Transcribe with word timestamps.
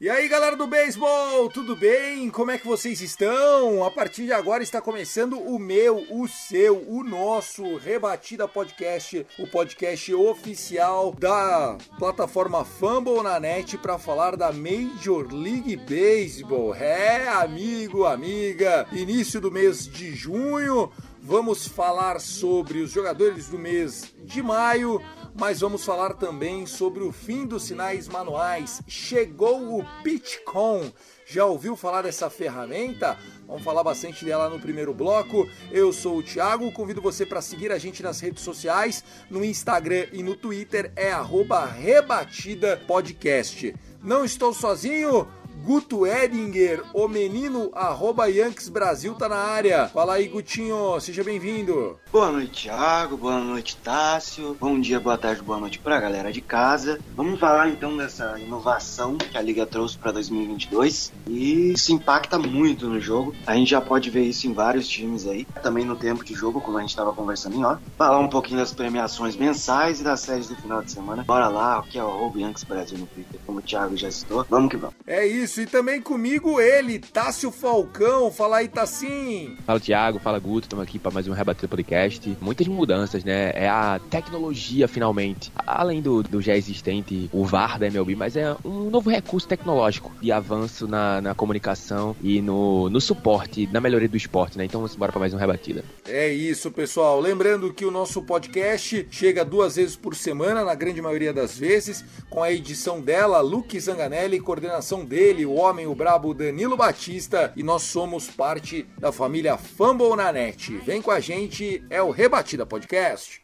E 0.00 0.08
aí 0.08 0.28
galera 0.28 0.54
do 0.54 0.64
beisebol, 0.64 1.48
tudo 1.48 1.74
bem? 1.74 2.30
Como 2.30 2.52
é 2.52 2.56
que 2.56 2.64
vocês 2.64 3.00
estão? 3.00 3.82
A 3.82 3.90
partir 3.90 4.26
de 4.26 4.32
agora 4.32 4.62
está 4.62 4.80
começando 4.80 5.36
o 5.40 5.58
meu, 5.58 6.06
o 6.08 6.28
seu, 6.28 6.88
o 6.88 7.02
nosso 7.02 7.76
Rebatida 7.78 8.46
Podcast, 8.46 9.26
o 9.40 9.46
podcast 9.48 10.14
oficial 10.14 11.12
da 11.18 11.76
plataforma 11.98 12.64
Fumble 12.64 13.24
na 13.24 13.40
net 13.40 13.76
para 13.76 13.98
falar 13.98 14.36
da 14.36 14.52
Major 14.52 15.26
League 15.34 15.74
Baseball. 15.74 16.76
É, 16.76 17.26
amigo, 17.30 18.04
amiga, 18.04 18.86
início 18.92 19.40
do 19.40 19.50
mês 19.50 19.84
de 19.88 20.14
junho, 20.14 20.92
vamos 21.20 21.66
falar 21.66 22.20
sobre 22.20 22.78
os 22.82 22.92
jogadores 22.92 23.48
do 23.48 23.58
mês 23.58 24.14
de 24.22 24.40
maio 24.44 25.02
mas 25.38 25.60
vamos 25.60 25.84
falar 25.84 26.14
também 26.14 26.66
sobre 26.66 27.04
o 27.04 27.12
fim 27.12 27.46
dos 27.46 27.62
sinais 27.62 28.08
manuais. 28.08 28.82
Chegou 28.88 29.78
o 29.78 29.86
PitchCon. 30.02 30.90
Já 31.24 31.44
ouviu 31.44 31.76
falar 31.76 32.02
dessa 32.02 32.28
ferramenta? 32.28 33.16
Vamos 33.46 33.62
falar 33.62 33.84
bastante 33.84 34.24
dela 34.24 34.48
no 34.48 34.58
primeiro 34.58 34.92
bloco. 34.92 35.48
Eu 35.70 35.92
sou 35.92 36.18
o 36.18 36.22
Thiago, 36.22 36.72
convido 36.72 37.00
você 37.00 37.24
para 37.24 37.40
seguir 37.40 37.70
a 37.70 37.78
gente 37.78 38.02
nas 38.02 38.18
redes 38.18 38.42
sociais, 38.42 39.04
no 39.30 39.44
Instagram 39.44 40.06
e 40.12 40.24
no 40.24 40.34
Twitter 40.34 40.90
é 40.96 41.12
@rebatida_podcast. 41.12 43.76
Não 44.02 44.24
estou 44.24 44.52
sozinho. 44.52 45.28
Guto 45.64 46.06
Edinger, 46.06 46.82
o 46.94 47.06
menino 47.08 47.70
arroba 47.74 48.26
Yankees 48.26 48.68
Brasil 48.68 49.14
tá 49.14 49.28
na 49.28 49.36
área. 49.36 49.88
Fala 49.88 50.14
aí, 50.14 50.28
Gutinho, 50.28 50.98
seja 51.00 51.22
bem-vindo. 51.22 51.98
Boa 52.10 52.32
noite, 52.32 52.62
Thiago. 52.62 53.16
Boa 53.16 53.38
noite, 53.38 53.76
Tássio. 53.76 54.56
Bom 54.58 54.80
dia, 54.80 54.98
boa 54.98 55.18
tarde, 55.18 55.42
boa 55.42 55.58
noite 55.58 55.78
pra 55.78 56.00
galera 56.00 56.32
de 56.32 56.40
casa. 56.40 56.98
Vamos 57.14 57.38
falar 57.38 57.68
então 57.68 57.96
dessa 57.96 58.38
inovação 58.38 59.18
que 59.18 59.36
a 59.36 59.42
Liga 59.42 59.66
trouxe 59.66 59.98
para 59.98 60.12
2022 60.12 61.12
e 61.26 61.72
isso 61.72 61.92
impacta 61.92 62.38
muito 62.38 62.86
no 62.86 63.00
jogo. 63.00 63.34
A 63.46 63.54
gente 63.54 63.70
já 63.70 63.80
pode 63.80 64.08
ver 64.10 64.22
isso 64.22 64.46
em 64.46 64.52
vários 64.52 64.88
times 64.88 65.26
aí, 65.26 65.44
também 65.62 65.84
no 65.84 65.96
tempo 65.96 66.24
de 66.24 66.34
jogo, 66.34 66.60
como 66.60 66.78
a 66.78 66.80
gente 66.80 66.90
estava 66.90 67.12
conversando 67.12 67.56
em 67.56 67.64
off. 67.64 67.82
Falar 67.96 68.18
um 68.20 68.28
pouquinho 68.28 68.58
das 68.58 68.72
premiações 68.72 69.36
mensais 69.36 70.00
e 70.00 70.04
das 70.04 70.20
séries 70.20 70.48
do 70.48 70.56
final 70.56 70.82
de 70.82 70.92
semana. 70.92 71.24
Bora 71.24 71.48
lá, 71.48 71.80
o 71.80 71.82
que 71.82 71.98
é 71.98 72.04
o 72.04 72.32
Yankees 72.34 72.64
Brasil 72.64 72.96
no 72.96 73.06
Twitter, 73.06 73.40
como 73.44 73.58
o 73.58 73.62
Thiago 73.62 73.96
já 73.96 74.10
citou. 74.10 74.46
Vamos 74.48 74.70
que 74.70 74.76
vamos. 74.76 74.94
É 75.06 75.26
isso, 75.26 75.47
e 75.56 75.66
também 75.66 76.00
comigo 76.00 76.60
ele, 76.60 76.98
Tássio 76.98 77.50
Falcão. 77.50 78.30
Fala 78.30 78.58
aí, 78.58 78.68
Tassim. 78.68 79.56
Fala 79.64 79.80
Thiago, 79.80 80.18
fala 80.18 80.38
Guto, 80.38 80.66
estamos 80.66 80.82
aqui 80.82 80.98
para 80.98 81.10
mais 81.10 81.26
um 81.26 81.32
Rebater 81.32 81.68
Podcast. 81.68 82.36
Muitas 82.40 82.66
mudanças, 82.68 83.24
né? 83.24 83.52
É 83.54 83.68
a 83.68 83.98
tecnologia 84.10 84.86
finalmente, 84.86 85.50
além 85.66 86.02
do, 86.02 86.22
do 86.22 86.42
já 86.42 86.54
existente, 86.54 87.30
o 87.32 87.44
VAR 87.44 87.78
da 87.78 87.86
MLB, 87.86 88.14
mas 88.14 88.36
é 88.36 88.54
um 88.64 88.90
novo 88.90 89.08
recurso 89.08 89.48
tecnológico 89.48 90.12
de 90.20 90.30
avanço 90.30 90.86
na, 90.86 91.20
na 91.22 91.34
comunicação 91.34 92.14
e 92.22 92.42
no, 92.42 92.90
no 92.90 93.00
suporte, 93.00 93.66
na 93.72 93.80
melhoria 93.80 94.08
do 94.08 94.16
esporte, 94.16 94.58
né? 94.58 94.66
Então 94.66 94.80
vamos 94.80 94.94
embora 94.94 95.12
para 95.12 95.20
mais 95.20 95.32
um 95.32 95.38
Rebatida. 95.38 95.82
É 96.06 96.28
isso, 96.28 96.70
pessoal. 96.70 97.18
Lembrando 97.20 97.72
que 97.72 97.84
o 97.84 97.90
nosso 97.90 98.22
podcast 98.22 99.06
chega 99.10 99.44
duas 99.44 99.76
vezes 99.76 99.96
por 99.96 100.14
semana, 100.14 100.64
na 100.64 100.74
grande 100.74 101.00
maioria 101.00 101.32
das 101.32 101.56
vezes, 101.56 102.04
com 102.28 102.42
a 102.42 102.52
edição 102.52 103.00
dela, 103.00 103.40
Luke 103.40 103.78
Zanganelli, 103.80 104.40
coordenação 104.40 105.04
dele, 105.04 105.37
o 105.46 105.54
homem, 105.54 105.86
o 105.86 105.94
brabo 105.94 106.34
Danilo 106.34 106.76
Batista, 106.76 107.52
e 107.56 107.62
nós 107.62 107.82
somos 107.82 108.28
parte 108.28 108.86
da 108.98 109.12
família 109.12 109.56
Fumble 109.56 110.16
na 110.16 110.32
Net. 110.32 110.76
Vem 110.78 111.02
com 111.02 111.10
a 111.10 111.20
gente, 111.20 111.84
é 111.90 112.02
o 112.02 112.10
Rebatida 112.10 112.66
Podcast. 112.66 113.42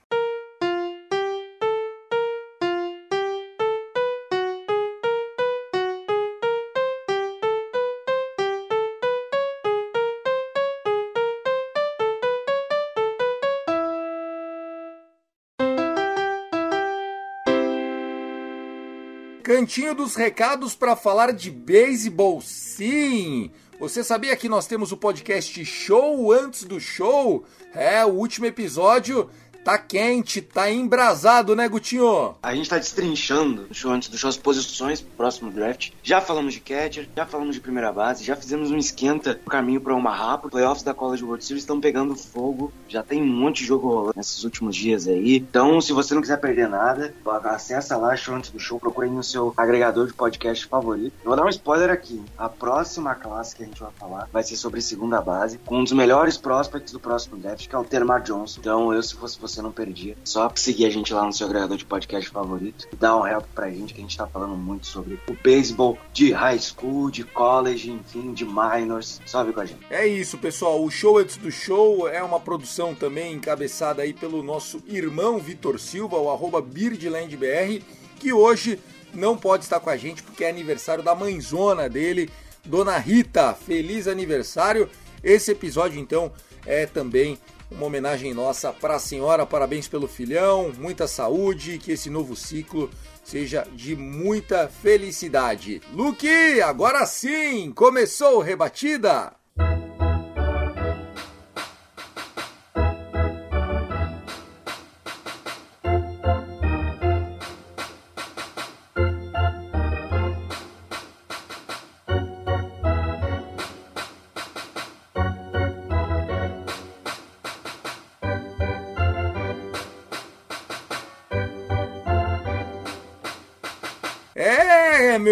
Cantinho 19.55 19.95
dos 19.95 20.17
recados 20.17 20.75
para 20.75 20.97
falar 20.97 21.33
de 21.33 21.49
beisebol, 21.49 22.41
sim! 22.41 23.53
Você 23.79 24.03
sabia 24.03 24.35
que 24.35 24.49
nós 24.49 24.67
temos 24.67 24.91
o 24.91 24.97
podcast 24.97 25.65
Show 25.65 26.33
antes 26.33 26.65
do 26.65 26.81
show? 26.81 27.45
É, 27.73 28.05
o 28.05 28.09
último 28.09 28.47
episódio 28.47 29.31
tá 29.65 29.79
quente, 29.79 30.43
tá 30.43 30.71
embrasado, 30.71 31.57
né, 31.57 31.67
Gutinho? 31.67 32.35
A 32.43 32.55
gente 32.55 32.69
tá 32.69 32.79
destrinchando 32.79 33.67
antes 33.87 34.09
do 34.09 34.19
show 34.19 34.29
as 34.29 34.37
posições 34.37 35.01
pro 35.01 35.17
próximo 35.17 35.51
draft. 35.51 35.91
Já 36.03 36.21
falamos 36.21 36.53
de 36.53 36.61
catcher, 36.61 37.09
já 37.17 37.25
falamos 37.25 37.55
de 37.55 37.61
primeira 37.61 37.91
base, 37.91 38.25
já 38.25 38.37
fizemos 38.37 38.71
um 38.71 38.77
esquenta 38.77 39.41
no 39.43 39.51
caminho 39.51 39.81
para 39.81 39.95
uma 39.95 40.15
rapa. 40.15 40.49
Playoffs 40.49 40.83
da 40.83 40.93
College 40.93 41.25
World 41.25 41.45
Series 41.45 41.63
estão 41.63 41.81
pegando 41.81 42.15
fogo. 42.15 42.73
Já 42.89 43.03
tem 43.03 43.23
um 43.23 43.27
monte 43.27 43.59
de 43.59 43.67
jogo 43.67 43.89
rolando 43.89 44.15
nesses 44.17 44.45
últimos 44.45 44.77
dias 44.77 45.09
aí. 45.09 45.37
Então, 45.37 45.81
se 45.81 45.93
você 45.93 46.15
não 46.15 46.21
quiser 46.21 46.39
perder 46.39 46.69
nada, 46.69 47.15
acessa 47.45 47.97
lá 47.97 48.15
antes 48.29 48.51
do 48.51 48.59
show, 48.59 48.79
procure 48.79 49.09
no 49.09 49.23
seu 49.23 49.53
agregador 49.57 50.07
de 50.07 50.13
podcast 50.13 50.67
favorito. 50.67 51.15
Eu 51.23 51.29
vou 51.29 51.37
dar 51.37 51.45
um 51.45 51.49
spoiler 51.49 51.91
aqui. 51.91 52.23
A 52.37 52.49
próxima 52.49 53.15
classe 53.15 53.57
que 53.57 53.63
a 53.63 53.67
gente 53.67 53.81
vai 53.81 53.91
falar 53.93 54.29
vai 54.33 54.43
ser 54.43 54.57
sobre 54.57 54.81
segunda 54.81 55.21
base, 55.21 55.59
com 55.59 55.79
um 55.79 55.85
dos 55.85 55.93
melhores 55.93 56.37
prospects 56.37 56.93
do 56.93 57.01
próximo 57.01 57.37
draft, 57.37 57.69
que 57.69 57.75
é 57.75 57.79
o 57.79 57.85
Termar 57.85 58.23
Johnson. 58.23 58.61
Então, 58.61 58.93
eu, 58.93 59.03
se 59.03 59.15
fosse 59.15 59.39
você, 59.41 59.54
não 59.63 59.73
perdia. 59.73 60.17
Só 60.25 60.51
seguir 60.55 60.87
a 60.87 60.91
gente 60.91 61.13
lá 61.13 61.25
no 61.25 61.33
seu 61.33 61.47
agregador 61.47 61.77
de 61.77 61.85
podcast 61.85 62.31
favorito 62.31 62.87
e 62.93 62.97
dar 62.97 63.17
um 63.17 63.27
help 63.27 63.45
pra 63.55 63.71
gente, 63.71 63.95
que 63.95 64.01
a 64.01 64.03
gente 64.03 64.17
tá 64.17 64.27
falando 64.27 64.57
muito 64.57 64.87
sobre 64.87 65.19
o 65.29 65.35
beisebol 65.43 65.99
de 66.13 66.33
high 66.33 66.59
school, 66.59 67.11
de 67.11 67.25
college, 67.25 67.91
enfim, 67.91 68.33
de 68.33 68.45
minors. 68.45 69.21
Só 69.27 69.45
com 69.45 69.61
a 69.61 69.67
gente. 69.67 69.81
É 69.91 70.07
isso, 70.07 70.39
pessoal. 70.39 70.83
O 70.83 70.91
show 70.91 71.19
antes 71.19 71.37
do 71.37 71.51
show 71.51 72.09
é 72.09 72.23
uma 72.23 72.41
produção 72.41 72.95
também 72.95 73.35
encabeçada 73.35 74.03
aí 74.03 74.13
pelo 74.13 74.43
nosso 74.43 74.83
irmão 74.87 75.39
Vitor 75.39 75.79
Silva, 75.79 76.17
o 76.17 76.31
arroba 76.31 76.61
BirdlandBR, 76.61 77.83
que 78.19 78.33
hoje 78.33 78.79
não 79.13 79.37
pode 79.37 79.65
estar 79.65 79.81
com 79.81 79.91
a 79.91 79.97
gente 79.97 80.23
porque 80.23 80.45
é 80.45 80.51
aniversário 80.51 81.05
da 81.05 81.15
mãezona 81.15 81.89
dele, 81.89 82.31
Dona 82.65 82.99
Rita. 82.99 83.55
Feliz 83.55 84.09
aniversário! 84.09 84.89
Esse 85.23 85.53
episódio, 85.53 85.99
então, 85.99 86.31
é 86.67 86.85
também 86.85 87.39
uma 87.75 87.87
homenagem 87.87 88.33
nossa 88.33 88.73
para 88.73 88.97
a 88.97 88.99
senhora. 88.99 89.45
Parabéns 89.45 89.87
pelo 89.89 90.09
filhão, 90.09 90.73
muita 90.79 91.07
saúde, 91.07 91.79
que 91.79 91.93
esse 91.93 92.09
novo 92.09 92.35
ciclo 92.35 92.91
seja 93.23 93.67
de 93.73 93.97
muita 93.97 94.69
felicidade. 94.69 95.81
Luke, 95.93 96.61
agora 96.63 97.05
sim, 97.07 97.73
começou 97.75 98.41
rebatida. 98.41 99.44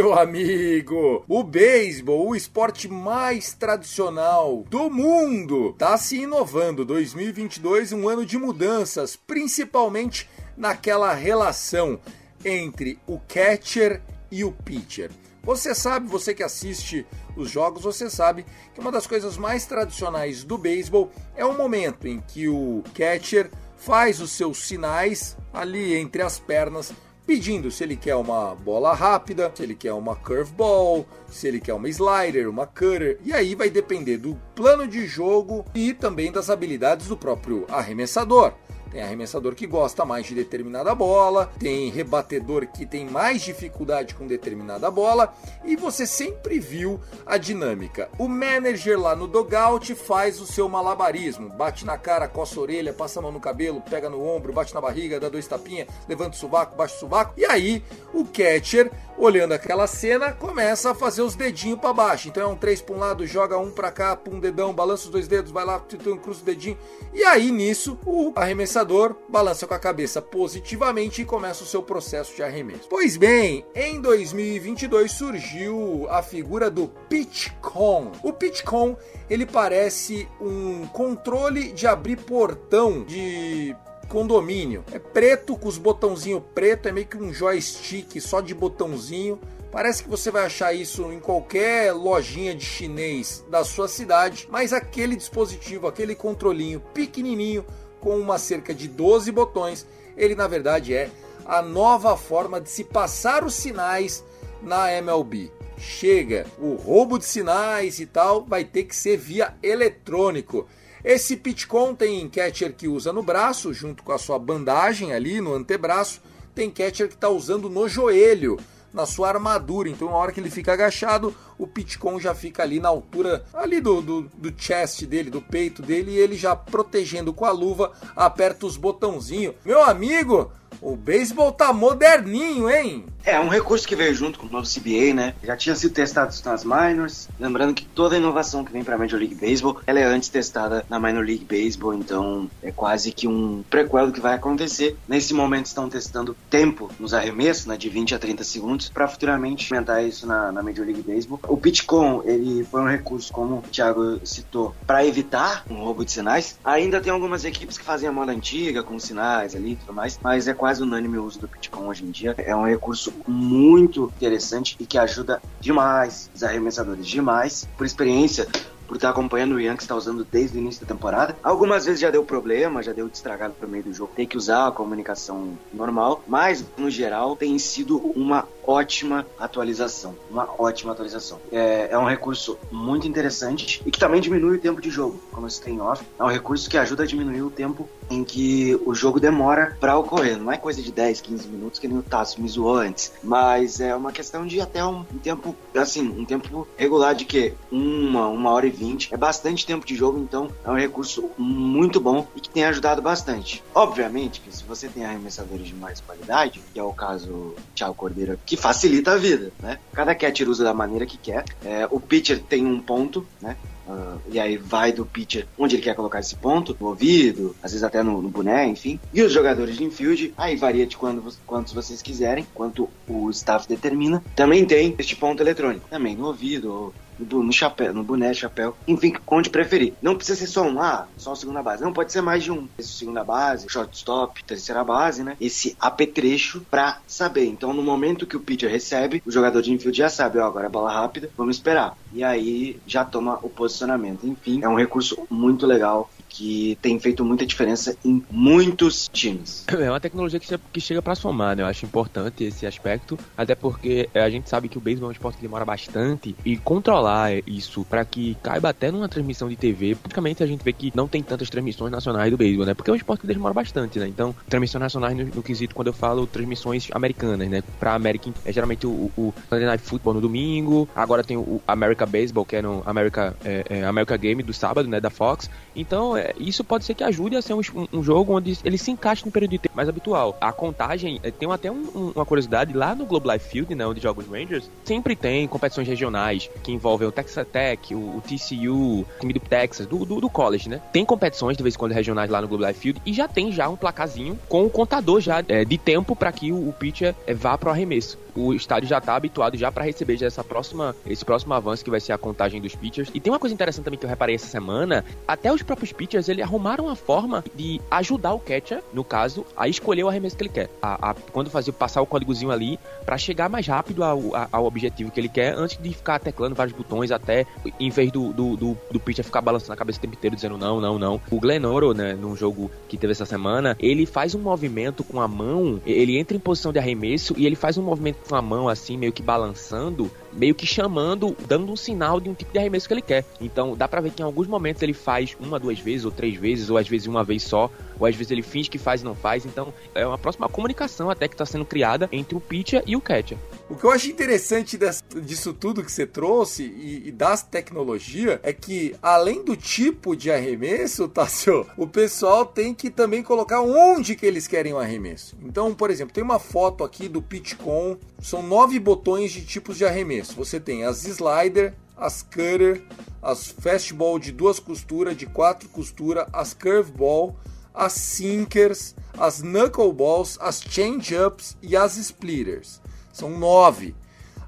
Meu 0.02 0.18
amigo, 0.18 1.24
o 1.28 1.44
beisebol, 1.44 2.30
o 2.30 2.34
esporte 2.34 2.88
mais 2.88 3.54
tradicional 3.54 4.64
do 4.68 4.90
mundo, 4.90 5.76
tá 5.78 5.96
se 5.96 6.16
inovando. 6.16 6.84
2022 6.84 7.92
um 7.92 8.08
ano 8.08 8.26
de 8.26 8.36
mudanças, 8.36 9.14
principalmente 9.14 10.28
naquela 10.56 11.14
relação 11.14 12.00
entre 12.44 12.98
o 13.06 13.20
catcher 13.20 14.02
e 14.28 14.42
o 14.42 14.50
pitcher. 14.50 15.12
Você 15.44 15.72
sabe, 15.72 16.08
você 16.08 16.34
que 16.34 16.42
assiste 16.42 17.06
os 17.36 17.48
jogos, 17.48 17.84
você 17.84 18.10
sabe 18.10 18.44
que 18.74 18.80
uma 18.80 18.90
das 18.90 19.06
coisas 19.06 19.36
mais 19.36 19.66
tradicionais 19.66 20.42
do 20.42 20.58
beisebol 20.58 21.12
é 21.36 21.44
o 21.44 21.56
momento 21.56 22.08
em 22.08 22.18
que 22.18 22.48
o 22.48 22.82
catcher 22.92 23.48
faz 23.76 24.20
os 24.20 24.32
seus 24.32 24.66
sinais 24.66 25.36
ali 25.52 25.94
entre 25.94 26.22
as 26.22 26.40
pernas 26.40 26.92
pedindo 27.26 27.70
se 27.70 27.84
ele 27.84 27.96
quer 27.96 28.14
uma 28.16 28.54
bola 28.54 28.92
rápida, 28.94 29.50
se 29.54 29.62
ele 29.62 29.74
quer 29.74 29.92
uma 29.92 30.16
curveball, 30.16 31.06
se 31.28 31.46
ele 31.48 31.60
quer 31.60 31.74
uma 31.74 31.88
slider, 31.88 32.48
uma 32.48 32.66
cutter, 32.66 33.18
e 33.24 33.32
aí 33.32 33.54
vai 33.54 33.70
depender 33.70 34.18
do 34.18 34.38
plano 34.54 34.86
de 34.86 35.06
jogo 35.06 35.64
e 35.74 35.94
também 35.94 36.32
das 36.32 36.50
habilidades 36.50 37.08
do 37.08 37.16
próprio 37.16 37.64
arremessador. 37.68 38.52
Tem 38.92 39.02
arremessador 39.02 39.54
que 39.54 39.66
gosta 39.66 40.04
mais 40.04 40.26
de 40.26 40.34
determinada 40.34 40.94
bola, 40.94 41.50
tem 41.58 41.90
rebatedor 41.90 42.66
que 42.66 42.84
tem 42.84 43.06
mais 43.06 43.40
dificuldade 43.40 44.14
com 44.14 44.26
determinada 44.26 44.90
bola, 44.90 45.34
e 45.64 45.74
você 45.76 46.06
sempre 46.06 46.60
viu 46.60 47.00
a 47.24 47.38
dinâmica. 47.38 48.10
O 48.18 48.28
manager 48.28 49.00
lá 49.00 49.16
no 49.16 49.26
dogout 49.26 49.94
faz 49.94 50.40
o 50.42 50.46
seu 50.46 50.68
malabarismo, 50.68 51.48
bate 51.48 51.86
na 51.86 51.96
cara, 51.96 52.28
coça 52.28 52.60
a 52.60 52.62
orelha, 52.62 52.92
passa 52.92 53.18
a 53.18 53.22
mão 53.22 53.32
no 53.32 53.40
cabelo, 53.40 53.80
pega 53.80 54.10
no 54.10 54.22
ombro, 54.22 54.52
bate 54.52 54.74
na 54.74 54.80
barriga, 54.80 55.18
dá 55.18 55.30
dois 55.30 55.46
tapinhas, 55.46 55.88
levanta 56.06 56.36
o 56.36 56.38
sovaco, 56.38 56.76
baixa 56.76 56.96
o 56.96 57.00
sovaco, 57.00 57.32
e 57.38 57.46
aí 57.46 57.82
o 58.12 58.26
catcher, 58.26 58.90
olhando 59.22 59.52
aquela 59.52 59.86
cena, 59.86 60.32
começa 60.32 60.90
a 60.90 60.94
fazer 60.94 61.22
os 61.22 61.36
dedinhos 61.36 61.78
para 61.78 61.92
baixo. 61.92 62.28
Então 62.28 62.42
é 62.42 62.46
um 62.46 62.56
três 62.56 62.82
para 62.82 62.94
um 62.94 62.98
lado, 62.98 63.26
joga 63.26 63.56
um 63.56 63.70
para 63.70 63.92
cá, 63.92 64.16
pum 64.16 64.40
dedão, 64.40 64.74
balança 64.74 65.04
os 65.04 65.10
dois 65.10 65.28
dedos, 65.28 65.52
vai 65.52 65.64
lá, 65.64 65.78
cruza 65.78 66.42
o 66.42 66.44
dedinho, 66.44 66.76
e 67.14 67.22
aí 67.22 67.52
nisso 67.52 67.98
o 68.04 68.32
arremessador 68.34 69.14
balança 69.28 69.66
com 69.66 69.74
a 69.74 69.78
cabeça 69.78 70.20
positivamente 70.20 71.22
e 71.22 71.24
começa 71.24 71.62
o 71.62 71.66
seu 71.66 71.82
processo 71.82 72.34
de 72.34 72.42
arremesso. 72.42 72.88
Pois 72.90 73.16
bem, 73.16 73.64
em 73.74 74.00
2022 74.00 75.12
surgiu 75.12 76.06
a 76.10 76.20
figura 76.20 76.68
do 76.68 76.88
Pitchcom. 77.08 78.10
O 78.24 78.32
Pitchcom, 78.32 78.96
ele 79.30 79.46
parece 79.46 80.28
um 80.40 80.86
controle 80.88 81.72
de 81.72 81.86
abrir 81.86 82.16
portão 82.16 83.04
de 83.04 83.76
condomínio. 84.12 84.84
É 84.92 84.98
preto 84.98 85.56
com 85.56 85.66
os 85.66 85.78
botãozinho 85.78 86.38
preto, 86.38 86.86
é 86.86 86.92
meio 86.92 87.06
que 87.06 87.16
um 87.16 87.32
joystick 87.32 88.20
só 88.20 88.42
de 88.42 88.54
botãozinho. 88.54 89.40
Parece 89.70 90.02
que 90.02 90.10
você 90.10 90.30
vai 90.30 90.44
achar 90.44 90.74
isso 90.74 91.10
em 91.10 91.18
qualquer 91.18 91.94
lojinha 91.94 92.54
de 92.54 92.62
chinês 92.62 93.42
da 93.48 93.64
sua 93.64 93.88
cidade, 93.88 94.46
mas 94.50 94.74
aquele 94.74 95.16
dispositivo, 95.16 95.86
aquele 95.86 96.14
controlinho 96.14 96.78
pequenininho 96.92 97.64
com 98.00 98.18
uma 98.18 98.36
cerca 98.36 98.74
de 98.74 98.86
12 98.86 99.32
botões, 99.32 99.86
ele 100.14 100.34
na 100.34 100.46
verdade 100.46 100.92
é 100.92 101.08
a 101.46 101.62
nova 101.62 102.14
forma 102.14 102.60
de 102.60 102.68
se 102.68 102.84
passar 102.84 103.42
os 103.42 103.54
sinais 103.54 104.22
na 104.60 104.92
MLB. 104.92 105.50
Chega, 105.78 106.46
o 106.58 106.74
roubo 106.74 107.18
de 107.18 107.24
sinais 107.24 107.98
e 107.98 108.04
tal 108.04 108.44
vai 108.44 108.62
ter 108.62 108.84
que 108.84 108.94
ser 108.94 109.16
via 109.16 109.54
eletrônico. 109.62 110.68
Esse 111.04 111.36
Pitcom 111.36 111.94
tem 111.94 112.28
catcher 112.28 112.72
que 112.74 112.86
usa 112.86 113.12
no 113.12 113.22
braço, 113.22 113.72
junto 113.72 114.02
com 114.02 114.12
a 114.12 114.18
sua 114.18 114.38
bandagem 114.38 115.12
ali 115.12 115.40
no 115.40 115.54
antebraço. 115.54 116.22
Tem 116.54 116.70
catcher 116.70 117.08
que 117.08 117.14
está 117.14 117.28
usando 117.28 117.68
no 117.68 117.88
joelho 117.88 118.56
na 118.92 119.06
sua 119.06 119.28
armadura. 119.28 119.88
Então, 119.88 120.08
na 120.08 120.16
hora 120.16 120.30
que 120.30 120.38
ele 120.38 120.50
fica 120.50 120.72
agachado, 120.72 121.34
o 121.58 121.66
Pitcom 121.66 122.20
já 122.20 122.34
fica 122.34 122.62
ali 122.62 122.78
na 122.78 122.88
altura 122.88 123.44
ali 123.52 123.80
do, 123.80 124.00
do, 124.00 124.22
do 124.34 124.54
chest 124.56 125.04
dele, 125.04 125.30
do 125.30 125.42
peito 125.42 125.82
dele, 125.82 126.12
e 126.12 126.18
ele 126.18 126.36
já 126.36 126.54
protegendo 126.54 127.32
com 127.32 127.44
a 127.44 127.50
luva, 127.50 127.92
aperta 128.14 128.66
os 128.66 128.76
botãozinhos. 128.76 129.54
Meu 129.64 129.82
amigo, 129.82 130.52
o 130.80 130.96
beisebol 130.96 131.52
tá 131.52 131.72
moderninho, 131.72 132.70
hein? 132.70 133.06
É, 133.24 133.38
um 133.38 133.48
recurso 133.48 133.86
que 133.86 133.94
veio 133.94 134.14
junto 134.14 134.38
com 134.38 134.46
o 134.46 134.50
novo 134.50 134.66
CBA, 134.66 135.14
né? 135.14 135.34
Já 135.44 135.56
tinha 135.56 135.76
sido 135.76 135.94
testado 135.94 136.34
nas 136.44 136.64
minors. 136.64 137.28
Lembrando 137.38 137.74
que 137.74 137.84
toda 137.84 138.16
inovação 138.16 138.64
que 138.64 138.72
vem 138.72 138.82
pra 138.82 138.98
Major 138.98 139.18
League 139.18 139.34
Baseball, 139.34 139.80
ela 139.86 140.00
é 140.00 140.04
antes 140.04 140.28
testada 140.28 140.84
na 140.88 140.98
Minor 140.98 141.24
League 141.24 141.44
Baseball, 141.44 141.94
então 141.94 142.50
é 142.62 142.72
quase 142.72 143.12
que 143.12 143.28
um 143.28 143.62
prequel 143.70 144.06
do 144.06 144.12
que 144.12 144.20
vai 144.20 144.34
acontecer. 144.34 144.96
Nesse 145.06 145.32
momento 145.32 145.66
estão 145.66 145.88
testando 145.88 146.36
tempo 146.50 146.90
nos 146.98 147.14
arremessos, 147.14 147.66
né, 147.66 147.76
de 147.76 147.88
20 147.88 148.14
a 148.14 148.18
30 148.18 148.42
segundos, 148.42 148.88
para 148.88 149.06
futuramente 149.06 149.66
implementar 149.66 150.04
isso 150.04 150.26
na, 150.26 150.50
na 150.50 150.62
Major 150.62 150.84
League 150.84 151.02
Baseball. 151.02 151.38
O 151.44 151.56
Pitcom, 151.56 152.22
ele 152.24 152.64
foi 152.64 152.80
um 152.80 152.88
recurso, 152.88 153.32
como 153.32 153.56
o 153.56 153.62
Thiago 153.62 154.20
citou, 154.24 154.74
para 154.84 155.06
evitar 155.06 155.64
um 155.70 155.76
roubo 155.76 156.04
de 156.04 156.10
sinais. 156.10 156.58
Ainda 156.64 157.00
tem 157.00 157.12
algumas 157.12 157.44
equipes 157.44 157.78
que 157.78 157.84
fazem 157.84 158.08
a 158.08 158.12
moda 158.12 158.32
antiga, 158.32 158.82
com 158.82 158.98
sinais 158.98 159.54
ali 159.54 159.72
e 159.72 159.76
tudo 159.76 159.92
mais, 159.92 160.18
mas 160.22 160.48
é 160.48 160.54
quase 160.62 160.80
unânime 160.80 161.18
o 161.18 161.24
uso 161.24 161.40
do 161.40 161.48
Pitcom 161.48 161.88
hoje 161.88 162.04
em 162.04 162.10
dia. 162.12 162.36
É 162.38 162.54
um 162.54 162.64
recurso 162.64 163.12
muito 163.26 164.04
interessante 164.16 164.76
e 164.78 164.86
que 164.86 164.96
ajuda 164.96 165.42
demais 165.60 166.30
os 166.32 166.44
arremessadores, 166.44 167.04
demais. 167.04 167.68
Por 167.76 167.84
experiência, 167.84 168.46
por 168.92 168.96
estar 168.96 169.08
acompanhando 169.08 169.54
o 169.54 169.58
que 169.58 169.82
está 169.82 169.96
usando 169.96 170.22
desde 170.30 170.58
o 170.58 170.60
início 170.60 170.82
da 170.82 170.94
temporada. 170.94 171.34
Algumas 171.42 171.86
vezes 171.86 171.98
já 171.98 172.10
deu 172.10 172.22
problema, 172.22 172.82
já 172.82 172.92
deu 172.92 173.08
destragado 173.08 173.54
pro 173.54 173.66
meio 173.66 173.84
do 173.84 173.90
jogo, 173.90 174.12
tem 174.14 174.26
que 174.26 174.36
usar 174.36 174.66
a 174.66 174.70
comunicação 174.70 175.56
normal, 175.72 176.22
mas 176.28 176.62
no 176.76 176.90
geral 176.90 177.34
tem 177.34 177.58
sido 177.58 177.96
uma 178.14 178.46
ótima 178.66 179.26
atualização, 179.38 180.14
uma 180.30 180.46
ótima 180.58 180.92
atualização. 180.92 181.40
É, 181.50 181.88
é 181.90 181.98
um 181.98 182.04
recurso 182.04 182.58
muito 182.70 183.08
interessante 183.08 183.82
e 183.86 183.90
que 183.90 183.98
também 183.98 184.20
diminui 184.20 184.56
o 184.56 184.60
tempo 184.60 184.78
de 184.78 184.90
jogo, 184.90 185.18
como 185.32 185.48
você 185.48 185.62
tem 185.62 185.80
off. 185.80 186.04
É 186.18 186.22
um 186.22 186.28
recurso 186.28 186.68
que 186.68 186.76
ajuda 186.76 187.04
a 187.04 187.06
diminuir 187.06 187.40
o 187.40 187.50
tempo 187.50 187.88
em 188.10 188.22
que 188.22 188.78
o 188.84 188.94
jogo 188.94 189.18
demora 189.18 189.74
para 189.80 189.96
ocorrer. 189.96 190.36
Não 190.36 190.52
é 190.52 190.58
coisa 190.58 190.82
de 190.82 190.92
10, 190.92 191.22
15 191.22 191.48
minutos 191.48 191.78
que 191.78 191.88
nem 191.88 191.96
o 191.96 192.02
Tasso 192.02 192.42
me 192.42 192.48
zoou 192.48 192.76
antes, 192.76 193.10
mas 193.22 193.80
é 193.80 193.94
uma 193.94 194.12
questão 194.12 194.46
de 194.46 194.60
até 194.60 194.84
um 194.84 195.02
tempo, 195.22 195.56
assim, 195.74 196.06
um 196.08 196.26
tempo 196.26 196.68
regular 196.76 197.14
de 197.14 197.24
que 197.24 197.54
uma, 197.70 198.28
uma 198.28 198.50
hora 198.50 198.66
e 198.66 198.70
vinte. 198.82 199.08
É 199.12 199.16
bastante 199.16 199.64
tempo 199.64 199.86
de 199.86 199.94
jogo, 199.94 200.18
então 200.18 200.50
é 200.64 200.70
um 200.70 200.76
recurso 200.76 201.30
muito 201.38 202.00
bom 202.00 202.26
e 202.34 202.40
que 202.40 202.50
tem 202.50 202.64
ajudado 202.64 203.00
bastante. 203.00 203.62
Obviamente 203.74 204.40
que 204.40 204.54
se 204.54 204.64
você 204.64 204.88
tem 204.88 205.04
arremessadores 205.04 205.66
de 205.66 205.74
mais 205.74 206.00
qualidade, 206.00 206.60
que 206.72 206.80
é 206.80 206.82
o 206.82 206.92
caso 206.92 207.26
do 207.26 207.56
Thiago 207.74 207.94
Cordeiro, 207.94 208.38
que 208.44 208.56
facilita 208.56 209.12
a 209.12 209.16
vida, 209.16 209.52
né? 209.60 209.78
Cada 209.92 210.14
catcher 210.14 210.48
usa 210.48 210.64
da 210.64 210.74
maneira 210.74 211.06
que 211.06 211.16
quer. 211.16 211.44
É, 211.64 211.86
o 211.90 212.00
pitcher 212.00 212.42
tem 212.42 212.66
um 212.66 212.80
ponto, 212.80 213.26
né? 213.40 213.56
Uh, 213.86 214.20
e 214.30 214.38
aí 214.38 214.56
vai 214.56 214.92
do 214.92 215.04
pitcher 215.04 215.44
onde 215.58 215.74
ele 215.74 215.82
quer 215.82 215.96
colocar 215.96 216.20
esse 216.20 216.36
ponto, 216.36 216.76
no 216.80 216.86
ouvido, 216.86 217.54
às 217.60 217.72
vezes 217.72 217.82
até 217.82 218.00
no, 218.00 218.22
no 218.22 218.28
boné, 218.28 218.66
enfim. 218.66 218.98
E 219.12 219.22
os 219.22 219.32
jogadores 219.32 219.76
de 219.76 219.84
infield, 219.84 220.32
aí 220.36 220.54
varia 220.56 220.86
de 220.86 220.96
quando, 220.96 221.22
quantos 221.44 221.72
vocês 221.72 222.00
quiserem, 222.00 222.46
quanto 222.54 222.88
o 223.08 223.28
staff 223.30 223.68
determina. 223.68 224.22
Também 224.36 224.64
tem 224.64 224.94
este 224.98 225.16
ponto 225.16 225.42
eletrônico, 225.42 225.88
também 225.90 226.14
no 226.16 226.26
ouvido, 226.26 226.94
no, 227.30 227.42
no 227.42 227.52
chapéu, 227.52 227.92
no 227.94 228.02
boné, 228.02 228.32
chapéu, 228.34 228.76
enfim, 228.86 229.14
onde 229.26 229.50
preferir. 229.50 229.94
Não 230.02 230.16
precisa 230.16 230.38
ser 230.38 230.46
só 230.46 230.62
um, 230.62 230.80
ah, 230.80 231.06
só 231.16 231.34
segunda 231.34 231.62
base. 231.62 231.82
Não, 231.82 231.92
pode 231.92 232.12
ser 232.12 232.20
mais 232.20 232.42
de 232.42 232.50
um. 232.50 232.68
Esse 232.78 232.90
segunda 232.90 233.24
base, 233.24 233.66
shortstop, 233.68 234.42
terceira 234.44 234.84
base, 234.84 235.22
né? 235.22 235.36
Esse 235.40 235.76
apetrecho 235.80 236.62
pra 236.70 236.98
saber. 237.06 237.46
Então, 237.46 237.72
no 237.72 237.82
momento 237.82 238.26
que 238.26 238.36
o 238.36 238.40
pitcher 238.40 238.70
recebe, 238.70 239.22
o 239.26 239.30
jogador 239.30 239.62
de 239.62 239.72
infield 239.72 239.96
já 239.96 240.08
sabe, 240.08 240.38
ó, 240.38 240.46
agora 240.46 240.66
é 240.66 240.70
bola 240.70 240.92
rápida, 240.92 241.30
vamos 241.36 241.56
esperar. 241.56 241.96
E 242.12 242.22
aí 242.22 242.80
já 242.86 243.04
toma 243.04 243.38
o 243.42 243.48
posicionamento. 243.48 244.26
Enfim, 244.26 244.60
é 244.62 244.68
um 244.68 244.76
recurso 244.76 245.26
muito 245.30 245.66
legal 245.66 246.10
que 246.32 246.78
tem 246.80 246.98
feito 246.98 247.22
muita 247.22 247.44
diferença 247.44 247.94
em 248.02 248.24
muitos 248.30 249.06
times. 249.08 249.64
É 249.68 249.90
uma 249.90 250.00
tecnologia 250.00 250.40
que, 250.40 250.80
chega 250.80 251.02
para 251.02 251.14
somar, 251.14 251.54
né? 251.54 251.62
Eu 251.62 251.66
acho 251.66 251.84
importante 251.84 252.42
esse 252.44 252.66
aspecto, 252.66 253.18
até 253.36 253.54
porque 253.54 254.08
a 254.14 254.30
gente 254.30 254.48
sabe 254.48 254.68
que 254.68 254.78
o 254.78 254.80
beisebol 254.80 255.08
é 255.08 255.10
um 255.10 255.12
esporte 255.12 255.36
que 255.36 255.42
demora 255.42 255.64
bastante 255.64 256.34
e 256.44 256.56
controlar 256.56 257.32
isso 257.46 257.84
para 257.84 258.02
que 258.04 258.34
caiba 258.42 258.70
até 258.70 258.90
numa 258.90 259.08
transmissão 259.08 259.48
de 259.48 259.56
TV, 259.56 259.94
praticamente 259.94 260.42
a 260.42 260.46
gente 260.46 260.64
vê 260.64 260.72
que 260.72 260.90
não 260.94 261.06
tem 261.06 261.22
tantas 261.22 261.50
transmissões 261.50 261.92
nacionais 261.92 262.30
do 262.30 262.38
beisebol, 262.38 262.64
né? 262.64 262.72
Porque 262.72 262.90
é 262.90 262.94
um 262.94 262.96
esporte 262.96 263.20
que 263.20 263.26
demora 263.26 263.52
bastante, 263.52 263.98
né? 263.98 264.08
Então, 264.08 264.34
transmissões 264.48 264.80
nacionais 264.80 265.16
no, 265.16 265.24
no 265.26 265.42
quesito 265.42 265.74
quando 265.74 265.88
eu 265.88 265.92
falo 265.92 266.26
transmissões 266.26 266.88
americanas, 266.92 267.48
né? 267.48 267.62
Pra 267.78 267.94
América 267.94 268.30
é 268.46 268.52
geralmente 268.52 268.86
o, 268.86 269.10
o 269.16 269.34
Sunday 269.50 269.66
Night 269.66 269.84
Football 269.84 270.14
no 270.14 270.20
domingo, 270.22 270.88
agora 270.94 271.22
tem 271.22 271.36
o 271.36 271.60
America 271.68 272.06
Baseball, 272.06 272.46
que 272.46 272.56
é 272.56 272.62
no 272.62 272.82
America, 272.86 273.36
é, 273.44 273.64
é 273.68 273.84
America 273.84 274.16
Game 274.16 274.42
do 274.42 274.54
sábado, 274.54 274.88
né? 274.88 274.98
Da 274.98 275.10
Fox. 275.10 275.50
Então, 275.76 276.16
é, 276.22 276.34
isso 276.38 276.62
pode 276.62 276.84
ser 276.84 276.94
que 276.94 277.02
ajude 277.02 277.36
a 277.36 277.42
ser 277.42 277.54
um, 277.54 277.60
um, 277.92 278.02
jogo 278.02 278.36
onde 278.36 278.56
ele 278.64 278.78
se 278.78 278.90
encaixe 278.92 279.24
no 279.26 279.32
período 279.32 279.50
de 279.50 279.58
tempo 279.58 279.74
mais 279.74 279.88
habitual. 279.88 280.36
A 280.40 280.52
contagem, 280.52 281.18
é, 281.22 281.30
tem 281.32 281.50
até 281.50 281.70
um, 281.70 282.12
uma 282.14 282.24
curiosidade, 282.24 282.72
lá 282.72 282.94
no 282.94 283.04
Globe 283.04 283.28
Life 283.28 283.48
Field, 283.48 283.74
né, 283.74 283.84
onde 283.84 284.00
joga 284.00 284.20
os 284.20 284.28
Rangers, 284.28 284.70
sempre 284.84 285.16
tem 285.16 285.48
competições 285.48 285.88
regionais 285.88 286.48
que 286.62 286.70
envolvem 286.70 287.08
o 287.08 287.12
Texas 287.12 287.46
Tech, 287.48 287.92
o, 287.92 287.98
o 287.98 288.22
TCU, 288.22 289.00
o 289.00 289.06
time 289.18 289.32
do 289.32 289.40
Texas, 289.40 289.86
do, 289.86 290.04
do, 290.04 290.20
do, 290.20 290.30
college, 290.30 290.68
né? 290.68 290.80
Tem 290.92 291.04
competições 291.04 291.56
de 291.56 291.62
vez 291.62 291.74
em 291.74 291.78
quando 291.78 291.92
regionais 291.92 292.30
lá 292.30 292.40
no 292.40 292.46
Globe 292.46 292.64
Life 292.66 292.78
Field 292.78 293.02
e 293.04 293.12
já 293.12 293.26
tem 293.26 293.50
já 293.50 293.68
um 293.68 293.76
placazinho 293.76 294.38
com 294.48 294.64
o 294.64 294.70
contador 294.70 295.20
já 295.20 295.42
é, 295.48 295.64
de 295.64 295.76
tempo 295.76 296.14
para 296.14 296.30
que 296.30 296.52
o, 296.52 296.68
o 296.68 296.72
pitcher 296.72 297.14
é, 297.26 297.34
vá 297.34 297.58
pro 297.58 297.70
arremesso 297.70 298.18
o 298.34 298.52
estádio 298.54 298.88
já 298.88 299.00
tá 299.00 299.14
habituado 299.14 299.56
já 299.56 299.70
para 299.70 299.84
receber 299.84 300.16
já 300.16 300.26
essa 300.26 300.42
próxima, 300.42 300.94
esse 301.06 301.24
próximo 301.24 301.54
avanço 301.54 301.84
que 301.84 301.90
vai 301.90 302.00
ser 302.00 302.12
a 302.12 302.18
contagem 302.18 302.60
dos 302.60 302.74
pitchers. 302.74 303.10
E 303.14 303.20
tem 303.20 303.32
uma 303.32 303.38
coisa 303.38 303.54
interessante 303.54 303.84
também 303.84 303.98
que 303.98 304.06
eu 304.06 304.10
reparei 304.10 304.34
essa 304.34 304.46
semana, 304.46 305.04
até 305.26 305.52
os 305.52 305.62
próprios 305.62 305.92
pitchers 305.92 306.11
pitchers 306.12 306.28
ele 306.28 306.42
arrumaram 306.42 306.84
uma 306.84 306.96
forma 306.96 307.42
de 307.54 307.80
ajudar 307.90 308.34
o 308.34 308.38
catcher, 308.38 308.82
no 308.92 309.02
caso, 309.02 309.46
a 309.56 309.66
escolher 309.66 310.04
o 310.04 310.08
arremesso 310.08 310.36
que 310.36 310.42
ele 310.42 310.50
quer. 310.50 310.68
A, 310.82 311.10
a, 311.10 311.14
quando 311.14 311.48
fazer 311.48 311.72
passar 311.72 312.02
o 312.02 312.06
códigozinho 312.06 312.50
ali 312.50 312.78
para 313.04 313.16
chegar 313.16 313.48
mais 313.48 313.66
rápido 313.66 314.04
ao, 314.04 314.20
ao, 314.50 314.64
objetivo 314.66 315.10
que 315.10 315.18
ele 315.18 315.28
quer, 315.28 315.54
antes 315.54 315.78
de 315.78 315.92
ficar 315.92 316.18
teclando 316.18 316.54
vários 316.54 316.76
botões, 316.76 317.10
até 317.10 317.46
em 317.80 317.90
vez 317.90 318.12
do, 318.12 318.32
do, 318.32 318.56
do, 318.56 318.78
do 318.90 319.00
pitcher 319.00 319.24
ficar 319.24 319.40
balançando 319.40 319.72
a 319.72 319.76
cabeça 319.76 319.98
o 319.98 320.02
tempo 320.02 320.14
inteiro 320.14 320.36
dizendo 320.36 320.58
não, 320.58 320.80
não, 320.80 320.98
não. 320.98 321.20
O 321.30 321.40
Glenn 321.40 321.64
Oro, 321.64 321.94
né, 321.94 322.12
num 322.12 322.36
jogo 322.36 322.70
que 322.88 322.98
teve 322.98 323.12
essa 323.12 323.24
semana, 323.24 323.76
ele 323.80 324.04
faz 324.04 324.34
um 324.34 324.40
movimento 324.40 325.02
com 325.02 325.20
a 325.20 325.28
mão, 325.28 325.80
ele 325.86 326.18
entra 326.18 326.36
em 326.36 326.40
posição 326.40 326.72
de 326.72 326.78
arremesso 326.78 327.34
e 327.38 327.46
ele 327.46 327.56
faz 327.56 327.78
um 327.78 327.82
movimento 327.82 328.18
com 328.28 328.34
a 328.34 328.42
mão 328.42 328.68
assim, 328.68 328.98
meio 328.98 329.12
que 329.12 329.22
balançando, 329.22 330.10
meio 330.32 330.54
que 330.54 330.66
chamando, 330.66 331.36
dando 331.46 331.72
um 331.72 331.76
sinal 331.76 332.20
de 332.20 332.28
um 332.28 332.34
tipo 332.34 332.52
de 332.52 332.58
arremesso 332.58 332.86
que 332.86 332.94
ele 332.94 333.02
quer. 333.02 333.24
Então 333.40 333.76
dá 333.76 333.86
pra 333.86 334.00
ver 334.00 334.10
que 334.10 334.22
em 334.22 334.24
alguns 334.24 334.46
momentos 334.46 334.82
ele 334.82 334.92
faz 334.92 335.36
uma, 335.38 335.58
duas 335.58 335.78
vezes, 335.78 336.04
ou 336.04 336.10
três 336.10 336.36
vezes, 336.36 336.70
ou 336.70 336.76
às 336.76 336.88
vezes 336.88 337.06
uma 337.06 337.24
vez 337.24 337.42
só, 337.42 337.70
ou 337.98 338.06
às 338.06 338.14
vezes 338.14 338.30
ele 338.30 338.42
finge 338.42 338.70
que 338.70 338.78
faz 338.78 339.02
e 339.02 339.04
não 339.04 339.14
faz. 339.14 339.44
Então 339.44 339.72
é 339.94 340.06
uma 340.06 340.18
próxima 340.18 340.48
comunicação 340.48 341.10
até 341.10 341.28
que 341.28 341.34
está 341.34 341.46
sendo 341.46 341.64
criada 341.64 342.08
entre 342.12 342.36
o 342.36 342.40
pitcher 342.40 342.82
e 342.86 342.96
o 342.96 343.00
catcher. 343.00 343.38
O 343.72 343.74
que 343.74 343.84
eu 343.84 343.90
acho 343.90 344.10
interessante 344.10 344.76
desse, 344.76 345.02
disso 345.22 345.54
tudo 345.54 345.82
que 345.82 345.90
você 345.90 346.06
trouxe 346.06 346.62
e, 346.62 347.08
e 347.08 347.10
das 347.10 347.42
tecnologias 347.42 348.38
é 348.42 348.52
que, 348.52 348.94
além 349.00 349.42
do 349.42 349.56
tipo 349.56 350.14
de 350.14 350.30
arremesso, 350.30 351.08
Tassio, 351.08 351.66
o 351.78 351.86
pessoal 351.86 352.44
tem 352.44 352.74
que 352.74 352.90
também 352.90 353.22
colocar 353.22 353.62
onde 353.62 354.14
que 354.14 354.26
eles 354.26 354.46
querem 354.46 354.74
o 354.74 354.78
arremesso. 354.78 355.38
Então, 355.42 355.74
por 355.74 355.90
exemplo, 355.90 356.12
tem 356.12 356.22
uma 356.22 356.38
foto 356.38 356.84
aqui 356.84 357.08
do 357.08 357.22
PitchCon, 357.22 357.96
são 358.20 358.42
nove 358.42 358.78
botões 358.78 359.32
de 359.32 359.42
tipos 359.42 359.78
de 359.78 359.86
arremesso. 359.86 360.34
Você 360.36 360.60
tem 360.60 360.84
as 360.84 361.06
slider, 361.06 361.72
as 361.96 362.20
cutter, 362.20 362.82
as 363.22 363.46
fastball 363.46 364.18
de 364.18 364.32
duas 364.32 364.60
costuras, 364.60 365.16
de 365.16 365.24
quatro 365.24 365.66
costuras, 365.70 366.26
as 366.30 366.52
curveball, 366.52 367.34
as 367.72 367.94
sinkers, 367.94 368.94
as 369.16 369.40
knuckleballs, 369.40 370.36
as 370.42 370.60
change-ups 370.60 371.56
e 371.62 371.74
as 371.74 371.96
splitters. 371.96 372.82
São 373.12 373.30
nove. 373.30 373.94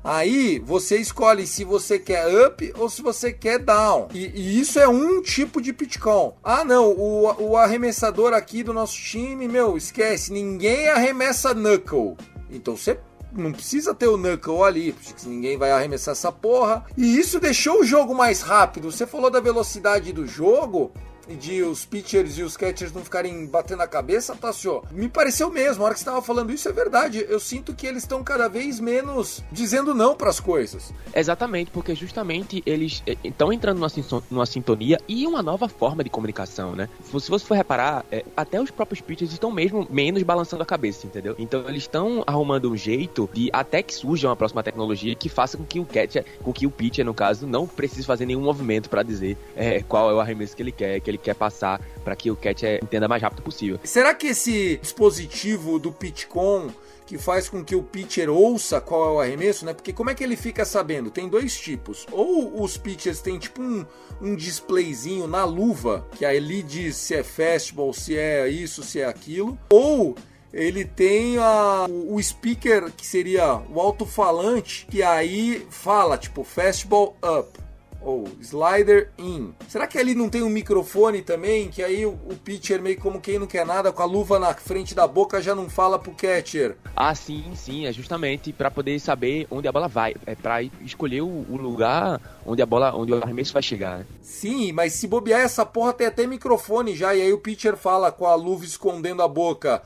Aí 0.02 0.58
você 0.58 0.98
escolhe 0.98 1.46
se 1.46 1.64
você 1.64 1.98
quer 1.98 2.26
up 2.46 2.74
ou 2.76 2.90
se 2.90 3.00
você 3.00 3.32
quer 3.32 3.58
down. 3.58 4.08
E, 4.12 4.26
e 4.34 4.60
isso 4.60 4.78
é 4.78 4.86
um 4.86 5.22
tipo 5.22 5.62
de 5.62 5.72
pitcon. 5.72 6.36
Ah, 6.44 6.64
não, 6.64 6.90
o, 6.90 7.50
o 7.50 7.56
arremessador 7.56 8.34
aqui 8.34 8.62
do 8.62 8.74
nosso 8.74 8.96
time, 8.96 9.48
meu, 9.48 9.76
esquece, 9.76 10.32
ninguém 10.32 10.88
arremessa 10.88 11.54
knuckle. 11.54 12.16
Então 12.50 12.76
você 12.76 12.98
não 13.32 13.52
precisa 13.52 13.94
ter 13.94 14.06
o 14.06 14.16
Knuckle 14.16 14.62
ali, 14.62 14.92
porque 14.92 15.28
ninguém 15.28 15.58
vai 15.58 15.72
arremessar 15.72 16.12
essa 16.12 16.30
porra. 16.30 16.84
E 16.96 17.18
isso 17.18 17.40
deixou 17.40 17.80
o 17.80 17.84
jogo 17.84 18.14
mais 18.14 18.40
rápido. 18.40 18.90
Você 18.90 19.06
falou 19.06 19.30
da 19.30 19.40
velocidade 19.40 20.12
do 20.12 20.26
jogo 20.26 20.92
de 21.28 21.62
os 21.62 21.84
pitchers 21.84 22.38
e 22.38 22.42
os 22.42 22.56
catchers 22.56 22.92
não 22.92 23.02
ficarem 23.02 23.46
batendo 23.46 23.82
a 23.82 23.86
cabeça, 23.86 24.34
Tassio, 24.34 24.82
me 24.90 25.08
pareceu 25.08 25.50
mesmo. 25.50 25.82
A 25.82 25.86
hora 25.86 25.94
que 25.94 26.00
você 26.00 26.04
estava 26.04 26.22
falando 26.22 26.52
isso 26.52 26.68
é 26.68 26.72
verdade. 26.72 27.24
Eu 27.28 27.40
sinto 27.40 27.74
que 27.74 27.86
eles 27.86 28.02
estão 28.02 28.22
cada 28.22 28.48
vez 28.48 28.80
menos 28.80 29.42
dizendo 29.50 29.94
não 29.94 30.16
para 30.16 30.30
as 30.30 30.40
coisas. 30.40 30.92
Exatamente, 31.14 31.70
porque 31.70 31.94
justamente 31.94 32.62
eles 32.66 33.02
estão 33.24 33.50
eh, 33.52 33.54
entrando 33.54 33.78
numa, 33.78 34.22
numa 34.30 34.46
sintonia 34.46 34.98
e 35.08 35.26
uma 35.26 35.42
nova 35.42 35.68
forma 35.68 36.02
de 36.04 36.10
comunicação, 36.10 36.74
né? 36.74 36.88
Se 37.04 37.30
você 37.30 37.44
for 37.44 37.54
reparar, 37.54 38.04
é, 38.10 38.24
até 38.36 38.60
os 38.60 38.70
próprios 38.70 39.00
pitchers 39.00 39.32
estão 39.32 39.50
mesmo 39.50 39.86
menos 39.90 40.22
balançando 40.22 40.62
a 40.62 40.66
cabeça, 40.66 41.06
entendeu? 41.06 41.34
Então 41.38 41.68
eles 41.68 41.84
estão 41.84 42.22
arrumando 42.26 42.70
um 42.70 42.76
jeito 42.76 43.28
de 43.32 43.50
até 43.52 43.82
que 43.82 43.94
surja 43.94 44.28
uma 44.28 44.36
próxima 44.36 44.62
tecnologia 44.62 45.14
que 45.14 45.28
faça 45.28 45.56
com 45.56 45.64
que 45.64 45.80
o 45.80 45.84
catcher, 45.84 46.24
com 46.42 46.52
que 46.52 46.66
o 46.66 46.70
pitcher, 46.70 47.04
no 47.04 47.14
caso, 47.14 47.46
não 47.46 47.66
precise 47.66 48.04
fazer 48.04 48.26
nenhum 48.26 48.40
movimento 48.40 48.88
para 48.88 49.02
dizer 49.02 49.36
é, 49.56 49.82
qual 49.82 50.10
é 50.10 50.14
o 50.14 50.20
arremesso 50.20 50.56
que 50.56 50.62
ele 50.62 50.72
quer, 50.72 51.00
que 51.00 51.10
ele 51.10 51.13
quer 51.18 51.34
passar 51.34 51.80
para 52.02 52.14
que 52.16 52.30
o 52.30 52.36
cat 52.36 52.64
entenda 52.82 53.08
mais 53.08 53.22
rápido 53.22 53.42
possível. 53.42 53.78
Será 53.84 54.14
que 54.14 54.28
esse 54.28 54.78
dispositivo 54.78 55.78
do 55.78 55.92
Pitcom 55.92 56.70
que 57.06 57.18
faz 57.18 57.48
com 57.48 57.64
que 57.64 57.76
o 57.76 57.82
pitcher 57.82 58.30
ouça 58.30 58.80
qual 58.80 59.04
é 59.04 59.12
o 59.12 59.20
arremesso, 59.20 59.64
né? 59.64 59.74
Porque 59.74 59.92
como 59.92 60.10
é 60.10 60.14
que 60.14 60.24
ele 60.24 60.36
fica 60.36 60.64
sabendo? 60.64 61.10
Tem 61.10 61.28
dois 61.28 61.58
tipos. 61.58 62.06
Ou 62.10 62.62
os 62.62 62.76
pitchers 62.76 63.20
têm 63.20 63.38
tipo 63.38 63.62
um, 63.62 63.84
um 64.20 64.34
displayzinho 64.34 65.26
na 65.26 65.44
luva, 65.44 66.06
que 66.16 66.24
aí 66.24 66.36
ele 66.36 66.62
diz 66.62 66.96
se 66.96 67.14
é 67.14 67.22
fastball, 67.22 67.92
se 67.92 68.16
é 68.16 68.48
isso, 68.48 68.82
se 68.82 69.00
é 69.00 69.04
aquilo. 69.04 69.58
Ou 69.70 70.16
ele 70.52 70.84
tem 70.84 71.36
a, 71.38 71.86
o, 71.88 72.14
o 72.14 72.22
speaker, 72.22 72.90
que 72.92 73.06
seria 73.06 73.60
o 73.68 73.80
alto-falante, 73.80 74.86
que 74.90 75.02
aí 75.02 75.66
fala 75.70 76.16
tipo 76.16 76.44
fastball 76.44 77.16
up 77.22 77.63
ou 78.04 78.28
slider 78.40 79.10
in. 79.18 79.54
Será 79.66 79.86
que 79.86 79.98
ali 79.98 80.14
não 80.14 80.28
tem 80.28 80.42
um 80.42 80.50
microfone 80.50 81.22
também? 81.22 81.68
Que 81.68 81.82
aí 81.82 82.04
o, 82.04 82.10
o 82.10 82.36
pitcher, 82.36 82.82
meio 82.82 83.00
como 83.00 83.20
quem 83.20 83.38
não 83.38 83.46
quer 83.46 83.64
nada, 83.64 83.90
com 83.90 84.02
a 84.02 84.04
luva 84.04 84.38
na 84.38 84.52
frente 84.52 84.94
da 84.94 85.06
boca, 85.06 85.40
já 85.40 85.54
não 85.54 85.70
fala 85.70 85.98
pro 85.98 86.12
catcher? 86.12 86.76
Ah, 86.94 87.14
sim, 87.14 87.52
sim. 87.54 87.86
É 87.86 87.92
justamente 87.92 88.52
para 88.52 88.70
poder 88.70 89.00
saber 89.00 89.46
onde 89.50 89.66
a 89.66 89.72
bola 89.72 89.88
vai. 89.88 90.14
É 90.26 90.34
para 90.34 90.62
escolher 90.62 91.22
o, 91.22 91.46
o, 91.48 91.56
lugar 91.56 92.20
onde 92.44 92.60
a 92.60 92.66
bola, 92.66 92.94
onde 92.94 93.12
o 93.12 93.22
arremesso 93.22 93.54
vai 93.54 93.62
chegar. 93.62 94.00
Né? 94.00 94.06
Sim, 94.20 94.72
mas 94.72 94.92
se 94.92 95.06
bobear 95.08 95.40
essa 95.40 95.64
porra 95.64 95.94
tem 95.94 96.06
até 96.06 96.26
microfone 96.26 96.94
já. 96.94 97.14
E 97.14 97.22
aí 97.22 97.32
o 97.32 97.38
pitcher 97.38 97.76
fala 97.76 98.12
com 98.12 98.26
a 98.26 98.34
luva 98.34 98.64
escondendo 98.64 99.22
a 99.22 99.28
boca. 99.28 99.82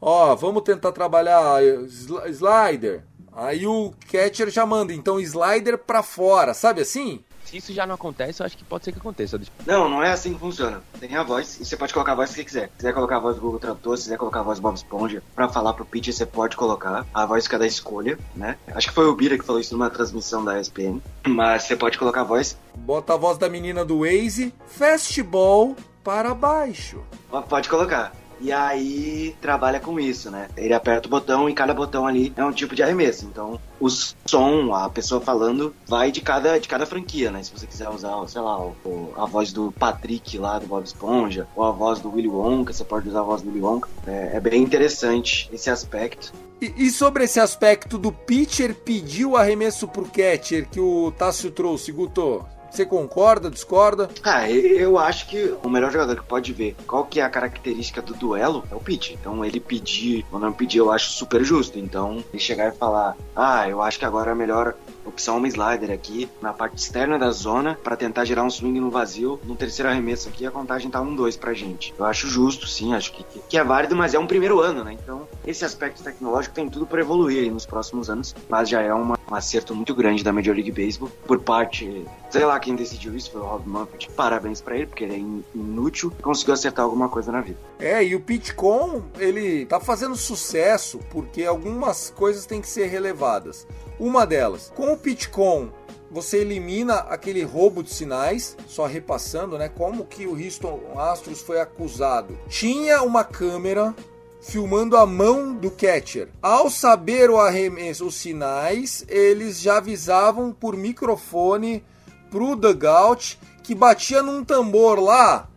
Ó, 0.00 0.32
oh, 0.32 0.36
vamos 0.36 0.62
tentar 0.62 0.90
trabalhar 0.92 1.62
slider. 1.62 3.04
Aí 3.32 3.64
o 3.66 3.94
catcher 4.10 4.50
já 4.50 4.66
manda, 4.66 4.92
então 4.92 5.20
slider 5.20 5.78
para 5.78 6.02
fora, 6.02 6.52
sabe 6.52 6.80
assim? 6.80 7.22
Se 7.50 7.56
isso 7.56 7.72
já 7.72 7.84
não 7.84 7.96
acontece, 7.96 8.40
eu 8.40 8.46
acho 8.46 8.56
que 8.56 8.62
pode 8.62 8.84
ser 8.84 8.92
que 8.92 8.98
aconteça. 8.98 9.40
Não, 9.66 9.88
não 9.88 10.02
é 10.02 10.12
assim 10.12 10.34
que 10.34 10.38
funciona. 10.38 10.80
Tem 11.00 11.16
a 11.16 11.24
voz 11.24 11.58
e 11.60 11.64
você 11.64 11.76
pode 11.76 11.92
colocar 11.92 12.12
a 12.12 12.14
voz 12.14 12.30
que 12.30 12.36
você 12.36 12.44
quiser. 12.44 12.66
Se 12.68 12.76
quiser 12.76 12.94
colocar 12.94 13.16
a 13.16 13.18
voz 13.18 13.34
do 13.34 13.42
Google 13.42 13.58
Tradutor, 13.58 13.96
se 13.96 14.04
quiser 14.04 14.16
colocar 14.16 14.40
a 14.40 14.42
voz 14.44 14.60
do 14.60 14.62
Bob 14.62 14.76
Esponja 14.76 15.20
pra 15.34 15.48
falar 15.48 15.72
pro 15.72 15.84
pitch, 15.84 16.12
você 16.12 16.24
pode 16.24 16.56
colocar. 16.56 17.04
A 17.12 17.26
voz 17.26 17.44
fica 17.44 17.58
da 17.58 17.66
escolha, 17.66 18.16
né? 18.36 18.56
Acho 18.68 18.88
que 18.88 18.94
foi 18.94 19.06
o 19.06 19.16
Bira 19.16 19.36
que 19.36 19.44
falou 19.44 19.60
isso 19.60 19.76
numa 19.76 19.90
transmissão 19.90 20.44
da 20.44 20.60
ESPN. 20.60 21.00
Mas 21.26 21.64
você 21.64 21.74
pode 21.74 21.98
colocar 21.98 22.20
a 22.20 22.24
voz. 22.24 22.56
Bota 22.76 23.14
a 23.14 23.16
voz 23.16 23.36
da 23.36 23.48
menina 23.48 23.84
do 23.84 24.00
Waze, 24.00 24.54
fastball 24.68 25.74
para 26.04 26.32
baixo. 26.34 27.02
Pode 27.48 27.68
colocar. 27.68 28.12
E 28.40 28.50
aí 28.50 29.36
trabalha 29.40 29.78
com 29.78 30.00
isso, 30.00 30.30
né? 30.30 30.48
Ele 30.56 30.72
aperta 30.72 31.06
o 31.06 31.10
botão 31.10 31.48
e 31.48 31.54
cada 31.54 31.74
botão 31.74 32.06
ali 32.06 32.32
é 32.36 32.44
um 32.44 32.52
tipo 32.52 32.74
de 32.74 32.82
arremesso. 32.82 33.26
Então, 33.26 33.60
o 33.78 33.88
som, 33.90 34.74
a 34.74 34.88
pessoa 34.88 35.20
falando, 35.20 35.74
vai 35.86 36.10
de 36.10 36.20
cada, 36.20 36.58
de 36.58 36.68
cada 36.68 36.86
franquia, 36.86 37.30
né? 37.30 37.42
Se 37.42 37.52
você 37.52 37.66
quiser 37.66 37.88
usar, 37.88 38.26
sei 38.28 38.40
lá, 38.40 38.58
o, 38.58 39.12
a 39.16 39.26
voz 39.26 39.52
do 39.52 39.72
Patrick 39.72 40.38
lá 40.38 40.58
do 40.58 40.66
Bob 40.66 40.84
Esponja, 40.84 41.46
ou 41.54 41.64
a 41.64 41.70
voz 41.70 42.00
do 42.00 42.10
Willy 42.10 42.28
Wonka, 42.28 42.72
você 42.72 42.84
pode 42.84 43.08
usar 43.08 43.20
a 43.20 43.24
voz 43.24 43.42
do 43.42 43.48
Willy 43.48 43.60
Wonka. 43.60 43.88
É, 44.06 44.30
é 44.34 44.40
bem 44.40 44.62
interessante 44.62 45.48
esse 45.52 45.68
aspecto. 45.68 46.32
E, 46.60 46.90
sobre 46.90 47.24
esse 47.24 47.40
aspecto 47.40 47.96
do 47.96 48.12
pitcher 48.12 48.74
pedir 48.74 49.24
o 49.24 49.36
arremesso 49.36 49.88
pro 49.88 50.04
catcher 50.04 50.68
que 50.68 50.78
o 50.78 51.10
Tássio 51.10 51.50
trouxe, 51.50 51.90
Guto? 51.90 52.44
Você 52.70 52.86
concorda, 52.86 53.50
discorda? 53.50 54.08
Ah, 54.22 54.48
eu 54.48 54.96
acho 54.98 55.26
que 55.26 55.54
o 55.62 55.68
melhor 55.68 55.90
jogador 55.90 56.16
que 56.16 56.22
pode 56.22 56.52
ver 56.52 56.76
qual 56.86 57.04
que 57.04 57.20
é 57.20 57.22
a 57.24 57.28
característica 57.28 58.00
do 58.00 58.14
duelo 58.14 58.64
é 58.70 58.74
o 58.74 58.80
pitch. 58.80 59.10
Então 59.10 59.44
ele 59.44 59.58
pedir 59.58 60.24
ou 60.30 60.38
não 60.38 60.52
pedir, 60.52 60.78
eu 60.78 60.92
acho 60.92 61.10
super 61.10 61.42
justo. 61.42 61.78
Então 61.78 62.24
ele 62.32 62.40
chegar 62.40 62.68
e 62.68 62.76
falar, 62.76 63.16
ah, 63.34 63.68
eu 63.68 63.82
acho 63.82 63.98
que 63.98 64.04
agora 64.04 64.30
é 64.30 64.34
melhor 64.34 64.74
opção 65.04 65.38
uma 65.38 65.48
slider 65.48 65.90
aqui 65.90 66.28
na 66.40 66.52
parte 66.52 66.78
externa 66.78 67.18
da 67.18 67.30
zona 67.30 67.78
para 67.82 67.96
tentar 67.96 68.24
gerar 68.24 68.44
um 68.44 68.50
swing 68.50 68.78
no 68.80 68.90
vazio. 68.90 69.40
No 69.44 69.56
terceiro 69.56 69.90
arremesso 69.90 70.28
aqui 70.28 70.46
a 70.46 70.50
contagem 70.50 70.90
tá 70.90 71.00
1-2 71.00 71.38
pra 71.38 71.52
gente. 71.52 71.92
Eu 71.98 72.04
acho 72.04 72.28
justo, 72.28 72.66
sim, 72.66 72.94
acho 72.94 73.12
que, 73.12 73.24
que 73.48 73.58
é 73.58 73.64
válido, 73.64 73.96
mas 73.96 74.14
é 74.14 74.18
um 74.18 74.26
primeiro 74.26 74.60
ano, 74.60 74.84
né? 74.84 74.92
Então 74.92 75.28
esse 75.46 75.64
aspecto 75.64 76.02
tecnológico 76.02 76.54
tem 76.54 76.68
tudo 76.68 76.86
para 76.86 77.00
evoluir 77.00 77.52
nos 77.52 77.66
próximos 77.66 78.08
anos, 78.08 78.34
mas 78.48 78.68
já 78.68 78.80
é 78.80 78.94
uma, 78.94 79.18
um 79.30 79.34
acerto 79.34 79.74
muito 79.74 79.94
grande 79.94 80.24
da 80.24 80.32
Major 80.32 80.54
League 80.54 80.72
Baseball 80.72 81.10
por 81.26 81.40
parte, 81.40 82.04
sei 82.30 82.44
lá 82.44 82.58
quem 82.58 82.74
decidiu 82.74 83.16
isso, 83.16 83.30
foi 83.30 83.40
o 83.40 83.44
Rob 83.44 83.68
Manfred. 83.68 84.08
Parabéns 84.16 84.60
para 84.60 84.76
ele, 84.76 84.86
porque 84.86 85.04
ele 85.04 85.14
é 85.14 85.58
inútil 85.58 86.12
conseguiu 86.22 86.54
acertar 86.54 86.84
alguma 86.84 87.08
coisa 87.08 87.30
na 87.30 87.40
vida. 87.40 87.58
É, 87.78 88.04
e 88.04 88.14
o 88.14 88.20
Pitcom, 88.20 89.02
ele 89.18 89.64
tá 89.66 89.78
fazendo 89.80 90.16
sucesso 90.16 90.98
porque 91.10 91.44
algumas 91.44 92.10
coisas 92.10 92.44
têm 92.44 92.60
que 92.60 92.68
ser 92.68 92.86
relevadas. 92.86 93.66
Uma 93.98 94.26
delas, 94.26 94.72
com 94.74 94.92
o 94.92 94.96
Pitcom, 94.96 95.68
você 96.10 96.38
elimina 96.38 96.94
aquele 96.94 97.44
roubo 97.44 97.82
de 97.82 97.94
sinais, 97.94 98.56
só 98.66 98.86
repassando, 98.86 99.56
né? 99.56 99.68
Como 99.68 100.04
que 100.04 100.26
o 100.26 100.32
Houston 100.32 100.80
Astros 100.96 101.40
foi 101.40 101.60
acusado. 101.60 102.36
Tinha 102.48 103.02
uma 103.02 103.22
câmera 103.22 103.94
filmando 104.40 104.96
a 104.96 105.06
mão 105.06 105.54
do 105.54 105.70
catcher. 105.70 106.28
Ao 106.40 106.70
saber 106.70 107.30
o 107.30 107.38
arremesso, 107.38 108.06
os 108.06 108.14
sinais, 108.14 109.04
eles 109.08 109.60
já 109.60 109.76
avisavam 109.76 110.52
por 110.52 110.76
microfone 110.76 111.84
pro 112.30 112.56
dugout 112.56 113.38
que 113.62 113.74
batia 113.74 114.22
num 114.22 114.44
tambor 114.44 114.98
lá 114.98 115.48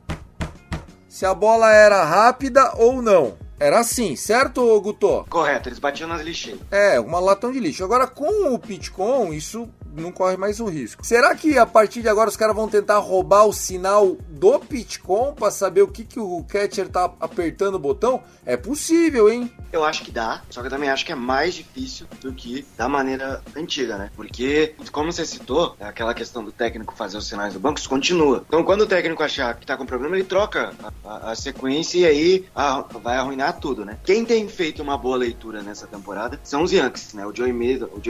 se 1.07 1.25
a 1.27 1.33
bola 1.33 1.71
era 1.71 2.03
rápida 2.03 2.73
ou 2.75 3.01
não. 3.01 3.37
Era 3.59 3.79
assim, 3.79 4.15
certo, 4.15 4.81
Guto? 4.81 5.25
Correto, 5.29 5.69
eles 5.69 5.77
batiam 5.77 6.09
nas 6.09 6.21
lixeiras. 6.21 6.59
É, 6.71 6.99
uma 6.99 7.19
latão 7.19 7.51
de 7.51 7.59
lixo. 7.59 7.83
Agora, 7.83 8.07
com 8.07 8.53
o 8.53 8.59
Pitcom, 8.59 9.31
isso 9.31 9.69
não 9.95 10.11
corre 10.11 10.37
mais 10.37 10.59
o 10.59 10.65
risco. 10.65 11.05
Será 11.05 11.35
que 11.35 11.57
a 11.57 11.65
partir 11.65 12.01
de 12.01 12.09
agora 12.09 12.29
os 12.29 12.37
caras 12.37 12.55
vão 12.55 12.67
tentar 12.67 12.97
roubar 12.97 13.45
o 13.45 13.53
sinal 13.53 14.17
do 14.29 14.59
Pitcom 14.59 15.33
para 15.33 15.51
saber 15.51 15.81
o 15.81 15.87
que, 15.87 16.03
que 16.03 16.19
o 16.19 16.43
catcher 16.43 16.89
tá 16.89 17.11
apertando 17.19 17.75
o 17.75 17.79
botão? 17.79 18.21
É 18.45 18.57
possível, 18.57 19.29
hein? 19.29 19.51
Eu 19.71 19.83
acho 19.83 20.03
que 20.03 20.11
dá, 20.11 20.41
só 20.49 20.61
que 20.61 20.67
eu 20.67 20.71
também 20.71 20.89
acho 20.89 21.05
que 21.05 21.11
é 21.11 21.15
mais 21.15 21.53
difícil 21.53 22.05
do 22.21 22.33
que 22.33 22.65
da 22.77 22.87
maneira 22.89 23.41
antiga, 23.55 23.97
né? 23.97 24.11
Porque, 24.15 24.75
como 24.91 25.11
você 25.11 25.25
citou, 25.25 25.75
aquela 25.79 26.13
questão 26.13 26.43
do 26.43 26.51
técnico 26.51 26.95
fazer 26.95 27.17
os 27.17 27.27
sinais 27.27 27.53
do 27.53 27.59
banco, 27.59 27.79
isso 27.79 27.89
continua. 27.89 28.43
Então, 28.47 28.63
quando 28.63 28.81
o 28.81 28.85
técnico 28.85 29.23
achar 29.23 29.55
que 29.55 29.65
tá 29.65 29.77
com 29.77 29.85
problema, 29.85 30.15
ele 30.15 30.25
troca 30.25 30.73
a, 30.83 31.09
a, 31.09 31.31
a 31.31 31.35
sequência 31.35 31.99
e 31.99 32.05
aí 32.05 32.45
a, 32.55 32.81
vai 32.81 33.17
arruinar 33.17 33.59
tudo, 33.59 33.85
né? 33.85 33.97
Quem 34.03 34.25
tem 34.25 34.47
feito 34.47 34.81
uma 34.81 34.97
boa 34.97 35.17
leitura 35.17 35.61
nessa 35.61 35.87
temporada 35.87 36.39
são 36.43 36.63
os 36.63 36.71
Yankees, 36.71 37.13
né? 37.13 37.25
O 37.25 37.33
Joey 37.35 37.53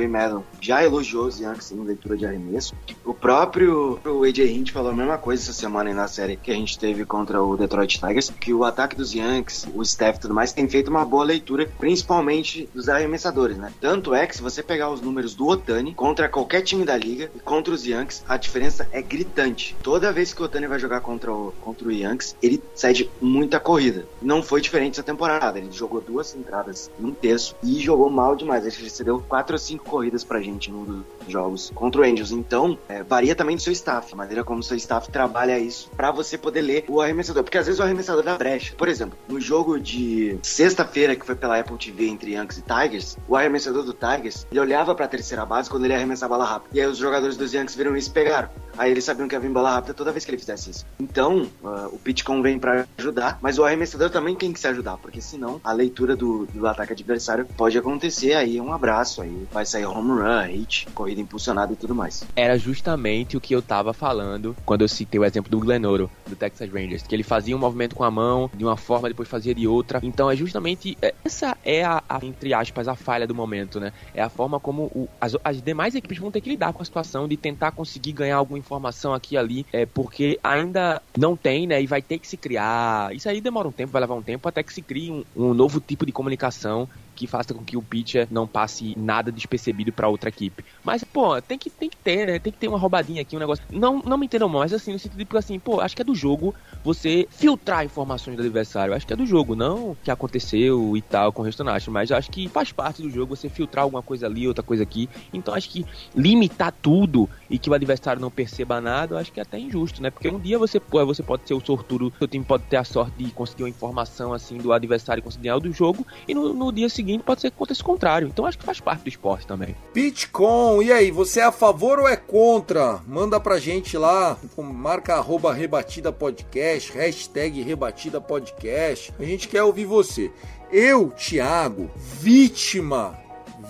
Maddon, 0.07 0.43
o 0.43 0.43
já 0.61 0.83
elogiou 0.83 1.27
os 1.27 1.39
Yankees 1.39 1.72
em 1.75 1.83
leitura 1.83 2.17
de 2.17 2.25
arremesso. 2.25 2.73
O 3.05 3.13
próprio 3.13 3.99
o 4.05 4.23
AJ 4.23 4.39
Hint 4.39 4.71
falou 4.71 4.91
a 4.91 4.95
mesma 4.95 5.17
coisa 5.17 5.43
essa 5.43 5.53
semana 5.53 5.89
aí 5.89 5.95
na 5.95 6.07
série 6.07 6.35
que 6.35 6.51
a 6.51 6.55
gente 6.55 6.77
teve 6.77 7.05
contra 7.05 7.41
o 7.41 7.55
Detroit 7.57 7.99
Tigers, 7.99 8.29
que 8.29 8.53
o 8.53 8.63
ataque 8.63 8.95
dos 8.95 9.13
Yankees, 9.13 9.67
o 9.73 9.81
staff 9.81 10.17
e 10.17 10.21
tudo 10.21 10.33
mais, 10.33 10.53
tem 10.53 10.67
feito 10.67 10.89
uma 10.89 11.05
boa 11.05 11.23
leitura, 11.23 11.69
principalmente 11.79 12.69
dos 12.73 12.89
arremessadores, 12.89 13.57
né? 13.57 13.71
Tanto 13.79 14.13
é 14.13 14.25
que 14.27 14.35
se 14.35 14.41
você 14.41 14.61
pegar 14.61 14.89
os 14.89 15.01
números 15.01 15.35
do 15.35 15.47
Otani 15.47 15.93
contra 15.93 16.29
qualquer 16.29 16.61
time 16.61 16.85
da 16.85 16.97
liga 16.97 17.31
e 17.35 17.39
contra 17.39 17.73
os 17.73 17.85
Yankees, 17.85 18.23
a 18.27 18.37
diferença 18.37 18.87
é 18.91 19.01
gritante. 19.01 19.75
Toda 19.81 20.11
vez 20.11 20.33
que 20.33 20.41
o 20.41 20.45
Otani 20.45 20.67
vai 20.67 20.79
jogar 20.79 21.01
contra 21.01 21.31
o, 21.31 21.53
contra 21.61 21.87
o 21.87 21.91
Yankees, 21.91 22.35
ele 22.41 22.61
cede 22.73 23.09
muita 23.21 23.59
corrida. 23.59 24.05
Não 24.21 24.41
foi 24.41 24.61
diferente 24.61 24.93
essa 24.93 25.03
temporada. 25.03 25.57
Ele 25.59 25.71
jogou 25.71 26.01
duas 26.01 26.35
entradas 26.35 26.89
um 26.99 27.11
terço 27.11 27.55
e 27.63 27.79
jogou 27.79 28.09
mal 28.09 28.35
demais. 28.35 28.65
Ele 28.65 28.83
recebeu 28.83 29.19
quatro 29.27 29.55
ou 29.55 29.59
cinco 29.59 29.85
corridas 29.85 30.23
pra 30.23 30.41
gente 30.41 30.71
dos 30.71 31.03
jogos 31.27 31.71
contra 31.73 32.01
o 32.01 32.03
Angels. 32.03 32.31
Então, 32.31 32.77
é, 32.87 33.03
varia 33.03 33.35
também 33.35 33.55
do 33.55 33.61
seu 33.61 33.73
staff, 33.73 34.13
a 34.13 34.15
maneira 34.15 34.43
como 34.43 34.59
o 34.59 34.63
seu 34.63 34.77
staff 34.77 35.09
trabalha 35.11 35.57
isso 35.59 35.89
para 35.95 36.11
você 36.11 36.37
poder 36.37 36.61
ler 36.61 36.85
o 36.87 37.01
arremessador. 37.01 37.43
Porque 37.43 37.57
às 37.57 37.65
vezes 37.65 37.79
o 37.79 37.83
arremessador 37.83 38.23
dá 38.23 38.37
brecha. 38.37 38.75
Por 38.75 38.87
exemplo, 38.87 39.17
no 39.27 39.39
jogo 39.39 39.79
de 39.79 40.37
sexta-feira, 40.41 41.15
que 41.15 41.25
foi 41.25 41.35
pela 41.35 41.59
Apple 41.59 41.77
TV 41.77 42.07
entre 42.07 42.31
Yankees 42.33 42.59
e 42.59 42.61
Tigers, 42.61 43.17
o 43.27 43.35
arremessador 43.35 43.83
do 43.83 43.93
Tigers, 43.93 44.45
ele 44.51 44.59
olhava 44.59 44.93
pra 44.95 45.07
terceira 45.07 45.45
base 45.45 45.69
quando 45.69 45.85
ele 45.85 45.93
ia 45.93 45.97
arremessar 45.97 46.27
a 46.27 46.29
bola 46.29 46.45
rápida. 46.45 46.75
E 46.75 46.81
aí 46.81 46.87
os 46.87 46.97
jogadores 46.97 47.37
dos 47.37 47.53
Yankees 47.53 47.75
viram 47.75 47.95
isso 47.95 48.09
e 48.09 48.13
pegaram. 48.13 48.49
Aí 48.77 48.91
eles 48.91 49.03
sabiam 49.03 49.27
que 49.27 49.35
ia 49.35 49.39
vir 49.39 49.51
bola 49.51 49.71
rápida 49.71 49.93
toda 49.93 50.11
vez 50.11 50.25
que 50.25 50.31
ele 50.31 50.37
fizesse 50.37 50.71
isso. 50.71 50.85
Então, 50.99 51.47
uh, 51.63 51.87
o 51.91 51.99
Pitcom 51.99 52.41
vem 52.41 52.57
para 52.57 52.87
ajudar, 52.97 53.37
mas 53.41 53.59
o 53.59 53.63
arremessador 53.63 54.09
também 54.09 54.35
tem 54.35 54.51
que 54.51 54.59
se 54.59 54.67
ajudar, 54.67 54.97
porque 54.97 55.21
senão 55.21 55.61
a 55.63 55.71
leitura 55.71 56.15
do, 56.15 56.47
do 56.47 56.67
ataque 56.67 56.93
adversário 56.93 57.45
pode 57.55 57.77
acontecer 57.77 58.33
aí 58.33 58.59
um 58.59 58.73
abraço, 58.73 59.21
aí 59.21 59.47
vai 59.51 59.65
sair 59.65 59.85
home 59.85 60.21
run, 60.21 60.41
hit, 60.47 60.87
corrida 60.93 61.12
impulsionada 61.21 61.73
e 61.73 61.75
tudo 61.75 61.93
mais. 61.95 62.25
Era 62.35 62.57
justamente 62.57 63.37
o 63.37 63.41
que 63.41 63.53
eu 63.53 63.61
tava 63.61 63.93
falando 63.93 64.55
quando 64.65 64.81
eu 64.81 64.87
citei 64.87 65.19
o 65.19 65.25
exemplo 65.25 65.51
do 65.51 65.59
Glenoro, 65.59 66.09
do 66.27 66.35
Texas 66.35 66.69
Rangers, 66.71 67.03
que 67.03 67.15
ele 67.15 67.23
fazia 67.23 67.55
um 67.55 67.59
movimento 67.59 67.95
com 67.95 68.03
a 68.03 68.11
mão 68.11 68.49
de 68.53 68.63
uma 68.63 68.77
forma, 68.77 69.07
depois 69.07 69.27
fazia 69.27 69.53
de 69.53 69.67
outra. 69.67 69.99
Então 70.03 70.29
é 70.29 70.35
justamente 70.35 70.97
é, 71.01 71.13
essa 71.23 71.57
é 71.63 71.83
a, 71.83 72.01
a 72.07 72.19
entre 72.23 72.53
aspas, 72.53 72.87
a 72.87 72.95
falha 72.95 73.27
do 73.27 73.35
momento, 73.35 73.79
né? 73.79 73.91
É 74.13 74.21
a 74.21 74.29
forma 74.29 74.59
como 74.59 74.83
o, 74.83 75.07
as, 75.19 75.35
as 75.43 75.61
demais 75.61 75.95
equipes 75.95 76.17
vão 76.17 76.31
ter 76.31 76.41
que 76.41 76.49
lidar 76.49 76.73
com 76.73 76.81
a 76.81 76.85
situação 76.85 77.27
de 77.27 77.37
tentar 77.37 77.71
conseguir 77.71 78.13
ganhar 78.13 78.37
alguma 78.37 78.59
informação 78.59 79.13
aqui 79.13 79.33
e 79.33 79.37
ali, 79.37 79.65
é, 79.73 79.85
porque 79.85 80.39
ainda 80.43 81.01
não 81.17 81.35
tem, 81.35 81.67
né? 81.67 81.81
E 81.81 81.87
vai 81.87 82.01
ter 82.01 82.19
que 82.19 82.27
se 82.27 82.37
criar. 82.37 83.13
Isso 83.15 83.27
aí 83.27 83.41
demora 83.41 83.67
um 83.67 83.71
tempo, 83.71 83.91
vai 83.91 84.01
levar 84.01 84.15
um 84.15 84.21
tempo 84.21 84.47
até 84.47 84.61
que 84.61 84.73
se 84.73 84.81
crie 84.81 85.11
um, 85.11 85.23
um 85.35 85.53
novo 85.53 85.79
tipo 85.79 86.05
de 86.05 86.11
comunicação 86.11 86.87
que 87.15 87.27
faça 87.27 87.53
com 87.53 87.63
que 87.63 87.77
o 87.77 87.81
pitcher 87.81 88.27
não 88.31 88.47
passe 88.47 88.93
nada 88.97 89.31
despercebido 89.31 89.91
para 89.91 90.07
outra 90.07 90.29
equipe. 90.29 90.63
Mas, 90.83 91.03
pô, 91.03 91.41
tem 91.41 91.57
que, 91.57 91.69
tem 91.69 91.89
que 91.89 91.97
ter, 91.97 92.27
né? 92.27 92.39
Tem 92.39 92.51
que 92.51 92.59
ter 92.59 92.67
uma 92.67 92.77
roubadinha 92.77 93.21
aqui, 93.21 93.35
um 93.35 93.39
negócio. 93.39 93.63
Não, 93.71 94.01
não 94.05 94.17
me 94.17 94.25
entendam 94.25 94.49
mal, 94.49 94.61
mas 94.61 94.73
assim, 94.73 94.93
no 94.93 94.99
sentido 94.99 95.23
de, 95.23 95.37
assim, 95.37 95.59
pô, 95.59 95.79
acho 95.79 95.95
que 95.95 96.01
é 96.01 96.05
do 96.05 96.15
jogo 96.15 96.53
você 96.83 97.27
filtrar 97.29 97.85
informações 97.85 98.35
do 98.35 98.41
adversário. 98.41 98.93
Acho 98.93 99.05
que 99.05 99.13
é 99.13 99.15
do 99.15 99.25
jogo, 99.25 99.55
não 99.55 99.95
que 100.03 100.11
aconteceu 100.11 100.95
e 100.97 101.01
tal 101.01 101.31
com 101.31 101.41
o 101.41 101.45
Restonacho, 101.45 101.91
mas 101.91 102.11
acho 102.11 102.29
que 102.31 102.47
faz 102.47 102.71
parte 102.71 103.01
do 103.01 103.09
jogo 103.09 103.35
você 103.35 103.49
filtrar 103.49 103.83
alguma 103.83 104.01
coisa 104.01 104.25
ali, 104.25 104.47
outra 104.47 104.63
coisa 104.63 104.83
aqui. 104.83 105.09
Então 105.31 105.53
acho 105.53 105.69
que 105.69 105.85
limitar 106.15 106.71
tudo 106.71 107.29
e 107.49 107.57
que 107.57 107.69
o 107.69 107.73
adversário 107.73 108.21
não 108.21 108.31
perceba 108.31 108.81
nada, 108.81 109.17
acho 109.19 109.31
que 109.31 109.39
é 109.39 109.43
até 109.43 109.59
injusto, 109.59 110.01
né? 110.01 110.09
Porque 110.09 110.29
um 110.29 110.39
dia 110.39 110.57
você, 110.57 110.79
pô, 110.79 111.05
você 111.05 111.23
pode 111.23 111.47
ser 111.47 111.53
o 111.53 111.61
sortudo, 111.61 112.11
seu 112.17 112.27
time 112.27 112.43
pode 112.43 112.63
ter 112.63 112.77
a 112.77 112.83
sorte 112.83 113.23
de 113.23 113.31
conseguir 113.31 113.63
uma 113.63 113.69
informação 113.69 114.33
assim 114.33 114.57
do 114.57 114.73
adversário 114.73 115.23
conseguir 115.23 115.49
algo 115.49 115.67
do 115.67 115.73
jogo, 115.73 116.05
e 116.27 116.33
no, 116.33 116.53
no 116.53 116.71
dia 116.71 116.89
seguinte 116.89 117.02
pode 117.23 117.41
ser 117.41 117.49
que 117.49 117.55
aconteça 117.55 117.81
o 117.81 117.85
contrário. 117.85 118.27
Então 118.27 118.45
acho 118.45 118.57
que 118.57 118.65
faz 118.65 118.79
parte 118.79 119.03
do 119.03 119.09
esporte 119.09 119.47
também. 119.47 119.75
Pitcom, 119.93 120.81
e 120.81 120.91
aí, 120.91 121.11
você 121.11 121.39
é 121.39 121.43
a 121.43 121.51
favor 121.51 121.99
ou 121.99 122.07
é 122.07 122.15
contra? 122.15 123.01
Manda 123.07 123.39
pra 123.39 123.59
gente 123.59 123.97
lá, 123.97 124.37
marca 124.57 125.15
arroba 125.15 125.53
rebatida 125.53 126.11
podcast, 126.11 126.91
hashtag 126.93 127.61
rebatida 127.61 128.19
podcast. 128.21 129.13
A 129.19 129.23
gente 129.23 129.47
quer 129.47 129.63
ouvir 129.63 129.85
você. 129.85 130.31
Eu, 130.71 131.09
Thiago, 131.11 131.89
vítima 132.19 133.23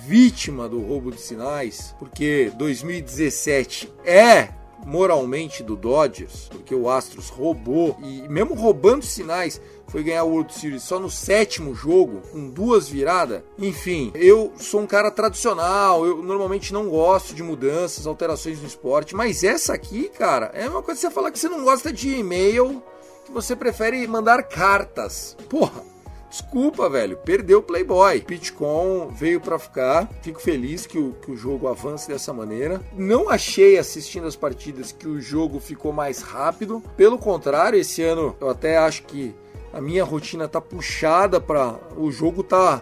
vítima 0.06 0.67
do 0.67 0.82
roubo 0.82 1.12
de 1.12 1.22
sinais, 1.22 1.96
porque 1.98 2.52
2017 2.58 3.91
é 4.04 4.50
moralmente 4.86 5.63
do 5.63 5.76
Dodgers, 5.76 6.50
porque 6.50 6.76
o 6.76 6.89
Astros 6.89 7.30
roubou 7.30 7.98
e 8.04 8.28
mesmo 8.28 8.54
roubando 8.54 9.06
sinais 9.06 9.62
foi 9.93 10.01
ganhar 10.01 10.23
o 10.23 10.32
World 10.32 10.51
Series 10.51 10.82
só 10.82 10.99
no 10.99 11.08
sétimo 11.08 11.75
jogo, 11.75 12.21
com 12.32 12.49
duas 12.49 12.89
viradas. 12.89 13.43
Enfim, 13.60 14.12
eu 14.15 14.51
sou 14.58 14.82
um 14.82 14.88
cara 14.88 15.12
tradicional, 15.12 16.03
eu 16.03 16.23
normalmente 16.23 16.73
não 16.73 16.89
gosto 16.89 17.36
de 17.36 17.43
mudanças, 17.43 18.08
alterações 18.08 18.60
no 18.60 18.65
esporte, 18.65 19.15
mas 19.15 19.43
essa 19.43 19.71
aqui, 19.71 20.10
cara, 20.10 20.49
é 20.56 20.67
uma 20.67 20.82
coisa 20.82 20.99
que 20.99 21.08
você 21.08 21.13
falar 21.13 21.29
que 21.29 21.38
você 21.38 21.47
não 21.47 21.63
gosta 21.63 21.93
de 21.93 22.10
e-mail, 22.10 22.82
que 23.23 23.32
você 23.32 23.56
prefere 23.56 24.08
mandar 24.08 24.41
cartas. 24.41 25.38
Porra, 25.47 25.84
Desculpa, 26.34 26.89
velho, 26.89 27.15
perdeu 27.17 27.60
o 27.60 27.62
Playboy. 27.62 28.19
Pitcom 28.21 29.10
veio 29.10 29.39
para 29.39 29.60
ficar. 29.60 30.10
Fico 30.23 30.41
feliz 30.41 30.88
que 30.88 30.97
o, 30.97 31.13
que 31.21 31.29
o 31.29 31.38
jogo 31.38 31.67
avance 31.67 32.08
dessa 32.08 32.34
maneira. 32.34 32.82
Não 32.97 33.29
achei 33.29 33.77
assistindo 33.77 34.25
as 34.25 34.36
partidas 34.36 34.91
que 34.91 35.08
o 35.08 35.21
jogo 35.21 35.60
ficou 35.60 35.93
mais 35.93 36.23
rápido. 36.23 36.82
Pelo 36.97 37.19
contrário, 37.19 37.79
esse 37.79 38.01
ano 38.01 38.36
eu 38.41 38.49
até 38.49 38.79
acho 38.79 39.03
que 39.03 39.36
a 39.74 39.82
minha 39.82 40.04
rotina 40.04 40.48
tá 40.48 40.62
puxada 40.62 41.42
para 41.42 41.76
o 41.98 42.12
jogo 42.12 42.44
tá 42.44 42.82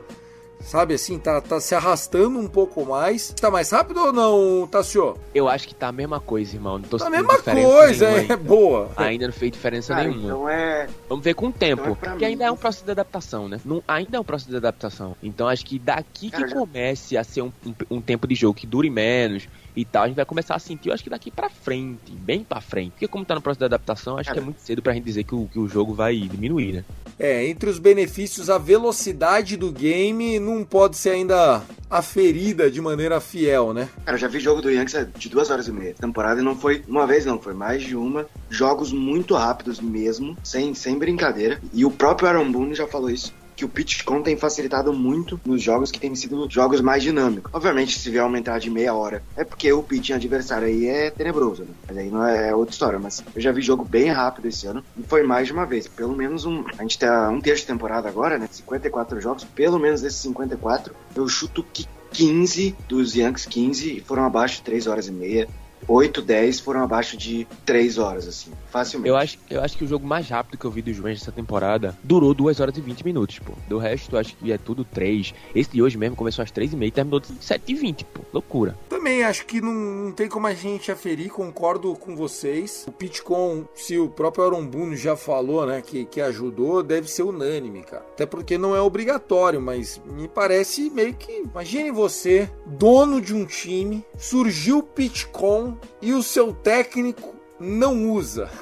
Sabe 0.63 0.93
assim, 0.93 1.17
tá, 1.17 1.41
tá 1.41 1.59
se 1.59 1.73
arrastando 1.73 2.37
um 2.39 2.47
pouco 2.47 2.85
mais. 2.85 3.33
Tá 3.39 3.49
mais 3.49 3.71
rápido 3.71 3.99
ou 3.99 4.13
não, 4.13 4.67
Tassio? 4.67 5.17
Eu 5.33 5.47
acho 5.47 5.67
que 5.67 5.73
tá 5.73 5.87
a 5.87 5.91
mesma 5.91 6.19
coisa, 6.19 6.55
irmão. 6.55 6.77
Não 6.77 6.87
tô 6.87 6.97
tá 6.97 7.07
a 7.07 7.09
mesma 7.09 7.41
coisa, 7.41 8.05
é 8.07 8.35
boa. 8.35 8.89
Ainda 8.95 9.27
não 9.27 9.33
fez 9.33 9.51
diferença 9.51 9.93
Cara, 9.95 10.07
nenhuma. 10.07 10.27
Então 10.27 10.49
é. 10.49 10.87
Vamos 11.09 11.23
ver 11.23 11.33
com 11.33 11.47
o 11.47 11.51
tempo. 11.51 11.97
Então 11.99 12.13
é 12.13 12.15
mim. 12.15 12.25
ainda 12.25 12.45
é 12.45 12.51
um 12.51 12.55
processo 12.55 12.85
de 12.85 12.91
adaptação, 12.91 13.49
né? 13.49 13.59
Não, 13.65 13.83
ainda 13.87 14.17
é 14.17 14.19
um 14.19 14.23
processo 14.23 14.51
de 14.51 14.57
adaptação. 14.57 15.15
Então 15.21 15.47
acho 15.47 15.65
que 15.65 15.79
daqui 15.79 16.29
Cara, 16.29 16.43
que 16.43 16.49
já- 16.51 16.55
comece 16.55 17.17
a 17.17 17.23
ser 17.23 17.41
um, 17.41 17.51
um, 17.65 17.73
um 17.97 18.01
tempo 18.01 18.27
de 18.27 18.35
jogo 18.35 18.53
que 18.53 18.67
dure 18.67 18.89
menos 18.89 19.47
e 19.75 19.85
tal, 19.85 20.03
a 20.03 20.07
gente 20.07 20.15
vai 20.15 20.25
começar 20.25 20.55
a 20.55 20.59
sentir, 20.59 20.89
eu 20.89 20.93
acho 20.93 21.03
que 21.03 21.09
daqui 21.09 21.31
pra 21.31 21.49
frente, 21.49 22.11
bem 22.11 22.43
pra 22.43 22.61
frente. 22.61 22.91
Porque 22.91 23.07
como 23.07 23.25
tá 23.25 23.35
no 23.35 23.41
processo 23.41 23.59
de 23.59 23.65
adaptação, 23.65 24.17
acho 24.17 24.31
que 24.31 24.39
é 24.39 24.41
muito 24.41 24.61
cedo 24.61 24.81
pra 24.81 24.93
gente 24.93 25.03
dizer 25.03 25.23
que 25.23 25.35
o, 25.35 25.47
que 25.47 25.59
o 25.59 25.67
jogo 25.67 25.93
vai 25.93 26.15
diminuir, 26.17 26.73
né? 26.73 26.85
É, 27.19 27.45
entre 27.45 27.69
os 27.69 27.77
benefícios, 27.77 28.49
a 28.49 28.57
velocidade 28.57 29.55
do 29.55 29.71
game 29.71 30.39
não 30.39 30.63
pode 30.63 30.97
ser 30.97 31.11
ainda 31.11 31.61
aferida 31.89 32.71
de 32.71 32.81
maneira 32.81 33.19
fiel, 33.21 33.73
né? 33.73 33.89
Cara, 34.05 34.15
eu 34.15 34.19
já 34.19 34.27
vi 34.27 34.39
jogo 34.39 34.61
do 34.61 34.71
Yankees 34.71 35.07
de 35.15 35.29
duas 35.29 35.51
horas 35.51 35.67
e 35.67 35.71
meia. 35.71 35.93
Temporada 35.93 36.41
e 36.41 36.43
não 36.43 36.55
foi 36.55 36.83
uma 36.87 37.05
vez, 37.05 37.25
não, 37.25 37.39
foi 37.39 37.53
mais 37.53 37.83
de 37.83 37.95
uma. 37.95 38.25
Jogos 38.49 38.91
muito 38.91 39.35
rápidos 39.35 39.79
mesmo, 39.79 40.35
sem, 40.43 40.73
sem 40.73 40.97
brincadeira. 40.97 41.61
E 41.73 41.85
o 41.85 41.91
próprio 41.91 42.27
Aaron 42.27 42.51
Boone 42.51 42.73
já 42.73 42.87
falou 42.87 43.09
isso. 43.09 43.33
Que 43.61 43.65
o 43.65 43.69
pitch-con 43.69 44.23
tem 44.23 44.35
facilitado 44.35 44.91
muito 44.91 45.39
nos 45.45 45.61
jogos 45.61 45.91
que 45.91 45.99
têm 45.99 46.15
sido 46.15 46.49
jogos 46.49 46.81
mais 46.81 47.03
dinâmicos. 47.03 47.53
Obviamente, 47.53 47.99
se 47.99 48.09
vier 48.09 48.23
aumentar 48.23 48.57
de 48.57 48.71
meia 48.71 48.91
hora, 48.91 49.21
é 49.37 49.43
porque 49.43 49.71
o 49.71 49.83
pitching 49.83 50.13
adversário 50.13 50.65
aí 50.65 50.87
é 50.87 51.11
tenebroso, 51.11 51.61
né? 51.61 51.69
Mas 51.87 51.97
aí 51.99 52.09
não 52.09 52.25
é, 52.25 52.49
é 52.49 52.55
outra 52.55 52.73
história. 52.73 52.97
Mas 52.97 53.23
eu 53.35 53.39
já 53.39 53.51
vi 53.51 53.61
jogo 53.61 53.85
bem 53.85 54.09
rápido 54.09 54.47
esse 54.47 54.65
ano 54.65 54.83
e 54.97 55.03
foi 55.03 55.21
mais 55.21 55.45
de 55.45 55.53
uma 55.53 55.67
vez. 55.67 55.87
Pelo 55.87 56.15
menos 56.15 56.43
um. 56.43 56.65
A 56.75 56.81
gente 56.81 56.97
tá 56.97 57.29
um 57.29 57.39
terço 57.39 57.61
de 57.61 57.67
temporada 57.67 58.09
agora, 58.09 58.39
né? 58.39 58.49
54 58.51 59.21
jogos. 59.21 59.43
Pelo 59.43 59.77
menos 59.77 60.01
desses 60.01 60.21
54, 60.21 60.95
eu 61.15 61.27
chuto 61.27 61.63
que 61.71 61.85
15 62.13 62.75
dos 62.89 63.13
Yankees, 63.13 63.45
15 63.45 63.99
foram 63.99 64.25
abaixo 64.25 64.55
de 64.55 64.63
3 64.63 64.87
horas 64.87 65.07
e 65.07 65.11
meia. 65.11 65.47
8, 65.87 66.19
10 66.19 66.59
foram 66.61 66.83
abaixo 66.83 67.15
de 67.15 67.47
3 67.63 67.99
horas, 67.99 68.27
assim, 68.27 68.51
facilmente. 68.71 69.09
Eu 69.09 69.17
acho, 69.17 69.37
eu 69.49 69.61
acho 69.61 69.77
que 69.77 69.83
o 69.83 69.87
jogo 69.87 70.07
mais 70.07 70.27
rápido 70.29 70.57
que 70.57 70.65
eu 70.65 70.71
vi 70.71 70.81
dos 70.81 70.97
Rangers 70.97 71.21
essa 71.21 71.31
temporada 71.31 71.97
durou 72.03 72.33
2 72.33 72.59
horas 72.59 72.77
e 72.77 72.81
20 72.81 73.05
minutos, 73.05 73.39
pô. 73.39 73.53
Do 73.67 73.77
resto, 73.77 74.15
eu 74.15 74.19
acho 74.19 74.35
que 74.35 74.51
é 74.51 74.57
tudo 74.57 74.83
3. 74.83 75.33
Esse 75.53 75.71
de 75.71 75.81
hoje 75.81 75.97
mesmo 75.97 76.15
começou 76.15 76.43
às 76.43 76.51
3 76.51 76.73
e 76.73 76.75
meia 76.75 76.87
e 76.87 76.91
terminou 76.91 77.21
7 77.39 77.63
e 77.67 77.75
20, 77.75 78.05
pô. 78.05 78.21
Loucura. 78.33 78.77
Também 78.89 79.23
acho 79.23 79.45
que 79.45 79.59
não, 79.59 79.73
não 79.73 80.11
tem 80.11 80.29
como 80.29 80.47
a 80.47 80.53
gente 80.53 80.91
aferir, 80.91 81.29
concordo 81.29 81.93
com 81.95 82.15
vocês. 82.15 82.85
O 82.87 82.91
Pitcom, 82.91 83.65
se 83.75 83.97
o 83.97 84.09
próprio 84.09 84.45
Aaron 84.45 84.65
Boone 84.65 84.95
já 84.95 85.15
falou, 85.15 85.65
né, 85.65 85.81
que, 85.81 86.05
que 86.05 86.21
ajudou, 86.21 86.81
deve 86.81 87.09
ser 87.09 87.23
unânime, 87.23 87.83
cara. 87.83 88.05
Até 88.13 88.25
porque 88.25 88.57
não 88.57 88.75
é 88.75 88.81
obrigatório, 88.81 89.61
mas 89.61 89.99
me 90.05 90.27
parece 90.27 90.89
meio 90.89 91.13
que. 91.13 91.31
Imagine 91.41 91.91
você, 91.91 92.49
dono 92.65 93.19
de 93.19 93.33
um 93.33 93.45
time, 93.45 94.05
surgiu 94.17 94.79
o 94.79 94.83
Pitcom 94.83 95.77
e 96.01 96.13
o 96.13 96.23
seu 96.23 96.53
técnico 96.53 97.40
não 97.61 98.11
usa. 98.11 98.49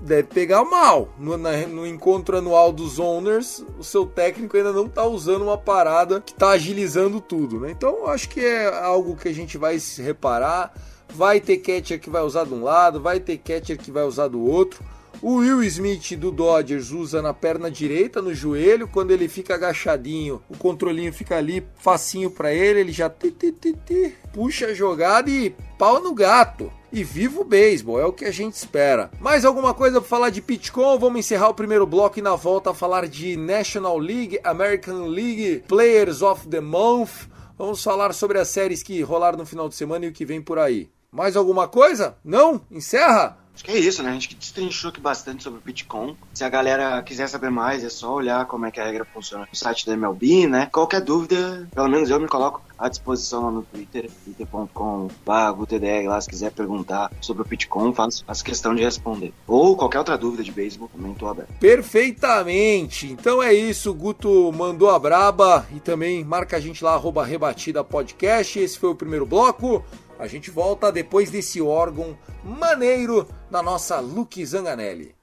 Deve 0.00 0.28
pegar 0.28 0.64
mal. 0.64 1.10
No, 1.18 1.36
na, 1.36 1.66
no, 1.66 1.86
encontro 1.86 2.38
anual 2.38 2.72
dos 2.72 2.98
owners, 2.98 3.64
o 3.78 3.84
seu 3.84 4.06
técnico 4.06 4.56
ainda 4.56 4.72
não 4.72 4.88
tá 4.88 5.04
usando 5.04 5.42
uma 5.42 5.58
parada 5.58 6.20
que 6.20 6.32
tá 6.32 6.50
agilizando 6.50 7.20
tudo, 7.20 7.60
né? 7.60 7.70
Então 7.70 8.06
acho 8.06 8.28
que 8.28 8.40
é 8.40 8.82
algo 8.82 9.16
que 9.16 9.28
a 9.28 9.34
gente 9.34 9.58
vai 9.58 9.78
se 9.78 10.00
reparar. 10.00 10.72
Vai 11.12 11.40
ter 11.40 11.58
catcher 11.58 12.00
que 12.00 12.08
vai 12.08 12.22
usar 12.22 12.44
de 12.44 12.54
um 12.54 12.62
lado, 12.62 13.00
vai 13.00 13.18
ter 13.18 13.36
catcher 13.36 13.76
que 13.76 13.90
vai 13.90 14.04
usar 14.04 14.28
do 14.28 14.40
outro. 14.40 14.82
O 15.22 15.34
Will 15.34 15.62
Smith 15.64 16.16
do 16.16 16.30
Dodgers 16.30 16.92
usa 16.92 17.20
na 17.20 17.34
perna 17.34 17.70
direita, 17.70 18.22
no 18.22 18.32
joelho. 18.32 18.88
Quando 18.88 19.10
ele 19.10 19.28
fica 19.28 19.54
agachadinho, 19.54 20.42
o 20.48 20.56
controlinho 20.56 21.12
fica 21.12 21.36
ali 21.36 21.62
facinho 21.76 22.30
para 22.30 22.54
ele. 22.54 22.80
Ele 22.80 22.92
já 22.92 23.10
ti, 23.10 23.30
ti, 23.30 23.52
ti, 23.52 24.14
puxa 24.32 24.68
a 24.68 24.74
jogada 24.74 25.28
e 25.28 25.54
pau 25.76 26.00
no 26.00 26.14
gato. 26.14 26.72
E 26.90 27.04
viva 27.04 27.42
o 27.42 27.44
beisebol, 27.44 28.00
é 28.00 28.06
o 28.06 28.14
que 28.14 28.24
a 28.24 28.30
gente 28.30 28.54
espera. 28.54 29.10
Mais 29.20 29.44
alguma 29.44 29.74
coisa 29.74 30.00
para 30.00 30.08
falar 30.08 30.30
de 30.30 30.40
Pitcom? 30.40 30.98
Vamos 30.98 31.20
encerrar 31.20 31.50
o 31.50 31.54
primeiro 31.54 31.86
bloco 31.86 32.18
e 32.18 32.22
na 32.22 32.34
volta 32.34 32.72
falar 32.72 33.06
de 33.06 33.36
National 33.36 33.98
League, 33.98 34.40
American 34.42 35.06
League, 35.06 35.64
Players 35.68 36.22
of 36.22 36.48
the 36.48 36.62
Month. 36.62 37.28
Vamos 37.58 37.84
falar 37.84 38.14
sobre 38.14 38.38
as 38.38 38.48
séries 38.48 38.82
que 38.82 39.02
rolaram 39.02 39.36
no 39.36 39.44
final 39.44 39.68
de 39.68 39.74
semana 39.74 40.06
e 40.06 40.08
o 40.08 40.12
que 40.12 40.24
vem 40.24 40.40
por 40.40 40.58
aí. 40.58 40.88
Mais 41.12 41.36
alguma 41.36 41.68
coisa? 41.68 42.16
Não? 42.24 42.62
Encerra? 42.70 43.36
Acho 43.60 43.64
que 43.66 43.72
é 43.72 43.78
isso, 43.78 44.02
né? 44.02 44.08
A 44.08 44.14
gente 44.14 44.34
destrinchou 44.34 44.88
aqui 44.88 45.02
bastante 45.02 45.42
sobre 45.42 45.58
o 45.58 45.62
Bitcoin. 45.62 46.16
Se 46.32 46.42
a 46.42 46.48
galera 46.48 47.02
quiser 47.02 47.28
saber 47.28 47.50
mais, 47.50 47.84
é 47.84 47.90
só 47.90 48.14
olhar 48.14 48.46
como 48.46 48.64
é 48.64 48.70
que 48.70 48.80
a 48.80 48.86
regra 48.86 49.04
funciona 49.04 49.46
no 49.46 49.54
site 49.54 49.84
da 49.84 49.92
MLB, 49.92 50.46
né? 50.46 50.70
Qualquer 50.72 51.02
dúvida, 51.02 51.68
pelo 51.74 51.86
menos 51.86 52.08
eu 52.08 52.18
me 52.18 52.26
coloco 52.26 52.62
à 52.78 52.88
disposição 52.88 53.44
lá 53.44 53.50
no 53.50 53.62
Twitter, 53.62 54.10
twitter.com.br, 54.24 56.08
lá 56.08 56.18
se 56.22 56.30
quiser 56.30 56.52
perguntar 56.52 57.12
sobre 57.20 57.42
o 57.42 57.44
Bitcoin, 57.44 57.92
faço, 57.92 58.24
faço 58.24 58.42
questão 58.42 58.74
de 58.74 58.82
responder. 58.82 59.34
Ou 59.46 59.76
qualquer 59.76 59.98
outra 59.98 60.16
dúvida 60.16 60.42
de 60.42 60.50
beisebol, 60.50 60.88
também 60.88 61.12
tô 61.12 61.28
aberto. 61.28 61.52
Perfeitamente! 61.60 63.12
Então 63.12 63.42
é 63.42 63.52
isso, 63.52 63.92
Guto 63.92 64.50
mandou 64.52 64.88
a 64.88 64.98
braba 64.98 65.66
e 65.76 65.80
também 65.80 66.24
marca 66.24 66.56
a 66.56 66.60
gente 66.60 66.82
lá, 66.82 66.94
arroba 66.94 67.22
rebatida 67.22 67.84
podcast. 67.84 68.58
Esse 68.58 68.78
foi 68.78 68.88
o 68.88 68.94
primeiro 68.94 69.26
bloco. 69.26 69.84
A 70.20 70.26
gente 70.26 70.50
volta 70.50 70.92
depois 70.92 71.30
desse 71.30 71.62
órgão 71.62 72.14
maneiro 72.44 73.26
da 73.50 73.62
nossa 73.62 74.00
Luke 74.00 74.44
Zanganelli. 74.44 75.14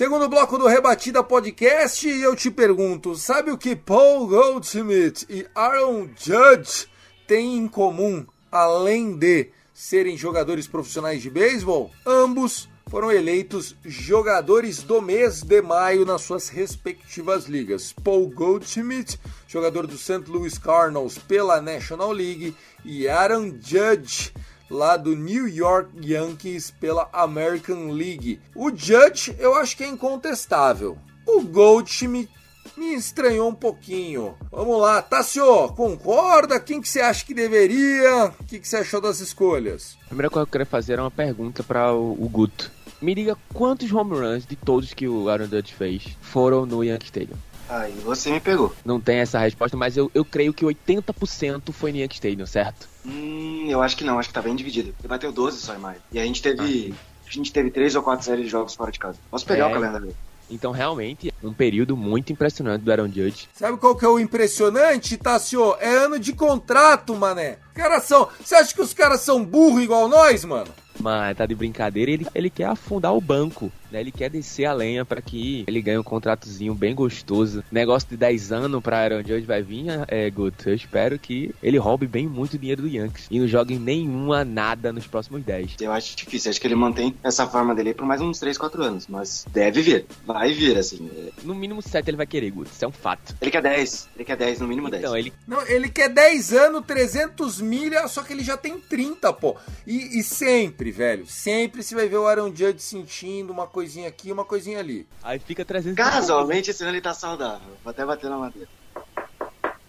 Segundo 0.00 0.30
bloco 0.30 0.56
do 0.56 0.66
Rebatida 0.66 1.22
Podcast, 1.22 2.08
eu 2.08 2.34
te 2.34 2.50
pergunto: 2.50 3.14
sabe 3.14 3.50
o 3.50 3.58
que 3.58 3.76
Paul 3.76 4.26
Goldschmidt 4.26 5.26
e 5.28 5.46
Aaron 5.54 6.08
Judge 6.16 6.88
têm 7.26 7.58
em 7.58 7.68
comum, 7.68 8.26
além 8.50 9.14
de 9.14 9.50
serem 9.74 10.16
jogadores 10.16 10.66
profissionais 10.66 11.20
de 11.20 11.28
beisebol? 11.28 11.90
Ambos 12.06 12.66
foram 12.88 13.12
eleitos 13.12 13.76
jogadores 13.84 14.82
do 14.82 15.02
mês 15.02 15.42
de 15.42 15.60
maio 15.60 16.06
nas 16.06 16.22
suas 16.22 16.48
respectivas 16.48 17.44
ligas. 17.44 17.92
Paul 17.92 18.30
Goldschmidt, 18.30 19.20
jogador 19.46 19.86
do 19.86 19.98
St. 19.98 20.24
Louis 20.28 20.56
Cardinals 20.56 21.18
pela 21.18 21.60
National 21.60 22.10
League, 22.10 22.56
e 22.86 23.06
Aaron 23.06 23.52
Judge, 23.62 24.32
lá 24.70 24.96
do 24.96 25.16
New 25.16 25.48
York 25.48 25.90
Yankees 26.00 26.70
pela 26.70 27.08
American 27.12 27.90
League. 27.90 28.40
O 28.54 28.70
Judge 28.70 29.34
eu 29.38 29.54
acho 29.54 29.76
que 29.76 29.84
é 29.84 29.88
incontestável. 29.88 30.96
O 31.26 31.42
Goldschmidt 31.42 32.30
me 32.76 32.94
estranhou 32.94 33.48
um 33.48 33.54
pouquinho. 33.54 34.34
Vamos 34.50 34.80
lá, 34.80 35.02
Tassio, 35.02 35.68
concorda? 35.70 36.60
Quem 36.60 36.80
que 36.80 36.88
você 36.88 37.00
acha 37.00 37.24
que 37.24 37.34
deveria? 37.34 38.32
O 38.38 38.44
que, 38.44 38.60
que 38.60 38.68
você 38.68 38.78
achou 38.78 39.00
das 39.00 39.20
escolhas? 39.20 39.98
A 40.04 40.08
primeira 40.08 40.30
coisa 40.30 40.46
que 40.46 40.48
eu 40.48 40.52
queria 40.52 40.66
fazer 40.66 40.94
era 40.94 41.02
uma 41.02 41.10
pergunta 41.10 41.62
para 41.62 41.92
o, 41.92 42.12
o 42.12 42.28
Guto. 42.28 42.70
Me 43.02 43.14
diga 43.14 43.36
quantos 43.52 43.90
home 43.92 44.14
runs 44.14 44.46
de 44.46 44.56
todos 44.56 44.92
que 44.92 45.08
o 45.08 45.28
Aaron 45.28 45.46
Judge 45.46 45.74
fez 45.74 46.16
foram 46.20 46.66
no 46.66 46.84
Yankee 46.84 47.06
Stadium? 47.06 47.36
Aí 47.70 47.92
você 48.04 48.32
me 48.32 48.40
pegou. 48.40 48.74
Não 48.84 49.00
tem 49.00 49.18
essa 49.18 49.38
resposta, 49.38 49.76
mas 49.76 49.96
eu, 49.96 50.10
eu 50.12 50.24
creio 50.24 50.52
que 50.52 50.64
80% 50.64 51.72
foi 51.72 51.92
no 51.92 51.98
Yankee 51.98 52.16
Stadium, 52.16 52.46
certo? 52.46 52.88
Hum, 53.06 53.66
eu 53.70 53.80
acho 53.80 53.96
que 53.96 54.02
não, 54.02 54.18
acho 54.18 54.28
que 54.28 54.34
tá 54.34 54.42
bem 54.42 54.56
dividido. 54.56 54.92
Ele 54.98 55.08
bateu 55.08 55.30
12 55.30 55.60
só 55.60 55.74
em 55.74 55.78
maio. 55.78 56.00
E 56.10 56.18
a 56.18 56.24
gente 56.24 56.42
teve. 56.42 56.92
Ah. 56.92 57.10
A 57.28 57.32
gente 57.32 57.52
teve 57.52 57.70
três 57.70 57.94
ou 57.94 58.02
quatro 58.02 58.24
séries 58.24 58.46
de 58.46 58.50
jogos 58.50 58.74
fora 58.74 58.90
de 58.90 58.98
casa. 58.98 59.16
Posso 59.30 59.46
pegar 59.46 59.66
é. 59.66 59.70
o 59.70 59.72
calendário. 59.72 60.16
Então, 60.50 60.72
realmente, 60.72 61.32
um 61.44 61.52
período 61.52 61.96
muito 61.96 62.32
impressionante 62.32 62.82
do 62.82 62.90
Aaron 62.90 63.06
Judge. 63.06 63.48
Sabe 63.54 63.78
qual 63.78 63.94
que 63.94 64.04
é 64.04 64.08
o 64.08 64.18
impressionante, 64.18 65.16
Tassio? 65.16 65.76
É 65.78 65.88
ano 65.88 66.18
de 66.18 66.32
contrato, 66.32 67.14
mané. 67.14 67.58
Caras 67.72 68.02
são. 68.02 68.28
Você 68.44 68.56
acha 68.56 68.74
que 68.74 68.82
os 68.82 68.92
caras 68.92 69.20
são 69.20 69.44
burro 69.44 69.80
igual 69.80 70.08
nós, 70.08 70.44
mano? 70.44 70.70
Mas 70.98 71.36
tá 71.36 71.46
de 71.46 71.54
brincadeira, 71.54 72.10
ele, 72.10 72.26
ele 72.34 72.50
quer 72.50 72.66
afundar 72.66 73.14
o 73.14 73.20
banco, 73.20 73.72
né? 73.90 74.00
Ele 74.00 74.12
quer 74.12 74.30
descer 74.30 74.64
a 74.64 74.72
lenha 74.72 75.04
para 75.04 75.20
que 75.20 75.64
ele 75.66 75.82
ganhe 75.82 75.98
um 75.98 76.02
contratozinho 76.02 76.74
bem 76.74 76.94
gostoso. 76.94 77.64
Negócio 77.70 78.08
de 78.08 78.16
10 78.16 78.52
anos 78.52 78.82
pra 78.82 78.98
Aaron 78.98 79.22
Judge 79.22 79.46
vai 79.46 79.62
vir, 79.62 79.86
é, 80.08 80.30
Guto. 80.30 80.68
Eu 80.68 80.74
espero 80.74 81.18
que 81.18 81.54
ele 81.62 81.78
roube 81.78 82.06
bem 82.06 82.26
muito 82.26 82.58
dinheiro 82.58 82.82
do 82.82 82.88
Yankees 82.88 83.26
e 83.30 83.38
não 83.38 83.46
jogue 83.46 83.78
nenhuma 83.78 84.44
nada 84.44 84.92
nos 84.92 85.06
próximos 85.06 85.42
10. 85.42 85.76
Eu 85.80 85.92
acho 85.92 86.16
difícil, 86.16 86.50
acho 86.50 86.60
que 86.60 86.66
ele 86.66 86.74
mantém 86.74 87.14
essa 87.22 87.46
forma 87.46 87.74
dele 87.74 87.94
por 87.94 88.06
mais 88.06 88.20
uns 88.20 88.38
3, 88.38 88.56
4 88.56 88.82
anos, 88.82 89.06
mas 89.08 89.46
deve 89.50 89.82
vir, 89.82 90.06
vai 90.26 90.52
vir, 90.52 90.76
assim. 90.76 91.10
No 91.42 91.54
mínimo 91.54 91.82
7 91.82 92.08
ele 92.08 92.16
vai 92.16 92.26
querer, 92.26 92.50
Guto, 92.50 92.70
isso 92.70 92.84
é 92.84 92.88
um 92.88 92.92
fato. 92.92 93.34
Ele 93.40 93.50
quer 93.50 93.62
10, 93.62 94.08
ele 94.16 94.24
quer 94.24 94.36
10, 94.36 94.60
no 94.60 94.68
mínimo 94.68 94.90
10. 94.90 95.02
Então, 95.02 95.16
ele... 95.16 95.32
Não, 95.46 95.66
ele 95.66 95.88
quer 95.88 96.08
10 96.08 96.52
anos, 96.52 96.84
300 96.86 97.60
milhas, 97.60 98.10
só 98.10 98.22
que 98.22 98.32
ele 98.32 98.42
já 98.42 98.56
tem 98.56 98.78
30, 98.78 99.32
pô. 99.32 99.56
E, 99.86 100.18
e 100.18 100.22
sempre, 100.22 100.90
velho. 100.90 101.26
Sempre 101.26 101.82
você 101.82 101.94
vai 101.94 102.08
ver 102.08 102.16
o 102.16 102.26
Aaron 102.26 102.54
Judge 102.54 102.80
sentindo 102.80 103.52
uma 103.52 103.66
coisinha 103.80 104.08
aqui, 104.08 104.30
uma 104.30 104.44
coisinha 104.44 104.78
ali. 104.78 105.06
Aí 105.22 105.38
fica 105.38 105.64
300 105.64 105.96
Casualmente, 105.96 106.70
esse 106.70 106.82
ano 106.82 106.92
ele 106.92 107.00
tá 107.00 107.14
saudável. 107.14 107.76
Vou 107.82 107.90
até 107.90 108.04
bater 108.04 108.28
na 108.28 108.36
madeira. 108.36 108.68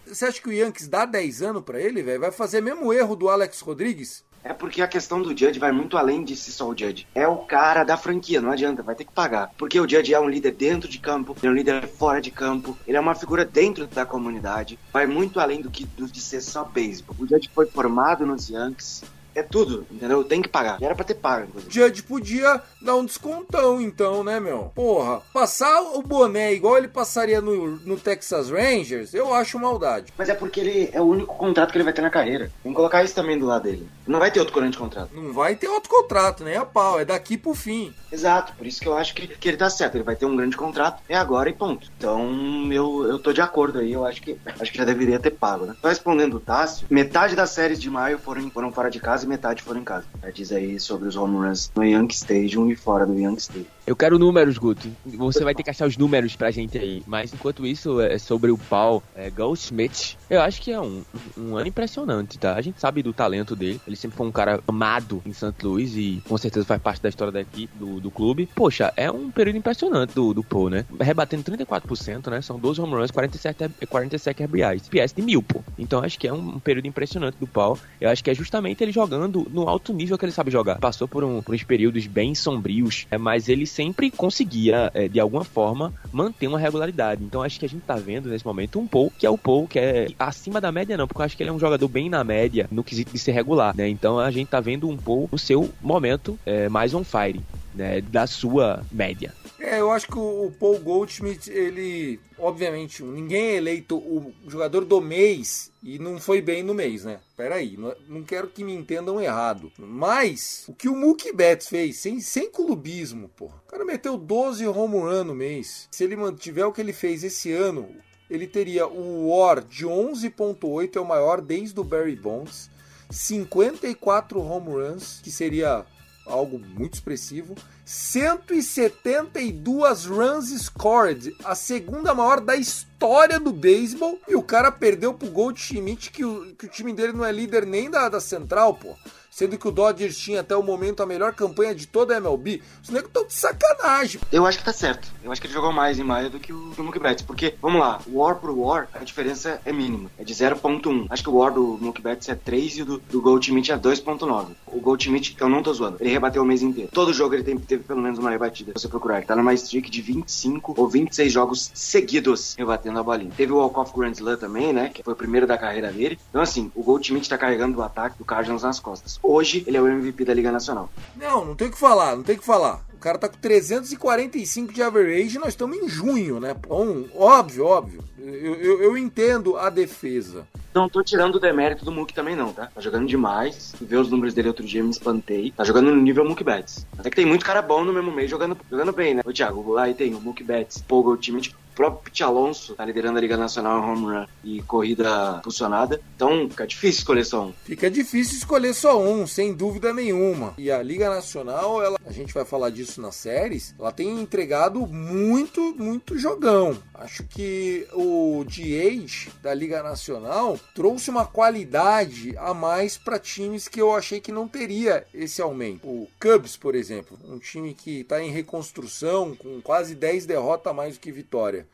Você 0.06 0.26
acha 0.26 0.42
que 0.42 0.48
o 0.48 0.54
Yankees 0.54 0.88
dá 0.88 1.06
10 1.06 1.42
anos 1.42 1.64
para 1.64 1.80
ele, 1.80 2.02
velho? 2.02 2.22
Vai 2.22 2.32
fazer 2.32 2.62
mesmo 2.62 2.94
erro 2.94 3.18
do 3.18 3.30
Alex 3.30 3.60
Rodrigues? 3.60 4.24
É 4.44 4.54
porque 4.54 4.82
a 4.82 4.88
questão 4.88 5.22
do 5.22 5.38
Judge 5.38 5.60
vai 5.60 5.72
muito 5.72 5.98
além 5.98 6.24
de 6.24 6.36
ser 6.36 6.52
só 6.52 6.70
o 6.70 6.78
Judge. 6.78 7.06
É 7.14 7.28
o 7.28 7.38
cara 7.38 7.84
da 7.84 7.98
franquia, 7.98 8.42
não 8.42 8.50
adianta, 8.50 8.82
vai 8.82 8.96
ter 8.96 9.04
que 9.04 9.12
pagar. 9.12 9.52
Porque 9.58 9.80
o 9.80 9.88
Judge 9.88 10.14
é 10.14 10.20
um 10.20 10.30
líder 10.30 10.52
dentro 10.52 10.90
de 10.90 10.98
campo, 10.98 11.36
ele 11.38 11.48
é 11.48 11.52
um 11.52 11.56
líder 11.56 11.88
fora 11.88 12.22
de 12.22 12.32
campo, 12.32 12.78
ele 12.88 12.98
é 12.98 13.00
uma 13.00 13.14
figura 13.14 13.46
dentro 13.46 13.86
da 13.88 14.06
comunidade. 14.06 14.80
Vai 14.92 15.06
muito 15.06 15.40
além 15.40 15.62
do 15.62 15.70
que 15.70 15.86
do, 15.86 16.08
de 16.08 16.22
ser 16.22 16.42
só 16.42 16.64
beisebol. 16.64 17.16
O 17.20 17.28
Judge 17.28 17.52
foi 17.54 17.68
formado 17.68 18.26
nos 18.26 18.50
Yankees, 18.50 19.04
é 19.36 19.44
tudo, 19.44 19.86
entendeu? 19.92 20.24
Tem 20.24 20.42
que 20.42 20.50
pagar. 20.50 20.80
Já 20.80 20.86
era 20.88 20.96
pra 20.96 21.06
ter 21.06 21.16
pago, 21.16 21.48
inclusive. 21.48 21.74
Judge 21.74 22.04
podia 22.04 22.62
dar 22.82 22.96
um 22.96 23.06
descontão, 23.06 23.82
então, 23.82 24.24
né, 24.24 24.40
meu? 24.40 24.72
Porra, 24.76 25.22
passar 25.34 25.82
o 25.82 26.02
boné 26.02 26.54
igual 26.54 26.78
ele 26.78 26.88
passaria 26.88 27.42
no, 27.42 27.78
no 27.78 27.98
Texas 27.98 28.50
Rangers, 28.50 29.14
eu 29.14 29.34
acho 29.34 29.60
maldade. 29.60 30.14
Mas 30.18 30.30
é 30.30 30.34
porque 30.34 30.60
ele 30.60 30.90
é 30.94 31.02
o 31.02 31.06
único 31.06 31.36
contrato 31.36 31.72
que 31.72 31.78
ele 31.78 31.84
vai 31.84 31.94
ter 31.94 32.02
na 32.02 32.10
carreira. 32.10 32.52
Tem 32.64 32.72
que 32.72 32.76
colocar 32.76 33.04
isso 33.04 33.16
também 33.16 33.38
do 33.38 33.46
lado 33.46 33.64
dele. 33.64 33.88
Não 34.08 34.20
vai 34.20 34.32
ter 34.32 34.40
outro 34.40 34.56
grande 34.56 34.78
contrato. 34.78 35.10
Não 35.14 35.32
vai 35.32 35.56
ter 35.56 35.68
outro 35.68 35.90
contrato, 35.90 36.44
nem 36.44 36.56
a 36.56 36.66
pau. 36.66 37.00
É 37.00 37.06
daqui 37.06 37.38
pro 37.38 37.54
fim. 37.54 37.94
Exato, 38.12 38.54
por 38.58 38.68
isso 38.68 38.82
que 38.82 38.88
eu 38.88 38.98
acho 38.98 39.14
que, 39.16 39.28
que 39.28 39.48
ele 39.48 39.58
tá 39.58 39.70
certo. 39.70 39.96
Ele 39.96 40.04
vai 40.04 40.16
ter 40.16 40.26
um 40.26 40.36
grande 40.36 40.58
contrato, 40.58 41.02
é 41.08 41.16
agora 41.16 41.50
e 41.50 41.54
ponto. 41.54 41.90
Então, 41.98 42.68
eu, 42.72 43.08
eu 43.08 43.20
tô 43.20 43.32
de 43.32 43.42
acordo 43.42 43.80
aí. 43.80 43.94
Eu 43.94 44.06
acho 44.06 44.22
que 44.22 44.38
acho 44.60 44.72
que 44.72 44.78
já 44.78 44.86
deveria 44.86 45.20
ter 45.20 45.32
pago, 45.32 45.66
né? 45.66 45.76
Tô 45.82 45.88
respondendo 45.88 46.36
o 46.36 46.40
Tássio, 46.40 46.88
metade 46.90 47.36
das 47.36 47.52
séries 47.52 47.80
de 47.80 47.90
maio 47.90 48.18
foram, 48.18 48.50
foram 48.50 48.72
fora 48.72 48.90
de 48.90 49.00
casa 49.00 49.21
casa 49.22 49.26
e 49.26 49.30
metade 49.30 49.64
foram 49.64 49.82
em 49.82 49.84
casa. 49.84 50.06
Já 50.24 50.30
diz 50.30 50.52
aí 50.52 50.80
sobre 50.80 51.08
os 51.08 51.16
home 51.16 51.36
runs 51.36 51.72
no 51.76 51.84
Yankee 51.84 52.16
Stadium 52.16 52.70
e 52.70 52.76
fora 52.76 53.06
do 53.06 53.18
Yankee 53.18 53.42
Stadium. 53.42 53.68
Eu 53.86 53.96
quero 53.96 54.20
números, 54.20 54.58
Guto. 54.58 54.88
Você 55.06 55.44
vai 55.44 55.56
ter 55.56 55.64
que 55.64 55.70
achar 55.70 55.88
os 55.88 55.98
números 55.98 56.36
pra 56.36 56.52
gente 56.52 56.78
aí. 56.78 57.04
Mas 57.08 57.34
enquanto 57.34 57.66
isso, 57.66 58.00
é 58.00 58.18
sobre 58.18 58.52
o 58.52 58.58
Paul 58.58 59.02
é, 59.16 59.30
Goldschmidt, 59.30 60.18
eu 60.30 60.40
acho 60.42 60.62
que 60.62 60.72
é 60.72 60.80
um, 60.80 61.04
um 61.38 61.58
ano 61.58 61.68
impressionante, 61.68 62.38
tá? 62.38 62.56
A 62.56 62.62
gente 62.62 62.80
sabe 62.80 63.02
do 63.02 63.12
talento 63.12 63.56
dele. 63.56 63.82
Ele 63.88 63.96
sempre 63.96 64.18
foi 64.18 64.28
um 64.28 64.32
cara 64.32 64.62
amado 64.68 65.22
em 65.26 65.34
St. 65.34 65.54
Louis 65.64 65.96
e 65.96 66.22
com 66.28 66.38
certeza 66.38 66.66
faz 66.66 66.82
parte 66.82 67.02
da 67.02 67.10
história 67.10 67.32
daqui, 67.32 67.70
do, 67.76 68.00
do 68.00 68.12
clube. 68.12 68.48
Poxa, 68.56 68.94
é 68.96 69.12
um 69.12 69.32
período 69.32 69.58
impressionante 69.58 70.14
do, 70.14 70.34
do 70.34 70.44
Paul, 70.44 70.70
né? 70.70 70.86
Rebatendo 71.00 71.44
34%, 71.44 72.30
né? 72.30 72.42
São 72.42 72.60
12 72.60 72.82
home 72.82 72.94
runs, 72.94 73.12
47, 73.12 73.70
47 73.90 74.44
RBIs. 74.44 74.90
PS 74.90 75.14
de 75.14 75.22
mil, 75.22 75.42
pô. 75.42 75.62
Então 75.78 76.04
acho 76.04 76.20
que 76.20 76.28
é 76.28 76.34
um, 76.34 76.60
período 76.60 76.88
impressionante 76.88 77.38
do 77.40 77.48
Paul. 77.48 77.78
Eu 78.00 78.10
acho 78.10 78.24
que 78.24 78.30
é 78.30 78.34
justamente 78.34 78.84
ele 78.84 78.92
jogando 78.92 79.48
no 79.52 79.68
alto 79.68 79.92
nível 79.94 80.18
que 80.18 80.26
ele 80.26 80.32
sabe 80.32 80.52
jogar. 80.52 80.78
Passou 80.80 81.08
por, 81.08 81.24
um, 81.24 81.42
por 81.42 81.56
uns 81.56 81.64
períodos 81.64 82.06
bem 82.08 82.36
sombrios, 82.36 83.08
é, 83.10 83.18
mas 83.18 83.50
ele 83.50 83.66
sempre 83.82 84.12
conseguia, 84.12 84.92
é, 84.94 85.08
de 85.08 85.20
alguma 85.20 85.44
forma, 85.44 85.92
manter 86.12 86.48
uma 86.48 86.60
regularidade. 86.60 87.24
Então 87.24 87.42
acho 87.42 87.60
que 87.60 87.66
a 87.66 87.70
gente 87.70 87.82
tá 87.82 87.96
vendo 87.96 88.30
nesse 88.30 88.46
momento 88.46 88.80
um 88.80 88.86
Paul 88.86 89.12
que 89.18 89.26
é 89.26 89.30
o 89.30 89.38
Paul 89.38 89.68
que 89.68 89.80
é 89.80 90.08
acima 90.20 90.62
da 90.62 90.72
média, 90.72 90.96
não, 90.96 91.08
porque 91.08 91.20
eu 91.22 91.26
acho 91.26 91.36
que 91.36 91.42
ele 91.42 91.50
é 91.50 91.54
um 91.54 91.60
jogador 91.60 91.88
bem 91.88 92.08
na 92.08 92.24
média 92.24 92.68
no 92.72 92.84
quesito 92.84 93.12
de 93.12 93.18
ser 93.18 93.32
regular, 93.32 93.76
né? 93.76 93.90
Então 93.90 94.20
a 94.20 94.30
gente 94.30 94.50
tá 94.50 94.60
vendo 94.60 94.88
um 94.88 94.96
Paul 94.96 95.28
no 95.32 95.38
seu 95.38 95.70
momento 95.82 96.38
é, 96.46 96.70
mais 96.70 96.94
on 96.94 97.04
fire. 97.04 97.42
Né, 97.74 98.02
da 98.02 98.28
sua 98.28 98.86
média. 98.92 99.34
É, 99.58 99.80
eu 99.80 99.92
acho 99.92 100.08
que 100.08 100.18
o 100.18 100.52
Paul 100.60 100.80
Goldschmidt, 100.80 101.50
ele, 101.50 102.20
obviamente, 102.38 103.04
ninguém 103.04 103.42
é 103.44 103.56
eleito 103.56 103.96
o 103.96 104.34
jogador 104.48 104.84
do 104.84 105.00
mês 105.00 105.72
e 105.84 105.98
não 105.98 106.20
foi 106.20 106.42
bem 106.42 106.64
no 106.64 106.74
mês, 106.74 107.06
né? 107.06 107.20
Peraí, 107.38 107.78
não, 107.78 107.96
não 108.08 108.24
quero 108.24 108.48
que 108.48 108.64
me 108.64 108.74
entendam 108.74 109.22
errado. 109.22 109.72
Mas, 109.78 110.66
o 110.68 110.74
que 110.74 110.90
o 110.90 110.96
Mookie 110.96 111.32
Betts 111.32 111.70
fez, 111.70 111.98
sem, 111.98 112.20
sem 112.20 112.52
clubismo, 112.52 113.30
pô. 113.30 113.46
O 113.46 113.68
cara 113.68 113.86
meteu 113.86 114.18
12 114.18 114.68
home 114.68 114.98
run 114.98 115.24
no 115.24 115.36
mês. 115.36 115.88
Se 115.92 116.04
ele 116.04 116.16
mantiver 116.16 116.66
o 116.66 116.74
que 116.74 116.82
ele 116.82 116.94
fez 116.94 117.24
esse 117.24 117.52
ano, 117.54 117.88
ele 118.30 118.48
teria 118.48 118.88
o 118.88 119.30
WAR 119.30 119.62
de 119.64 119.86
11.8, 119.86 120.96
é 120.96 121.00
o 121.00 121.06
maior 121.06 121.40
desde 121.40 121.80
o 121.80 121.84
Barry 121.84 122.16
Bonds. 122.16 122.70
54 123.10 124.40
home 124.42 124.70
runs, 124.70 125.20
que 125.22 125.30
seria 125.30 125.86
algo 126.26 126.60
muito 126.60 126.96
expressivo. 126.96 127.56
172 127.86 130.06
runs 130.06 130.50
scored, 130.62 131.36
a 131.44 131.56
segunda 131.56 132.14
maior 132.14 132.40
da 132.40 132.56
história 132.56 133.40
do 133.40 133.52
beisebol. 133.52 134.20
E 134.28 134.36
o 134.36 134.44
cara 134.44 134.72
perdeu 134.72 135.12
pro 135.14 135.30
Goldschmidt, 135.30 136.12
que 136.12 136.24
o, 136.24 136.56
que 136.56 136.66
o 136.66 136.70
time 136.70 136.94
dele 136.94 137.14
não 137.14 137.26
é 137.26 137.32
líder 137.32 137.66
nem 137.66 137.90
da, 137.90 138.08
da 138.10 138.20
Central, 138.20 138.76
pô 138.76 138.96
sendo 139.42 139.58
que 139.58 139.68
o 139.68 139.72
Dodgers 139.72 140.20
tinha 140.20 140.42
até 140.42 140.56
o 140.56 140.62
momento 140.62 141.02
a 141.02 141.06
melhor 141.08 141.34
campanha 141.34 141.74
de 141.74 141.88
toda 141.88 142.14
a 142.14 142.18
MLB, 142.18 142.62
os 142.84 142.90
negros 142.92 143.08
estão 143.08 143.26
de 143.26 143.34
sacanagem. 143.34 144.22
Eu 144.32 144.46
acho 144.46 144.60
que 144.60 144.64
tá 144.64 144.72
certo. 144.72 145.12
Eu 145.24 145.32
acho 145.32 145.42
que 145.42 145.48
ele 145.48 145.54
jogou 145.56 145.72
mais 145.72 145.98
em 145.98 146.04
maio 146.04 146.30
do 146.30 146.40
que 146.40 146.54
o, 146.54 146.72
Mookie 146.78 147.00
Betts, 147.00 147.26
porque, 147.26 147.56
vamos 147.60 147.80
lá, 147.80 148.00
War 148.08 148.36
pro 148.36 148.56
War, 148.60 148.88
a 148.94 149.00
diferença 149.00 149.60
é 149.66 149.74
mínima, 149.74 150.12
é 150.20 150.24
de 150.24 150.32
0.1. 150.32 151.08
Acho 151.10 151.24
que 151.24 151.30
o 151.30 151.38
War 151.38 151.52
do 151.52 151.80
Mookie 151.82 152.04
Betts 152.04 152.30
é 152.30 152.36
3 152.36 152.78
e 152.78 152.82
o 152.84 152.86
do, 152.86 152.98
do 153.00 153.20
Goldschmidt 153.20 153.72
é 153.72 153.78
2.9. 153.78 154.50
O 154.68 154.80
Goldschmidt, 154.80 155.36
eu 155.40 155.50
não 155.50 155.64
tô 155.64 155.74
zoando, 155.74 155.98
ele 156.00 156.12
rebateu 156.12 156.44
o 156.44 156.46
mês 156.46 156.62
inteiro. 156.62 156.92
Todo 156.94 157.12
jogo 157.12 157.34
ele 157.34 157.44
tem, 157.44 157.58
teve 157.58 157.84
pelo 157.84 158.00
menos 158.00 158.20
uma 158.20 158.30
rebatida. 158.30 158.74
Se 158.76 158.82
você 158.84 158.88
procurar, 158.88 159.18
ele 159.18 159.26
tá 159.26 159.36
numa 159.36 159.56
streak 159.56 159.90
de 159.90 160.04
25 160.04 160.76
ou 160.78 160.88
26 160.88 161.34
jogos 161.34 161.72
seguidos 161.74 162.54
rebatendo 162.56 163.00
a 163.00 163.04
bolinha. 163.04 163.32
Teve 163.36 163.54
o 163.54 163.58
Walk-Off 163.58 163.92
Grand 163.98 164.12
Slam 164.12 164.38
também, 164.38 164.72
né, 164.72 164.90
que 164.90 165.02
foi 165.02 165.14
o 165.14 165.16
primeiro 165.16 165.48
da 165.48 165.58
carreira 165.58 165.92
dele. 165.92 166.20
Então, 166.30 166.44
assim, 166.44 166.72
o 166.76 166.84
Goldschmidt 166.84 167.28
tá 167.28 167.40
carregando 167.40 167.80
o 167.80 167.82
ataque 167.82 168.20
do 168.20 168.26
Cardinals 168.26 168.62
nas 168.62 168.80
costas. 168.80 169.20
Hoje, 169.32 169.64
ele 169.66 169.78
é 169.78 169.82
o 169.82 169.88
MVP 169.88 170.26
da 170.26 170.34
Liga 170.34 170.52
Nacional. 170.52 170.90
Não, 171.16 171.46
não 171.46 171.56
tem 171.56 171.70
o 171.70 171.72
que 171.72 171.78
falar, 171.78 172.18
não 172.18 172.24
tem 172.24 172.36
o 172.36 172.40
que 172.40 172.46
falar. 172.46 172.86
O 172.94 172.98
cara 172.98 173.18
tá 173.18 173.30
com 173.30 173.38
345 173.38 174.74
de 174.74 174.84
average 174.84 175.38
e 175.38 175.40
nós 175.40 175.50
estamos 175.50 175.78
em 175.78 175.88
junho, 175.88 176.38
né? 176.38 176.54
Bom, 176.54 177.06
óbvio, 177.16 177.66
óbvio. 177.66 178.04
Eu, 178.20 178.56
eu, 178.56 178.84
eu, 178.84 178.98
entendo 178.98 179.56
a 179.56 179.70
defesa. 179.70 180.46
Não 180.74 180.90
tô 180.90 181.02
tirando 181.02 181.36
o 181.36 181.40
demérito 181.40 181.86
do 181.86 181.94
Mook 181.94 182.14
também, 182.14 182.36
não, 182.36 182.52
tá? 182.52 182.68
Tá 182.68 182.82
jogando 182.82 183.08
demais. 183.08 183.74
Ver 183.80 183.96
os 183.96 184.12
números 184.12 184.34
dele 184.34 184.50
outro 184.50 184.66
dia 184.66 184.84
me 184.84 184.90
espantei. 184.90 185.52
Tá 185.52 185.64
jogando 185.64 185.92
no 185.92 186.02
nível 186.02 186.26
Mook 186.26 186.44
Betts. 186.44 186.86
Até 186.98 187.10
que 187.10 187.16
tem 187.16 187.26
muito 187.26 187.46
cara 187.46 187.62
bom 187.62 187.86
no 187.86 187.94
mesmo 187.94 188.12
meio 188.12 188.28
jogando, 188.28 188.58
jogando 188.70 188.92
bem, 188.92 189.14
né? 189.14 189.22
O 189.26 189.32
Thiago, 189.32 189.78
aí 189.78 189.94
tem 189.94 190.14
o 190.14 190.20
Mook 190.20 190.44
Betts, 190.44 190.84
Pogo, 190.86 191.16
tipo, 191.16 191.40
o 191.72 191.76
próprio 191.76 192.04
Pete 192.04 192.24
Alonso 192.24 192.76
tá 192.76 192.86
liderando 192.86 193.18
a 193.18 193.22
Liga 193.22 193.38
Nacional 193.38 193.80
em 193.80 193.90
home 193.90 194.06
run 194.06 194.26
e 194.44 194.62
corrida 194.64 195.40
funcionada. 195.44 196.02
Então 196.16 196.50
fica 196.50 196.68
difícil 196.68 197.00
escolher 197.00 197.26
só 197.26 197.46
um. 197.46 197.54
Fica 197.64 197.90
difícil 197.90 198.38
escolher 198.38 198.74
só 198.74 199.02
um, 199.02 199.26
sem 199.26 199.54
dúvida 199.54 199.94
nenhuma. 199.94 200.54
E 200.58 200.70
a 200.70 200.84
Liga 200.84 201.10
Nacional, 201.10 201.82
ela, 201.82 201.98
a 202.06 202.12
gente 202.12 202.34
vai 202.34 202.44
falar 202.44 202.70
disso 202.70 203.02
nas 203.02 203.16
séries, 203.16 203.74
ela 203.80 203.92
tem 203.92 204.20
entregado 204.20 204.86
muito, 204.86 205.74
muito 205.78 206.18
jogão. 206.18 206.78
Acho 206.94 207.24
que 207.24 207.88
o 207.94 208.44
DH 208.46 209.32
da 209.42 209.54
Liga 209.54 209.82
Nacional 209.82 210.60
trouxe 210.76 211.10
uma 211.10 211.26
qualidade 211.26 212.36
a 212.38 212.54
mais 212.54 212.98
para 212.98 213.18
times 213.18 213.68
que 213.68 213.82
eu 213.82 213.96
achei 213.96 214.20
que 214.20 214.32
não 214.32 214.48
teria 214.48 215.06
esse 215.14 215.42
aumento. 215.42 215.88
O 215.88 216.08
Cubs, 216.20 216.58
por 216.58 216.76
exemplo, 216.76 217.18
um 217.28 217.40
time 217.40 217.74
que 217.74 218.02
está 218.02 218.22
em 218.22 218.30
reconstrução, 218.30 219.36
com 219.36 219.62
quase 219.62 219.96
10 219.96 220.26
derrotas 220.26 220.72
a 220.72 220.74
mais 220.74 220.96
do 220.96 221.00
que 221.00 221.12
vitória. 221.12 221.66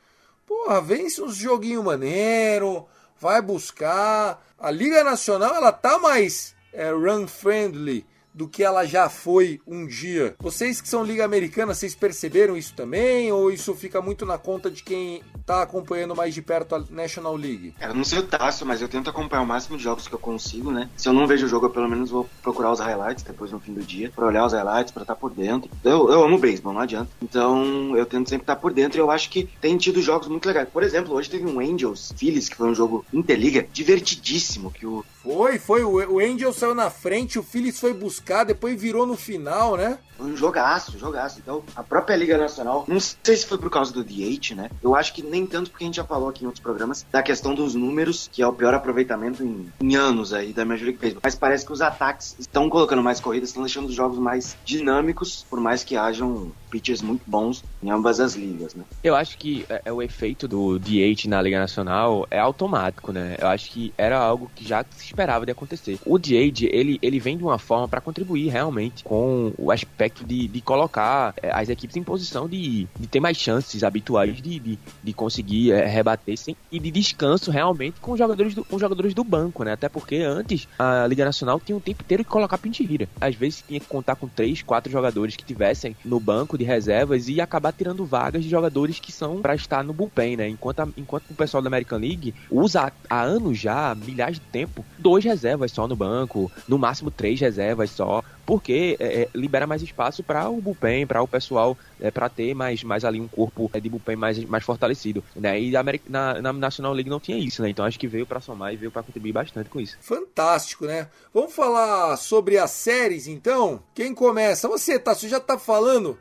Porra, 0.48 0.80
vence 0.80 1.22
uns 1.22 1.36
joguinho 1.36 1.84
maneiro, 1.84 2.88
vai 3.20 3.42
buscar. 3.42 4.42
A 4.58 4.72
Liga 4.72 5.04
Nacional 5.04 5.54
ela 5.54 5.74
tá 5.74 6.00
mais 6.00 6.56
é, 6.72 6.90
run 6.90 7.28
friendly 7.28 8.06
do 8.38 8.48
que 8.48 8.64
ela 8.64 8.86
já 8.86 9.10
foi 9.10 9.60
um 9.66 9.88
dia. 9.88 10.36
Vocês 10.40 10.80
que 10.80 10.88
são 10.88 11.04
Liga 11.04 11.26
Americana, 11.26 11.74
vocês 11.74 11.96
perceberam 11.96 12.56
isso 12.56 12.72
também? 12.76 13.32
Ou 13.32 13.52
isso 13.52 13.74
fica 13.74 14.00
muito 14.00 14.28
na 14.28 14.38
conta 14.38 14.70
de 14.70 14.84
quem 14.84 15.24
tá 15.44 15.64
acompanhando 15.64 16.16
mais 16.16 16.36
de 16.36 16.42
perto 16.44 16.76
a 16.76 16.84
National 16.92 17.36
League? 17.36 17.74
Cara, 17.80 17.96
não 17.96 18.04
sei 18.04 18.20
o 18.20 18.24
Tássio, 18.24 18.66
mas 18.66 18.80
eu 18.80 18.88
tento 18.88 19.10
acompanhar 19.10 19.42
o 19.42 19.48
máximo 19.48 19.76
de 19.76 19.84
jogos 19.84 20.08
que 20.08 20.14
eu 20.14 20.20
consigo, 20.20 20.72
né? 20.72 20.88
Se 20.96 21.10
eu 21.10 21.14
não 21.14 21.26
vejo 21.26 21.48
o 21.48 21.50
jogo, 21.50 21.66
eu 21.66 21.70
pelo 21.72 21.90
menos 21.90 22.12
vou 22.12 22.30
procurar 22.44 22.72
os 22.72 22.80
highlights 22.80 23.24
depois 23.24 23.52
no 23.52 23.60
fim 23.60 23.74
do 23.74 23.82
dia, 23.82 24.12
pra 24.16 24.28
olhar 24.28 24.46
os 24.46 24.54
highlights, 24.54 24.92
pra 24.92 25.02
estar 25.02 25.16
tá 25.16 25.20
por 25.20 25.32
dentro. 25.32 25.72
Eu, 25.84 26.12
eu 26.12 26.24
amo 26.24 26.38
beisebol, 26.38 26.74
não 26.74 26.82
adianta. 26.82 27.10
Então 27.20 27.98
eu 27.98 28.06
tento 28.06 28.30
sempre 28.30 28.44
estar 28.44 28.56
tá 28.56 28.62
por 28.62 28.72
dentro 28.72 29.00
e 29.00 29.02
eu 29.02 29.10
acho 29.10 29.32
que 29.32 29.50
tem 29.60 29.76
tido 29.78 30.00
jogos 30.00 30.28
muito 30.28 30.46
legais. 30.46 30.70
Por 30.70 30.84
exemplo, 30.84 31.16
hoje 31.16 31.28
teve 31.28 31.48
um 31.48 31.60
Angels 31.60 32.14
Phillies, 32.16 32.50
que 32.50 32.56
foi 32.56 32.70
um 32.70 32.76
jogo 32.76 33.04
interliga, 33.12 33.66
divertidíssimo, 33.74 34.70
que 34.70 34.86
o 34.86 35.04
foi, 35.28 35.60
foi. 35.60 35.84
O 35.84 36.20
Angel 36.20 36.54
saiu 36.54 36.74
na 36.74 36.90
frente, 36.90 37.38
o 37.38 37.44
Phillies 37.44 37.78
foi 37.78 37.94
buscar, 37.94 38.27
depois 38.44 38.80
virou 38.80 39.06
no 39.06 39.16
final, 39.16 39.78
né? 39.78 40.00
Um 40.20 40.36
jogaço, 40.36 40.98
jogaço. 40.98 41.40
Então, 41.40 41.64
a 41.76 41.84
própria 41.84 42.16
Liga 42.16 42.38
Nacional, 42.38 42.86
não 42.88 43.00
sei 43.00 43.36
se 43.36 43.46
foi 43.46 43.58
por 43.58 43.70
causa 43.70 43.94
do 43.94 44.04
DH, 44.04 44.56
né? 44.56 44.70
Eu 44.82 44.96
acho 44.96 45.14
que 45.14 45.22
nem 45.22 45.46
tanto 45.46 45.70
porque 45.70 45.84
a 45.84 45.88
gente 45.88 45.96
já 45.96 46.04
falou 46.04 46.30
aqui 46.30 46.44
em 46.44 46.48
outros 46.48 46.64
programas 46.64 47.06
da 47.12 47.22
questão 47.22 47.54
dos 47.54 47.76
números, 47.76 48.30
que 48.32 48.42
é 48.42 48.48
o 48.48 48.54
pior 48.54 48.74
aproveitamento 48.74 49.44
em, 49.44 49.72
em 49.80 49.96
anos 49.96 50.34
aí 50.34 50.54
da 50.54 50.66
Major 50.66 50.86
League 50.86 51.00
Baseball. 51.00 51.22
Mas 51.24 51.36
parece 51.36 51.66
que 51.66 51.72
os 51.72 51.82
ataques 51.82 52.36
estão 52.40 52.70
colocando 52.70 53.04
mais 53.04 53.20
corridas, 53.20 53.50
estão 53.50 53.64
deixando 53.64 53.88
os 53.88 53.94
jogos 53.94 54.18
mais 54.18 54.58
dinâmicos, 54.66 55.46
por 55.50 55.60
mais 55.60 55.84
que 55.84 55.96
hajam 55.96 56.52
pitchers 56.70 57.02
muito 57.02 57.24
bons 57.26 57.64
em 57.82 57.90
ambas 57.90 58.20
as 58.20 58.36
ligas, 58.36 58.76
né? 58.76 58.84
Eu 59.04 59.16
acho 59.16 59.38
que 59.38 59.66
é, 59.70 59.82
é 59.86 59.94
o 59.94 60.02
efeito 60.02 60.48
do 60.48 60.78
DH 60.78 61.28
na 61.28 61.42
Liga 61.42 61.60
Nacional 61.60 62.28
é 62.30 62.40
automático, 62.40 63.12
né? 63.12 63.38
Eu 63.40 63.48
acho 63.48 63.72
que 63.72 63.94
era 63.98 64.18
algo 64.18 64.52
que 64.54 64.68
já 64.68 64.86
se 64.92 65.06
esperava 65.06 65.46
de 65.46 65.52
acontecer. 65.52 66.00
O 66.06 66.18
DH, 66.18 66.64
ele, 66.72 67.00
ele 67.02 67.20
vem 67.20 67.38
de 67.38 67.44
uma 67.44 67.58
forma 67.58 67.88
para 67.88 68.02
contribuir 68.02 68.50
realmente 68.50 69.04
com 69.04 69.54
o 69.58 69.72
aspecto 69.72 70.07
de, 70.10 70.48
de 70.48 70.62
colocar 70.62 71.34
é, 71.42 71.52
as 71.52 71.70
equipes 71.70 71.96
em 71.96 72.04
posição 72.04 72.48
de, 72.48 72.88
de 73.00 73.08
ter 73.08 73.20
mais 73.20 73.38
chances 73.38 73.84
habituais 73.84 74.42
de, 74.42 74.60
de, 74.60 74.80
de 75.04 75.14
conseguir 75.14 75.72
é, 75.72 75.86
rebater 75.86 76.38
sem, 76.38 76.56
e 76.72 76.80
de 76.80 76.92
descanso 76.92 77.52
realmente 77.52 78.00
com 78.00 78.18
jogadores 78.18 78.54
do, 78.54 78.64
com 78.64 78.80
jogadores 78.80 79.14
do 79.14 79.24
banco, 79.24 79.64
né? 79.64 79.74
Até 79.74 79.90
porque 79.90 80.18
antes 80.18 80.68
a 80.78 81.06
Liga 81.08 81.26
Nacional 81.26 81.60
tinha 81.60 81.78
o 81.78 81.82
tempo 81.82 82.04
inteiro 82.04 82.24
que 82.24 82.30
colocar 82.30 82.58
pintirira. 82.58 83.08
Às 83.20 83.36
vezes 83.36 83.64
tinha 83.68 83.80
que 83.80 83.86
contar 83.86 84.16
com 84.16 84.28
três, 84.28 84.62
quatro 84.62 84.92
jogadores 84.92 85.36
que 85.36 85.44
tivessem 85.44 85.96
no 86.04 86.20
banco 86.20 86.58
de 86.58 86.64
reservas 86.64 87.28
e 87.28 87.40
acabar 87.42 87.72
tirando 87.72 88.06
vagas 88.06 88.44
de 88.44 88.50
jogadores 88.50 89.00
que 89.00 89.12
são 89.12 89.42
para 89.42 89.56
estar 89.56 89.84
no 89.84 89.94
bullpen, 89.94 90.38
né? 90.38 90.48
Enquanto, 90.48 90.82
a, 90.82 90.88
enquanto 90.98 91.30
o 91.30 91.36
pessoal 91.36 91.62
da 91.62 91.68
American 91.68 92.00
League 92.00 92.34
usa 92.50 92.92
há 93.10 93.22
anos 93.22 93.58
já, 93.58 93.96
milhares 93.96 94.40
de 94.40 94.46
tempo, 94.46 94.86
dois 94.98 95.24
reservas 95.24 95.72
só 95.72 95.88
no 95.88 95.96
banco, 95.96 96.52
no 96.68 96.78
máximo 96.78 97.12
três 97.12 97.40
reservas 97.40 97.92
só, 97.92 98.24
porque 98.48 98.96
é, 98.98 99.24
é 99.24 99.30
libera 99.36 99.68
mais 99.68 99.82
espaço 99.82 100.24
para 100.24 100.50
o 100.50 100.62
bullpen, 100.62 101.06
para 101.06 101.22
o 101.22 101.28
pessoal, 101.28 101.78
é, 102.00 102.10
para 102.10 102.30
ter 102.30 102.56
mais, 102.56 102.82
mais 102.82 103.04
ali 103.04 103.20
um 103.20 103.28
corpo 103.28 103.70
é, 103.74 103.80
de 103.82 103.90
bullpen 103.90 104.16
mais, 104.16 104.44
mais 104.46 104.64
fortalecido, 104.64 105.22
né? 105.36 105.60
E 105.60 105.72
na, 106.08 106.42
na 106.42 106.54
National 106.54 106.94
League 106.94 107.10
não 107.10 107.20
tinha 107.20 107.38
isso, 107.38 107.62
né? 107.62 107.70
Então 107.70 107.84
acho 107.84 108.00
que 108.00 108.08
veio 108.08 108.26
para 108.26 108.40
somar 108.40 108.74
e 108.74 108.78
veio 108.78 108.90
para 108.90 109.04
contribuir 109.04 109.34
bastante 109.34 109.70
com 109.70 109.82
isso. 109.82 109.98
Fantástico, 110.00 110.86
né? 110.86 111.10
Vamos 111.34 111.54
falar 111.54 112.16
sobre 112.16 112.58
as 112.58 112.72
séries, 112.72 113.28
então? 113.28 113.84
Quem 113.94 114.16
começa? 114.16 114.70
Você, 114.70 114.98
tá? 114.98 115.14
Você 115.14 115.28
já 115.28 115.42
tá 115.42 115.60
falando 115.60 116.18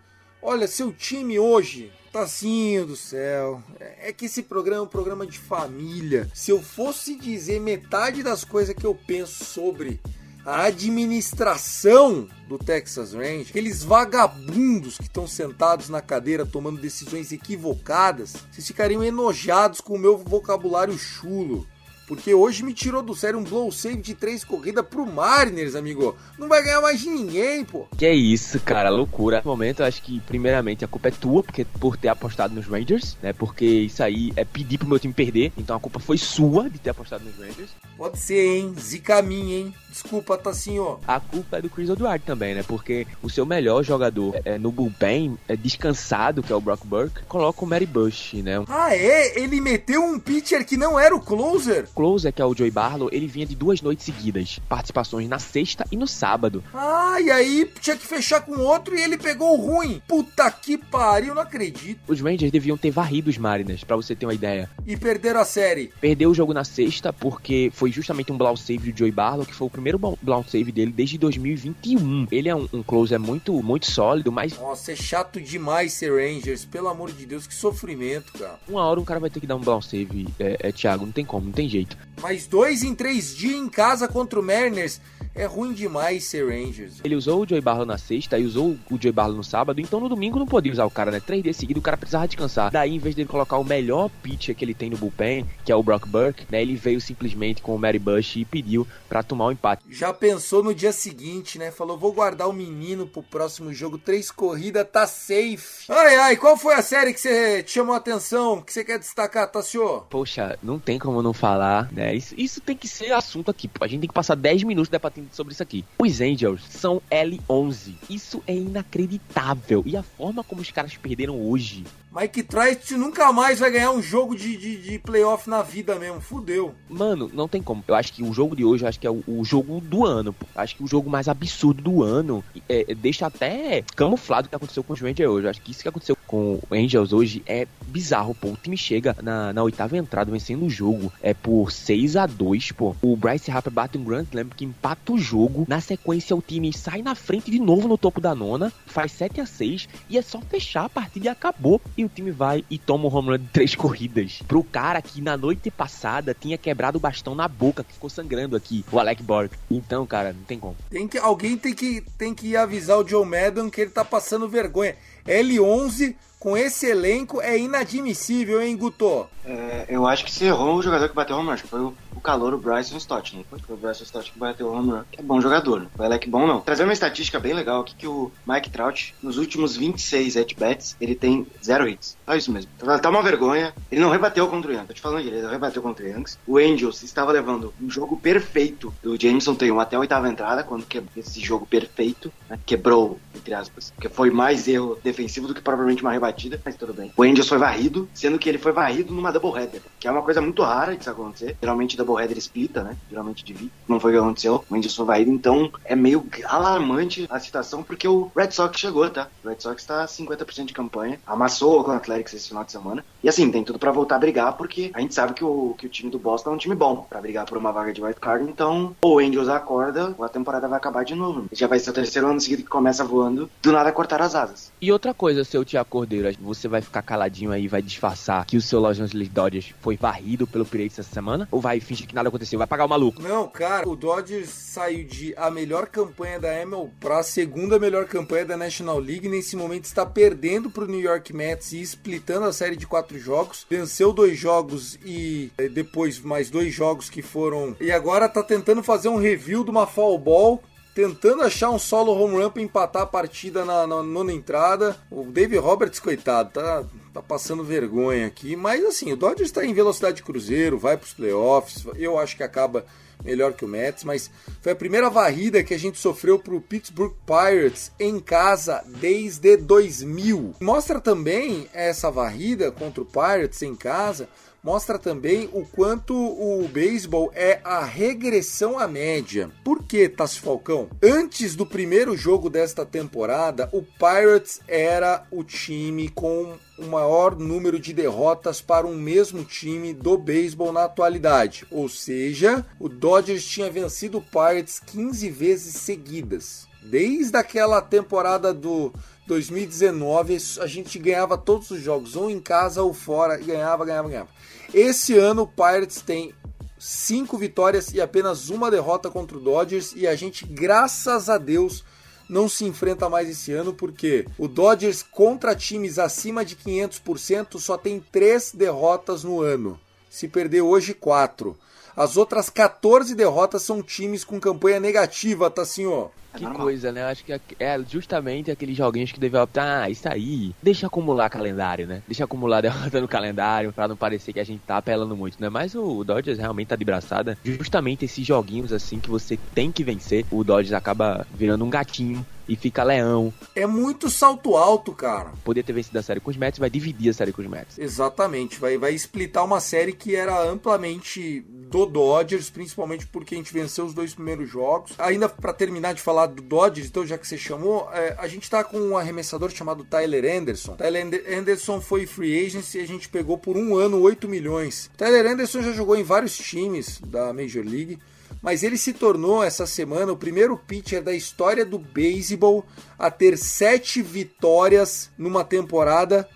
Olha, 0.48 0.68
seu 0.68 0.92
time 0.92 1.40
hoje, 1.40 1.90
Tacinho 2.12 2.86
do 2.86 2.94
céu, 2.94 3.60
é 3.80 4.12
que 4.12 4.26
esse 4.26 4.44
programa 4.44 4.82
é 4.82 4.84
um 4.84 4.88
programa 4.88 5.26
de 5.26 5.38
família. 5.40 6.30
Se 6.32 6.52
eu 6.52 6.62
fosse 6.62 7.16
dizer 7.16 7.60
metade 7.60 8.22
das 8.22 8.44
coisas 8.44 8.72
que 8.72 8.86
eu 8.86 8.94
penso 8.94 9.44
sobre 9.44 10.00
a 10.46 10.66
administração 10.66 12.28
do 12.48 12.56
Texas 12.56 13.12
Rangers, 13.12 13.50
aqueles 13.50 13.82
vagabundos 13.82 14.96
que 14.96 15.02
estão 15.02 15.26
sentados 15.26 15.88
na 15.88 16.00
cadeira 16.00 16.46
tomando 16.46 16.80
decisões 16.80 17.32
equivocadas, 17.32 18.36
vocês 18.52 18.64
ficariam 18.64 19.02
enojados 19.02 19.80
com 19.80 19.94
o 19.94 19.98
meu 19.98 20.16
vocabulário 20.16 20.96
chulo. 20.96 21.66
Porque 22.06 22.32
hoje 22.32 22.62
me 22.62 22.72
tirou 22.72 23.02
do 23.02 23.14
sério 23.14 23.38
um 23.38 23.44
blow 23.44 23.70
save 23.72 23.96
de 23.96 24.14
três 24.14 24.44
corridas 24.44 24.86
pro 24.86 25.06
Mariners, 25.06 25.74
amigo. 25.74 26.16
Não 26.38 26.48
vai 26.48 26.62
ganhar 26.62 26.80
mais 26.80 27.00
de 27.00 27.08
ninguém, 27.08 27.64
pô. 27.64 27.86
Que 27.96 28.06
é 28.06 28.14
isso, 28.14 28.60
cara, 28.60 28.88
loucura. 28.88 29.42
No 29.44 29.50
momento, 29.50 29.80
eu 29.80 29.86
acho 29.86 30.02
que, 30.02 30.20
primeiramente, 30.20 30.84
a 30.84 30.88
culpa 30.88 31.08
é 31.08 31.10
tua, 31.10 31.42
porque 31.42 31.64
por 31.64 31.96
ter 31.96 32.08
apostado 32.08 32.54
nos 32.54 32.66
Rangers, 32.66 33.16
né? 33.22 33.32
Porque 33.32 33.64
isso 33.64 34.02
aí 34.02 34.32
é 34.36 34.44
pedir 34.44 34.78
pro 34.78 34.88
meu 34.88 34.98
time 34.98 35.12
perder. 35.12 35.52
Então 35.56 35.76
a 35.76 35.80
culpa 35.80 35.98
foi 35.98 36.18
sua 36.18 36.70
de 36.70 36.78
ter 36.78 36.90
apostado 36.90 37.24
nos 37.24 37.36
Rangers. 37.36 37.70
Pode 37.96 38.18
ser, 38.18 38.56
hein? 38.56 38.74
Zica 38.78 39.22
minha, 39.22 39.56
hein? 39.56 39.74
Desculpa, 39.90 40.36
Tassinho. 40.36 41.00
A 41.08 41.18
culpa 41.18 41.56
é 41.56 41.62
do 41.62 41.70
Chris 41.70 41.88
O'Dwyer 41.88 42.20
também, 42.20 42.54
né? 42.54 42.62
Porque 42.62 43.06
o 43.22 43.30
seu 43.30 43.46
melhor 43.46 43.82
jogador 43.82 44.38
é, 44.44 44.58
no 44.58 44.70
bullpen, 44.70 45.38
é 45.48 45.56
descansado, 45.56 46.42
que 46.42 46.52
é 46.52 46.54
o 46.54 46.60
Brock 46.60 46.84
Burke, 46.84 47.22
coloca 47.26 47.64
o 47.64 47.66
Mary 47.66 47.86
Bush, 47.86 48.34
né? 48.34 48.62
Ah, 48.68 48.94
é? 48.94 49.38
Ele 49.40 49.60
meteu 49.60 50.02
um 50.02 50.20
pitcher 50.20 50.66
que 50.66 50.76
não 50.76 51.00
era 51.00 51.16
o 51.16 51.20
closer? 51.20 51.88
Closer, 51.96 52.30
que 52.30 52.42
é 52.42 52.44
o 52.44 52.54
Joey 52.54 52.70
Barlow, 52.70 53.08
ele 53.10 53.26
vinha 53.26 53.46
de 53.46 53.56
duas 53.56 53.80
noites 53.80 54.04
seguidas. 54.04 54.60
Participações 54.68 55.26
na 55.26 55.38
sexta 55.38 55.86
e 55.90 55.96
no 55.96 56.06
sábado. 56.06 56.62
Ah, 56.74 57.18
e 57.20 57.30
aí 57.30 57.70
tinha 57.80 57.96
que 57.96 58.06
fechar 58.06 58.42
com 58.42 58.60
outro 58.60 58.94
e 58.94 59.00
ele 59.00 59.16
pegou 59.16 59.58
o 59.58 59.66
ruim. 59.66 60.02
Puta 60.06 60.50
que 60.50 60.76
pariu, 60.76 61.34
não 61.34 61.40
acredito. 61.40 62.00
Os 62.06 62.20
Rangers 62.20 62.52
deviam 62.52 62.76
ter 62.76 62.90
varrido 62.90 63.30
os 63.30 63.38
Mariners, 63.38 63.82
para 63.82 63.96
você 63.96 64.14
ter 64.14 64.26
uma 64.26 64.34
ideia. 64.34 64.68
E 64.86 64.96
perderam 64.96 65.40
a 65.40 65.44
série. 65.44 65.90
Perdeu 66.00 66.30
o 66.30 66.34
jogo 66.34 66.52
na 66.52 66.64
sexta 66.64 67.12
porque 67.12 67.70
foi 67.72 67.90
justamente 67.90 68.30
um 68.30 68.36
blow 68.36 68.56
save 68.56 68.92
do 68.92 68.98
Joey 68.98 69.12
Barlow, 69.12 69.46
que 69.46 69.54
foi 69.54 69.66
o 69.66 69.70
primeiro 69.70 69.98
blow 69.98 70.44
save 70.46 70.70
dele 70.70 70.92
desde 70.92 71.16
2021. 71.16 72.28
Ele 72.30 72.48
é 72.48 72.54
um, 72.54 72.68
um 72.72 72.82
closer 72.82 73.18
muito, 73.18 73.62
muito 73.62 73.90
sólido, 73.90 74.30
mas... 74.30 74.58
Nossa, 74.58 74.92
é 74.92 74.96
chato 74.96 75.40
demais 75.40 75.94
ser 75.94 76.12
Rangers. 76.12 76.64
Pelo 76.66 76.88
amor 76.88 77.10
de 77.10 77.24
Deus, 77.24 77.46
que 77.46 77.54
sofrimento, 77.54 78.32
cara. 78.32 78.58
Uma 78.68 78.84
hora 78.84 79.00
um 79.00 79.04
cara 79.04 79.20
vai 79.20 79.30
ter 79.30 79.40
que 79.40 79.46
dar 79.46 79.56
um 79.56 79.60
blow 79.60 79.80
save, 79.80 80.28
é, 80.38 80.56
é 80.60 80.72
Thiago, 80.72 81.06
não 81.06 81.12
tem 81.12 81.24
como, 81.24 81.46
não 81.46 81.52
tem 81.52 81.68
jeito. 81.68 81.85
Mas 82.20 82.46
dois 82.46 82.82
em 82.82 82.94
três 82.94 83.36
dias 83.36 83.54
em 83.54 83.68
casa 83.68 84.08
contra 84.08 84.40
o 84.40 84.42
Mariners 84.42 85.00
é 85.36 85.44
ruim 85.44 85.72
demais 85.72 86.24
ser 86.24 86.48
Rangers. 86.48 87.00
Ele 87.04 87.14
usou 87.14 87.42
o 87.42 87.48
Joey 87.48 87.60
Barlow 87.60 87.84
na 87.84 87.98
sexta 87.98 88.38
e 88.38 88.44
usou 88.44 88.76
o 88.90 88.98
Joey 89.00 89.12
Barlow 89.12 89.36
no 89.36 89.44
sábado, 89.44 89.80
então 89.80 90.00
no 90.00 90.08
domingo 90.08 90.38
não 90.38 90.46
podia 90.46 90.72
usar 90.72 90.86
o 90.86 90.90
cara, 90.90 91.10
né? 91.10 91.20
Três 91.20 91.42
dias 91.42 91.56
seguidos 91.56 91.80
o 91.80 91.84
cara 91.84 91.96
precisava 91.96 92.26
descansar. 92.26 92.70
Daí, 92.70 92.94
em 92.94 92.98
vez 92.98 93.14
dele 93.14 93.28
colocar 93.28 93.58
o 93.58 93.64
melhor 93.64 94.10
pitcher 94.22 94.56
que 94.56 94.64
ele 94.64 94.74
tem 94.74 94.88
no 94.88 94.96
bullpen, 94.96 95.46
que 95.64 95.70
é 95.70 95.76
o 95.76 95.82
Brock 95.82 96.06
Burke, 96.06 96.46
né? 96.50 96.62
Ele 96.62 96.74
veio 96.74 97.00
simplesmente 97.00 97.60
com 97.60 97.74
o 97.74 97.78
Mary 97.78 97.98
Bush 97.98 98.36
e 98.36 98.44
pediu 98.44 98.86
para 99.08 99.22
tomar 99.22 99.44
o 99.44 99.48
um 99.48 99.52
empate. 99.52 99.82
Já 99.90 100.12
pensou 100.12 100.62
no 100.62 100.74
dia 100.74 100.92
seguinte, 100.92 101.58
né? 101.58 101.70
Falou, 101.70 101.98
vou 101.98 102.12
guardar 102.12 102.48
o 102.48 102.52
menino 102.52 103.06
pro 103.06 103.22
próximo 103.22 103.72
jogo. 103.72 103.98
Três 103.98 104.30
corridas, 104.30 104.86
tá 104.90 105.06
safe. 105.06 105.84
Ai, 105.90 106.16
ai, 106.16 106.36
qual 106.36 106.56
foi 106.56 106.74
a 106.74 106.82
série 106.82 107.12
que 107.12 107.20
você 107.20 107.62
te 107.62 107.72
chamou 107.72 107.94
a 107.94 107.98
atenção? 107.98 108.62
Que 108.62 108.72
você 108.72 108.82
quer 108.82 108.98
destacar, 108.98 109.50
Tassio? 109.50 110.02
Poxa, 110.08 110.58
não 110.62 110.78
tem 110.78 110.98
como 110.98 111.22
não 111.22 111.34
falar, 111.34 111.92
né? 111.92 112.14
Isso, 112.14 112.34
isso 112.38 112.60
tem 112.60 112.76
que 112.76 112.88
ser 112.88 113.12
assunto 113.12 113.50
aqui. 113.50 113.70
A 113.80 113.86
gente 113.86 114.00
tem 114.00 114.08
que 114.08 114.14
passar 114.14 114.34
10 114.34 114.62
minutos 114.62 114.88
debatendo 114.88 115.25
sobre 115.34 115.52
isso 115.52 115.62
aqui. 115.62 115.84
Os 115.98 116.20
Angels 116.20 116.62
são 116.68 117.00
L11. 117.10 117.94
Isso 118.08 118.42
é 118.46 118.54
inacreditável. 118.54 119.82
E 119.86 119.96
a 119.96 120.02
forma 120.02 120.44
como 120.44 120.60
os 120.60 120.70
caras 120.70 120.96
perderam 120.96 121.40
hoje. 121.40 121.84
Mike 122.18 122.44
Trout 122.44 122.94
nunca 122.96 123.30
mais 123.30 123.58
vai 123.58 123.70
ganhar 123.70 123.90
um 123.90 124.00
jogo 124.00 124.34
de, 124.34 124.56
de, 124.56 124.78
de, 124.78 124.98
playoff 124.98 125.50
na 125.50 125.60
vida 125.60 125.96
mesmo. 125.96 126.18
Fudeu. 126.18 126.74
Mano, 126.88 127.30
não 127.34 127.46
tem 127.46 127.60
como. 127.60 127.84
Eu 127.86 127.94
acho 127.94 128.10
que 128.10 128.22
o 128.22 128.32
jogo 128.32 128.56
de 128.56 128.64
hoje, 128.64 128.84
eu 128.84 128.88
acho 128.88 128.98
que 128.98 129.06
é 129.06 129.10
o, 129.10 129.22
o 129.26 129.44
jogo 129.44 129.82
do 129.82 130.06
ano. 130.06 130.32
Pô. 130.32 130.46
Acho 130.54 130.76
que 130.76 130.82
o 130.82 130.86
jogo 130.86 131.10
mais 131.10 131.28
absurdo 131.28 131.82
do 131.82 132.02
ano. 132.02 132.42
É, 132.70 132.94
deixa 132.94 133.26
até 133.26 133.84
camuflado 133.94 134.46
o 134.46 134.48
que 134.48 134.56
aconteceu 134.56 134.82
com 134.82 134.94
os 134.94 135.00
Rangers 135.00 135.28
hoje. 135.28 135.46
Acho 135.46 135.60
que 135.60 135.70
isso 135.70 135.82
que 135.82 135.88
aconteceu 135.90 136.16
com 136.26 136.58
o 136.70 136.74
Angels 136.74 137.12
hoje 137.12 137.42
é 137.46 137.68
bizarro, 137.86 138.34
pô. 138.34 138.48
O 138.48 138.56
time 138.56 138.78
chega 138.78 139.14
na, 139.22 139.52
na 139.52 139.62
oitava 139.62 139.94
entrada 139.94 140.30
vencendo 140.30 140.64
o 140.64 140.70
jogo. 140.70 141.12
É 141.20 141.34
por 141.34 141.70
6 141.70 142.16
a 142.16 142.24
2 142.24 142.72
pô. 142.72 142.96
O 143.02 143.14
Bryce 143.14 143.50
Harper 143.50 143.70
bate 143.70 143.98
um 143.98 144.04
Grand 144.04 144.24
Slam 144.24 144.48
que 144.48 144.64
empata 144.64 145.12
o 145.12 145.18
jogo. 145.18 145.66
Na 145.68 145.82
sequência, 145.82 146.34
o 146.34 146.40
time 146.40 146.72
sai 146.72 147.02
na 147.02 147.14
frente 147.14 147.50
de 147.50 147.58
novo 147.58 147.86
no 147.86 147.98
topo 147.98 148.22
da 148.22 148.34
nona. 148.34 148.72
Faz 148.86 149.12
7 149.12 149.42
a 149.42 149.44
6 149.44 149.86
E 150.08 150.16
é 150.16 150.22
só 150.22 150.40
fechar 150.40 150.86
a 150.86 150.88
partida 150.88 151.26
e 151.26 151.28
acabou. 151.28 151.78
E 151.94 152.05
o 152.06 152.08
time 152.08 152.30
vai 152.30 152.64
e 152.70 152.78
toma 152.78 153.08
um 153.08 153.14
home 153.14 153.30
run 153.30 153.38
de 153.38 153.48
três 153.48 153.74
corridas. 153.76 154.42
Pro 154.46 154.62
cara 154.64 155.00
que 155.02 155.20
na 155.20 155.36
noite 155.36 155.70
passada 155.70 156.34
tinha 156.38 156.58
quebrado 156.58 156.98
o 156.98 157.00
bastão 157.00 157.34
na 157.34 157.48
boca, 157.48 157.84
que 157.84 157.92
ficou 157.92 158.10
sangrando 158.10 158.56
aqui, 158.56 158.84
o 158.90 158.98
Alec 158.98 159.22
Borg. 159.22 159.50
Então, 159.70 160.06
cara, 160.06 160.32
não 160.32 160.42
tem 160.44 160.58
como. 160.58 160.76
Tem 160.90 161.06
que, 161.06 161.18
alguém 161.18 161.56
tem 161.56 161.74
que, 161.74 162.02
tem 162.16 162.34
que 162.34 162.56
avisar 162.56 162.98
o 162.98 163.06
Joe 163.06 163.26
Madden 163.26 163.70
que 163.70 163.80
ele 163.80 163.90
tá 163.90 164.04
passando 164.04 164.48
vergonha. 164.48 164.96
L11 165.26 166.14
com 166.38 166.56
esse 166.56 166.86
elenco 166.86 167.40
é 167.40 167.58
inadmissível, 167.58 168.62
hein, 168.62 168.76
Guto? 168.76 169.26
É, 169.44 169.86
eu 169.88 170.06
acho 170.06 170.24
que 170.24 170.30
se 170.30 170.44
errou 170.44 170.76
o 170.76 170.82
jogador 170.82 171.08
que 171.08 171.14
bateu 171.14 171.36
o 171.36 171.40
home 171.40 171.48
run. 171.48 171.54
Acho 171.54 171.64
que 171.64 171.68
foi 171.68 171.80
o, 171.80 171.94
o 172.16 172.20
calor, 172.20 172.54
o 172.54 172.58
Bryson 172.58 172.96
Stott, 172.96 173.36
né? 173.36 173.44
Foi 173.48 173.58
o 173.76 173.78
Bryson 173.78 174.04
Stott 174.04 174.32
que 174.32 174.38
bateu 174.38 174.66
o 174.68 174.72
home 174.72 174.90
run. 174.90 175.02
Que 175.10 175.20
é 175.20 175.22
bom 175.22 175.40
jogador, 175.40 175.80
não 175.80 175.90
foi 175.96 176.06
Alec 176.06 176.28
bom, 176.28 176.46
não. 176.46 176.60
Trazer 176.60 176.84
uma 176.84 176.92
estatística 176.92 177.38
bem 177.38 177.52
legal 177.52 177.82
aqui 177.82 177.94
que 177.94 178.06
o 178.06 178.30
Mike 178.46 178.70
Trout, 178.70 179.14
nos 179.22 179.38
últimos 179.38 179.76
26 179.76 180.36
at-bats, 180.36 180.96
ele 181.00 181.14
tem 181.14 181.46
zero 181.62 181.88
hits. 181.88 182.16
Só 182.24 182.34
isso 182.34 182.50
mesmo. 182.50 182.70
Tá, 182.78 182.98
tá 182.98 183.10
uma 183.10 183.22
vergonha. 183.22 183.72
Ele 183.90 184.00
não 184.00 184.10
rebateu 184.10 184.48
contra 184.48 184.70
o 184.70 184.74
Yankees. 184.74 184.88
Tô 184.88 184.94
te 184.94 185.00
falando 185.00 185.26
ele 185.26 185.42
não 185.42 185.50
rebateu 185.50 185.82
contra 185.82 186.04
o 186.04 186.08
Yankees. 186.08 186.38
O 186.46 186.58
Angels 186.58 187.02
estava 187.02 187.32
levando 187.32 187.72
um 187.80 187.90
jogo 187.90 188.16
perfeito 188.16 188.92
do 189.02 189.20
Jameson 189.20 189.54
Tatum 189.54 189.80
até 189.80 189.96
a 189.96 190.00
oitava 190.00 190.28
entrada, 190.28 190.62
quando 190.62 190.86
quebrou 190.86 191.12
esse 191.16 191.40
jogo 191.40 191.66
perfeito, 191.66 192.32
né? 192.48 192.58
Quebrou, 192.64 193.18
entre 193.34 193.54
aspas. 193.54 193.90
Porque 193.90 194.08
foi 194.08 194.30
mais 194.30 194.66
erro 194.68 194.98
defensivo 195.02 195.48
do 195.48 195.54
que 195.54 195.60
provavelmente 195.60 196.02
uma 196.02 196.12
rebatida, 196.12 196.60
mas 196.64 196.76
tudo 196.76 196.94
bem. 196.94 197.12
O 197.16 197.22
Angels 197.22 197.48
foi 197.48 197.58
varrido, 197.58 198.08
sendo 198.14 198.38
que 198.38 198.48
ele 198.48 198.58
foi 198.58 198.72
varrido 198.72 199.12
numa 199.12 199.32
doubleheader, 199.32 199.82
que 199.98 200.08
é 200.08 200.10
uma 200.10 200.22
coisa 200.22 200.40
muito 200.40 200.62
rara 200.62 200.94
de 200.94 201.00
isso 201.00 201.10
acontecer. 201.10 201.56
Geralmente 201.60 201.96
doubleheader 202.06 202.38
explita, 202.38 202.82
né? 202.82 202.96
Geralmente 203.10 203.44
divide. 203.44 203.72
Não 203.88 204.00
foi 204.00 204.12
o 204.12 204.14
que 204.14 204.20
aconteceu. 204.20 204.64
O 204.70 204.74
Angels 204.74 204.94
foi 204.94 205.04
varrido, 205.04 205.30
então 205.30 205.70
é 205.84 205.94
meio 205.94 206.26
alarmante 206.44 207.26
a 207.28 207.38
situação, 207.38 207.82
porque 207.82 208.06
o 208.06 208.30
Red 208.34 208.52
Sox 208.52 208.78
chegou, 208.78 209.08
tá? 209.10 209.28
O 209.44 209.48
Red 209.48 209.56
Sox 209.58 209.84
tá 209.84 210.04
50% 210.06 210.66
de 210.66 210.72
campanha, 210.72 211.18
amassou 211.26 211.72
o 211.72 211.78
Oakland 211.78 211.98
Athletics 211.98 212.34
esse 212.34 212.48
final 212.48 212.64
de 212.64 212.72
semana. 212.72 213.04
E 213.22 213.28
assim, 213.28 213.50
tem 213.50 213.64
tudo 213.64 213.78
para 213.78 213.90
voltar 213.90 214.16
a 214.16 214.18
brigar, 214.18 214.52
porque 214.54 214.90
a 214.94 215.00
gente 215.00 215.14
sabe 215.14 215.34
que 215.34 215.44
o, 215.44 215.74
que 215.76 215.86
o 215.86 215.90
time 215.90 216.10
do 216.10 216.18
Boston 216.18 216.50
é 216.50 216.54
um 216.54 216.58
time 216.58 216.74
bom 216.74 217.06
para 217.08 217.20
brigar 217.20 217.46
por 217.46 217.58
uma 217.58 217.72
vaga 217.72 217.92
de 217.92 218.02
wild 218.02 218.20
card, 218.20 218.44
então 218.48 218.94
ou 219.02 219.16
o 219.16 219.18
Angels 219.18 219.48
acorda, 219.48 220.14
ou 220.16 220.24
a 220.24 220.28
temporada 220.28 220.68
vai 220.68 220.78
acabar 220.78 221.04
de 221.04 221.14
novo. 221.14 221.46
Já 221.52 221.66
vai 221.66 221.78
ser 221.78 221.90
o 221.90 221.94
terceiro 221.94 222.28
ano 222.28 222.40
seguido 222.40 222.62
que 222.62 222.68
começa 222.68 223.04
voando, 223.04 223.50
do 223.62 223.72
nada 223.72 223.92
cortar 223.92 224.22
as 224.22 224.34
asas. 224.34 224.72
E 224.80 224.92
outra 224.92 225.14
coisa, 225.14 225.44
seu 225.44 225.64
Tiago 225.64 225.88
Cordeiro, 225.88 226.30
você 226.40 226.68
vai 226.68 226.80
ficar 226.80 227.02
caladinho 227.02 227.50
aí, 227.50 227.66
vai 227.68 227.82
disfarçar 227.82 228.44
que 228.46 228.56
o 228.56 228.62
seu 228.62 228.80
Los 228.80 229.00
Angeles 229.00 229.28
Dodgers 229.28 229.74
foi 229.80 229.96
varrido 229.96 230.46
pelo 230.46 230.64
Pirates 230.66 230.98
essa 230.98 231.12
semana? 231.12 231.48
Ou 231.50 231.60
vai 231.60 231.80
fingir 231.80 231.95
que 232.04 232.14
nada 232.14 232.28
aconteceu? 232.28 232.58
Vai 232.58 232.66
pagar 232.66 232.84
o 232.84 232.88
maluco? 232.88 233.22
Não, 233.22 233.48
cara, 233.48 233.88
o 233.88 233.94
Dodgers 233.94 234.48
saiu 234.48 235.04
de 235.04 235.34
a 235.36 235.50
melhor 235.50 235.86
campanha 235.86 236.40
da 236.40 236.52
ML 236.60 236.90
para 236.98 237.18
a 237.18 237.22
segunda 237.22 237.78
melhor 237.78 238.06
campanha 238.06 238.44
da 238.44 238.56
National 238.56 238.98
League. 238.98 239.28
Nesse 239.28 239.56
momento 239.56 239.84
está 239.84 240.04
perdendo 240.04 240.68
para 240.68 240.84
o 240.84 240.88
New 240.88 241.00
York 241.00 241.32
Mets 241.32 241.72
e 241.72 241.80
splitando 241.80 242.46
a 242.46 242.52
série 242.52 242.76
de 242.76 242.86
quatro 242.86 243.18
jogos. 243.18 243.66
Venceu 243.70 244.12
dois 244.12 244.36
jogos 244.38 244.98
e 245.04 245.52
depois 245.72 246.18
mais 246.18 246.50
dois 246.50 246.74
jogos 246.74 247.08
que 247.08 247.22
foram. 247.22 247.76
E 247.80 247.92
agora 247.92 248.28
tá 248.28 248.42
tentando 248.42 248.82
fazer 248.82 249.08
um 249.08 249.16
review 249.16 249.64
de 249.64 249.70
uma 249.70 249.86
fall 249.86 250.18
ball 250.18 250.62
tentando 250.96 251.42
achar 251.42 251.68
um 251.68 251.78
solo 251.78 252.10
home 252.12 252.42
run 252.42 252.50
pra 252.50 252.62
empatar 252.62 253.02
a 253.02 253.06
partida 253.06 253.66
na, 253.66 253.86
na 253.86 254.02
nona 254.02 254.32
entrada. 254.32 254.96
O 255.10 255.24
Dave 255.24 255.58
Roberts, 255.58 256.00
coitado, 256.00 256.52
tá, 256.54 256.84
tá 257.12 257.20
passando 257.20 257.62
vergonha 257.62 258.26
aqui. 258.26 258.56
Mas 258.56 258.82
assim, 258.82 259.12
o 259.12 259.16
Dodgers 259.16 259.50
está 259.50 259.62
em 259.62 259.74
velocidade 259.74 260.16
de 260.16 260.22
cruzeiro, 260.22 260.78
vai 260.78 260.96
pros 260.96 261.12
playoffs. 261.12 261.84
Eu 261.96 262.18
acho 262.18 262.34
que 262.34 262.42
acaba 262.42 262.86
melhor 263.22 263.52
que 263.52 263.62
o 263.62 263.68
Mets, 263.68 264.04
mas 264.04 264.30
foi 264.62 264.72
a 264.72 264.76
primeira 264.76 265.10
varrida 265.10 265.62
que 265.62 265.74
a 265.74 265.78
gente 265.78 265.98
sofreu 265.98 266.38
pro 266.38 266.62
Pittsburgh 266.62 267.12
Pirates 267.26 267.92
em 268.00 268.18
casa 268.18 268.82
desde 268.98 269.58
2000. 269.58 270.54
Mostra 270.62 270.98
também 270.98 271.68
essa 271.74 272.10
varrida 272.10 272.72
contra 272.72 273.02
o 273.02 273.06
Pirates 273.06 273.60
em 273.60 273.74
casa 273.74 274.30
mostra 274.66 274.98
também 274.98 275.48
o 275.52 275.64
quanto 275.64 276.12
o 276.12 276.66
beisebol 276.66 277.30
é 277.36 277.60
a 277.62 277.84
regressão 277.84 278.76
à 278.76 278.88
média. 278.88 279.48
Por 279.62 279.84
que, 279.84 280.08
Tassi 280.08 280.40
Falcão? 280.40 280.88
Antes 281.00 281.54
do 281.54 281.64
primeiro 281.64 282.16
jogo 282.16 282.50
desta 282.50 282.84
temporada, 282.84 283.68
o 283.72 283.80
Pirates 283.80 284.60
era 284.66 285.24
o 285.30 285.44
time 285.44 286.08
com 286.08 286.56
o 286.76 286.86
maior 286.86 287.36
número 287.36 287.78
de 287.78 287.92
derrotas 287.92 288.60
para 288.60 288.88
um 288.88 288.96
mesmo 288.96 289.44
time 289.44 289.94
do 289.94 290.18
beisebol 290.18 290.72
na 290.72 290.82
atualidade. 290.82 291.64
Ou 291.70 291.88
seja, 291.88 292.66
o 292.80 292.88
Dodgers 292.88 293.46
tinha 293.46 293.70
vencido 293.70 294.18
o 294.18 294.22
Pirates 294.22 294.80
15 294.80 295.30
vezes 295.30 295.76
seguidas. 295.76 296.66
Desde 296.82 297.36
aquela 297.36 297.80
temporada 297.80 298.52
do 298.52 298.92
2019, 299.26 300.38
a 300.60 300.66
gente 300.66 300.98
ganhava 300.98 301.36
todos 301.36 301.70
os 301.70 301.80
jogos, 301.80 302.14
ou 302.14 302.30
em 302.30 302.40
casa 302.40 302.82
ou 302.82 302.94
fora, 302.94 303.40
e 303.40 303.44
ganhava, 303.44 303.84
ganhava, 303.84 304.08
ganhava. 304.08 304.28
Esse 304.76 305.16
ano 305.16 305.44
o 305.44 305.46
Pirates 305.46 306.02
tem 306.02 306.34
cinco 306.78 307.38
vitórias 307.38 307.94
e 307.94 308.00
apenas 308.02 308.50
uma 308.50 308.70
derrota 308.70 309.10
contra 309.10 309.38
o 309.38 309.40
Dodgers 309.40 309.94
e 309.96 310.06
a 310.06 310.14
gente, 310.14 310.44
graças 310.44 311.30
a 311.30 311.38
Deus, 311.38 311.82
não 312.28 312.46
se 312.46 312.66
enfrenta 312.66 313.08
mais 313.08 313.26
esse 313.26 313.52
ano 313.52 313.72
porque 313.72 314.26
o 314.36 314.46
Dodgers 314.46 315.02
contra 315.02 315.56
times 315.56 315.98
acima 315.98 316.44
de 316.44 316.56
500% 316.56 317.58
só 317.58 317.78
tem 317.78 318.04
três 318.12 318.52
derrotas 318.52 319.24
no 319.24 319.40
ano. 319.40 319.80
Se 320.10 320.28
perder 320.28 320.60
hoje, 320.60 320.92
quatro. 320.92 321.56
As 321.96 322.16
outras 322.16 322.50
14 322.50 323.14
derrotas 323.14 323.62
são 323.62 323.82
times 323.82 324.22
com 324.22 324.38
campanha 324.38 324.78
negativa, 324.78 325.50
tá 325.50 325.62
ó. 325.86 326.08
Que 326.36 326.44
coisa, 326.44 326.92
né? 326.92 327.02
Eu 327.02 327.06
acho 327.06 327.24
que 327.24 327.40
é 327.58 327.80
justamente 327.88 328.50
aqueles 328.50 328.76
joguinhos 328.76 329.10
que 329.10 329.18
devem 329.18 329.40
optar, 329.40 329.84
ah, 329.84 329.90
isso 329.90 330.06
aí, 330.06 330.54
deixa 330.62 330.86
acumular 330.86 331.30
calendário, 331.30 331.86
né? 331.86 332.02
Deixa 332.06 332.24
acumular 332.24 332.60
derrota 332.62 333.00
no 333.00 333.08
calendário 333.08 333.72
pra 333.72 333.88
não 333.88 333.96
parecer 333.96 334.34
que 334.34 334.40
a 334.40 334.44
gente 334.44 334.60
tá 334.60 334.76
apelando 334.76 335.16
muito, 335.16 335.40
né? 335.40 335.48
Mas 335.48 335.74
o 335.74 336.04
Dodgers 336.04 336.38
realmente 336.38 336.68
tá 336.68 336.76
de 336.76 336.84
braçada. 336.84 337.38
Justamente 337.42 338.04
esses 338.04 338.26
joguinhos 338.26 338.72
assim 338.72 339.00
que 339.00 339.08
você 339.08 339.38
tem 339.54 339.72
que 339.72 339.82
vencer, 339.82 340.26
o 340.30 340.44
Dodgers 340.44 340.74
acaba 340.74 341.26
virando 341.34 341.64
um 341.64 341.70
gatinho 341.70 342.24
e 342.48 342.56
fica 342.56 342.82
leão. 342.84 343.32
É 343.54 343.66
muito 343.66 344.08
salto 344.10 344.56
alto, 344.56 344.92
cara. 344.92 345.32
Poder 345.44 345.62
ter 345.62 345.72
vencido 345.72 345.98
a 345.98 346.02
série 346.02 346.20
com 346.20 346.30
os 346.30 346.36
Mets 346.36 346.58
vai 346.58 346.70
dividir 346.70 347.10
a 347.10 347.14
série 347.14 347.32
com 347.32 347.42
os 347.42 347.48
Mets. 347.48 347.78
Exatamente, 347.78 348.58
vai, 348.58 348.78
vai 348.78 348.94
splitar 348.94 349.44
uma 349.44 349.60
série 349.60 349.92
que 349.92 350.14
era 350.14 350.42
amplamente 350.42 351.44
do 351.48 351.84
Dodgers, 351.86 352.50
principalmente 352.50 353.06
porque 353.06 353.34
a 353.34 353.38
gente 353.38 353.52
venceu 353.52 353.84
os 353.84 353.94
dois 353.94 354.14
primeiros 354.14 354.48
jogos. 354.48 354.92
Ainda 354.98 355.28
para 355.28 355.52
terminar 355.52 355.94
de 355.94 356.00
falar 356.00 356.26
do 356.26 356.42
Dodgers, 356.42 356.88
então 356.88 357.06
já 357.06 357.18
que 357.18 357.26
você 357.26 357.36
chamou, 357.36 357.88
é, 357.92 358.14
a 358.18 358.28
gente 358.28 358.48
tá 358.48 358.62
com 358.62 358.78
um 358.78 358.96
arremessador 358.96 359.50
chamado 359.50 359.84
Tyler 359.84 360.24
Anderson. 360.38 360.76
Tyler 360.76 361.06
Anderson 361.38 361.80
foi 361.80 362.06
free 362.06 362.46
agent 362.46 362.74
e 362.74 362.80
a 362.80 362.86
gente 362.86 363.08
pegou 363.08 363.36
por 363.38 363.56
um 363.56 363.76
ano 363.76 364.00
8 364.00 364.28
milhões. 364.28 364.90
Tyler 364.96 365.26
Anderson 365.26 365.62
já 365.62 365.72
jogou 365.72 365.96
em 365.96 366.02
vários 366.02 366.36
times 366.36 367.00
da 367.00 367.32
Major 367.32 367.64
League 367.64 367.98
mas 368.46 368.62
ele 368.62 368.78
se 368.78 368.92
tornou 368.92 369.42
essa 369.42 369.66
semana 369.66 370.12
o 370.12 370.16
primeiro 370.16 370.56
pitcher 370.56 371.02
da 371.02 371.12
história 371.12 371.66
do 371.66 371.80
beisebol 371.80 372.64
a 372.96 373.10
ter 373.10 373.36
sete 373.36 374.00
vitórias 374.00 375.10
numa 375.18 375.42
temporada 375.42 376.28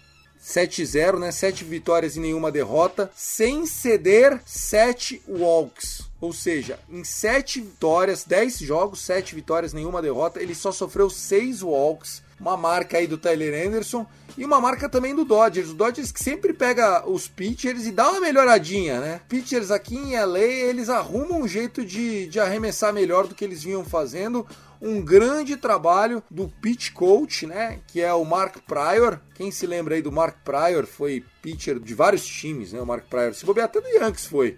7-0, 0.43 1.21
né? 1.21 1.31
Sete 1.31 1.63
vitórias 1.63 2.17
e 2.17 2.21
nenhuma 2.21 2.51
derrota, 2.51 3.09
sem 3.15 3.65
ceder 3.65 4.41
sete 4.45 5.23
walks. 5.29 6.11
Ou 6.21 6.33
seja, 6.33 6.81
em 6.89 7.05
sete 7.05 7.61
vitórias, 7.61 8.25
10 8.25 8.59
jogos, 8.59 8.99
sete 9.03 9.33
vitórias, 9.33 9.73
nenhuma 9.73 10.03
derrota, 10.03 10.43
ele 10.43 10.55
só 10.55 10.73
sofreu 10.73 11.09
seis 11.09 11.63
walks. 11.63 12.25
Uma 12.41 12.57
marca 12.57 12.97
aí 12.97 13.07
do 13.07 13.19
Tyler 13.19 13.67
Anderson 13.67 14.07
e 14.37 14.45
uma 14.45 14.61
marca 14.61 14.89
também 14.89 15.15
do 15.15 15.25
Dodgers. 15.25 15.71
O 15.71 15.75
Dodgers 15.75 16.11
que 16.11 16.23
sempre 16.25 16.55
pega 16.55 17.07
os 17.07 17.29
pitchers 17.29 17.87
e 17.87 17.93
dá 17.93 18.09
uma 18.11 18.21
melhoradinha, 18.21 18.99
né? 18.99 19.21
Pitchers 19.29 19.71
aqui 19.71 19.97
em 19.97 20.19
LA, 20.19 20.39
eles 20.39 20.89
arrumam 20.89 21.43
um 21.43 21.49
jeito 21.49 21.85
de, 21.85 22.27
de 22.27 22.41
arremessar 22.41 22.93
melhor 22.93 23.27
do 23.27 23.35
que 23.35 23.45
eles 23.45 23.63
vinham 23.63 23.85
fazendo. 23.85 24.47
Um 24.81 25.03
grande 25.03 25.59
trabalho 25.59 26.23
do 26.31 26.49
pitch 26.49 26.93
coach, 26.93 27.47
né? 27.47 27.81
Que 27.87 28.01
é 28.01 28.15
o 28.15 28.25
Mark 28.25 28.57
Pryor. 28.67 29.21
Quem 29.35 29.51
se 29.51 29.67
lembra 29.67 29.95
aí 29.95 30.01
do 30.01 30.11
Mark 30.11 30.39
Pryor? 30.43 30.87
Foi 30.87 31.23
pitcher 31.43 31.79
de 31.79 31.95
vários 31.95 32.25
times, 32.25 32.73
né? 32.73 32.81
O 32.81 32.87
Mark 32.87 33.05
Pryor. 33.05 33.35
Se 33.35 33.45
bobear 33.45 33.67
até 33.67 33.79
do 33.79 33.89
Yankees 33.89 34.25
foi. 34.25 34.57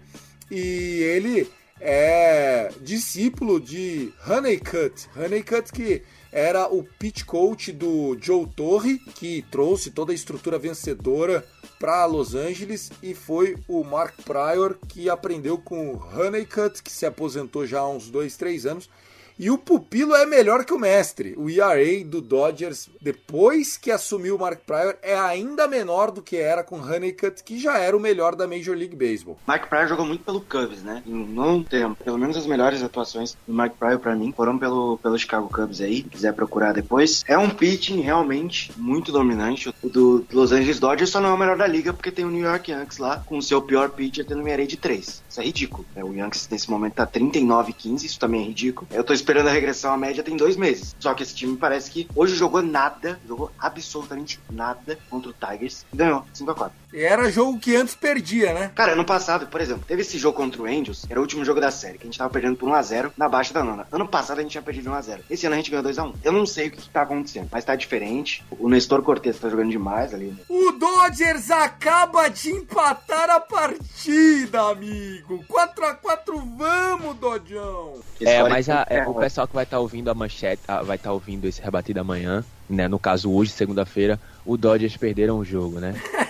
E 0.49 1.03
ele 1.03 1.51
é 1.81 2.71
discípulo 2.79 3.59
de 3.59 4.13
Honeycutt. 4.25 5.09
Honeycutt 5.17 5.73
que 5.73 6.03
era 6.33 6.67
o 6.67 6.83
pitch 6.83 7.23
coach 7.25 7.71
do 7.71 8.17
Joe 8.19 8.47
Torre, 8.47 8.97
que 9.15 9.45
trouxe 9.51 9.91
toda 9.91 10.11
a 10.11 10.15
estrutura 10.15 10.57
vencedora 10.57 11.45
para 11.79 12.05
Los 12.07 12.33
Angeles, 12.33 12.91
e 13.03 13.13
foi 13.13 13.55
o 13.67 13.83
Mark 13.83 14.15
Pryor 14.25 14.77
que 14.89 15.09
aprendeu 15.09 15.59
com 15.59 15.93
o 15.93 15.97
Honeycutt, 15.97 16.81
que 16.81 16.91
se 16.91 17.05
aposentou 17.05 17.67
já 17.67 17.81
há 17.81 17.87
uns 17.87 18.09
2, 18.09 18.35
3 18.35 18.65
anos, 18.65 18.89
e 19.37 19.49
o 19.49 19.57
pupilo 19.57 20.15
é 20.15 20.25
melhor 20.25 20.65
que 20.65 20.73
o 20.73 20.79
mestre. 20.79 21.33
O 21.37 21.49
ERA 21.49 22.03
do 22.05 22.21
Dodgers, 22.21 22.89
depois 23.01 23.77
que 23.77 23.91
assumiu 23.91 24.35
o 24.35 24.39
Mark 24.39 24.59
Pryor, 24.65 24.95
é 25.01 25.17
ainda 25.17 25.67
menor 25.67 26.11
do 26.11 26.21
que 26.21 26.37
era 26.37 26.63
com 26.63 26.79
Honeycutt, 26.79 27.43
que 27.43 27.59
já 27.59 27.77
era 27.77 27.95
o 27.95 27.99
melhor 27.99 28.35
da 28.35 28.47
Major 28.47 28.75
League 28.75 28.95
Baseball. 28.95 29.37
Mark 29.45 29.67
Pryor 29.67 29.87
jogou 29.87 30.05
muito 30.05 30.23
pelo 30.23 30.41
Cubs, 30.41 30.83
né? 30.83 31.03
Em 31.05 31.39
um 31.39 31.63
tempo. 31.63 32.03
Pelo 32.03 32.17
menos 32.17 32.37
as 32.37 32.45
melhores 32.45 32.83
atuações 32.83 33.35
do 33.47 33.53
Mark 33.53 33.73
Pryor 33.75 33.99
para 33.99 34.15
mim 34.15 34.33
foram 34.35 34.57
pelo, 34.57 34.97
pelo 34.97 35.17
Chicago 35.17 35.49
Cubs 35.49 35.81
aí. 35.81 35.97
Se 35.97 36.03
quiser 36.03 36.33
procurar 36.33 36.73
depois. 36.73 37.23
É 37.27 37.37
um 37.37 37.49
pitching 37.49 38.01
realmente 38.01 38.71
muito 38.77 39.11
dominante. 39.11 39.73
O 39.81 39.89
do 39.89 40.25
Los 40.31 40.51
Angeles 40.51 40.79
Dodgers 40.79 41.09
só 41.09 41.19
não 41.19 41.29
é 41.29 41.33
o 41.33 41.37
melhor 41.37 41.57
da 41.57 41.67
liga 41.67 41.93
porque 41.93 42.11
tem 42.11 42.25
o 42.25 42.29
New 42.29 42.43
York 42.43 42.71
Yankees 42.71 42.97
lá 42.97 43.23
com 43.25 43.37
o 43.37 43.41
seu 43.41 43.61
pior 43.61 43.89
pitcher 43.89 44.25
tendo 44.25 44.41
um 44.41 44.47
ERA 44.47 44.65
de 44.65 44.77
3. 44.77 45.22
Isso 45.33 45.41
é 45.41 45.45
ridículo. 45.45 45.83
É, 45.95 46.03
o 46.03 46.13
Yankees 46.13 46.47
nesse 46.47 46.69
momento 46.69 46.93
tá 46.93 47.07
39-15, 47.07 48.03
isso 48.03 48.19
também 48.19 48.43
é 48.43 48.45
ridículo. 48.45 48.87
Eu 48.91 49.03
tô 49.03 49.13
esperando 49.13 49.47
a 49.47 49.51
regressão 49.51 49.91
à 49.91 49.97
média 49.97 50.23
tem 50.23 50.37
dois 50.37 50.55
meses. 50.55 50.95
Só 50.99 51.11
que 51.15 51.23
esse 51.23 51.33
time 51.33 51.57
parece 51.57 51.89
que 51.89 52.07
hoje 52.15 52.35
jogou 52.35 52.61
nada, 52.61 53.19
jogou 53.27 53.51
absolutamente 53.57 54.39
nada 54.51 54.95
contra 55.09 55.31
o 55.31 55.33
Tigers 55.33 55.87
e 55.91 55.97
ganhou 55.97 56.23
5x4. 56.35 56.69
Era 56.93 57.31
jogo 57.31 57.59
que 57.59 57.75
antes 57.75 57.95
perdia, 57.95 58.53
né? 58.53 58.71
Cara, 58.75 58.93
ano 58.93 59.03
passado, 59.03 59.47
por 59.47 59.59
exemplo, 59.59 59.83
teve 59.87 60.01
esse 60.01 60.17
jogo 60.17 60.37
contra 60.37 60.61
o 60.61 60.65
Angels, 60.65 61.05
era 61.09 61.19
o 61.19 61.23
último 61.23 61.43
jogo 61.43 61.59
da 61.59 61.71
série, 61.71 61.97
que 61.97 62.03
a 62.03 62.07
gente 62.07 62.17
tava 62.17 62.29
perdendo 62.29 62.55
por 62.55 62.69
1x0 62.69 63.11
na 63.17 63.27
baixa 63.27 63.53
da 63.53 63.63
nona. 63.63 63.87
Ano 63.91 64.07
passado 64.07 64.39
a 64.39 64.41
gente 64.41 64.51
tinha 64.51 64.61
perdido 64.61 64.91
1x0. 64.91 65.21
Esse 65.29 65.45
ano 65.47 65.55
a 65.55 65.57
gente 65.57 65.71
ganhou 65.71 65.85
2x1. 65.85 66.15
Eu 66.23 66.31
não 66.31 66.45
sei 66.45 66.67
o 66.67 66.71
que, 66.71 66.77
que 66.77 66.89
tá 66.89 67.01
acontecendo, 67.01 67.49
mas 67.51 67.65
tá 67.65 67.75
diferente. 67.75 68.43
O 68.51 68.69
Nestor 68.69 69.01
Cortez 69.01 69.39
tá 69.39 69.49
jogando 69.49 69.71
demais 69.71 70.13
ali. 70.13 70.27
Né? 70.27 70.37
O 70.47 70.71
Dodgers 70.73 71.49
acaba 71.49 72.29
de 72.29 72.51
empatar 72.51 73.29
a 73.29 73.39
partida, 73.39 74.61
amigo. 74.61 75.43
4x4, 75.49 76.57
vamos, 76.57 77.17
Dodjão. 77.17 77.93
É, 78.21 78.43
mas 78.43 78.69
a, 78.69 78.85
é, 78.89 79.07
o 79.07 79.15
pessoal 79.15 79.47
que 79.47 79.55
vai 79.55 79.63
estar 79.63 79.77
tá 79.77 79.81
ouvindo 79.81 80.09
a 80.09 80.13
manchete, 80.13 80.61
vai 80.67 80.97
estar 80.97 81.09
tá 81.09 81.13
ouvindo 81.13 81.47
esse 81.47 81.61
rebatido 81.61 81.99
amanhã, 81.99 82.43
né? 82.69 82.87
No 82.87 82.99
caso, 82.99 83.31
hoje, 83.31 83.51
segunda-feira, 83.51 84.19
o 84.45 84.57
Dodgers 84.57 84.95
perderam 84.95 85.39
o 85.39 85.45
jogo, 85.45 85.79
né? 85.79 85.95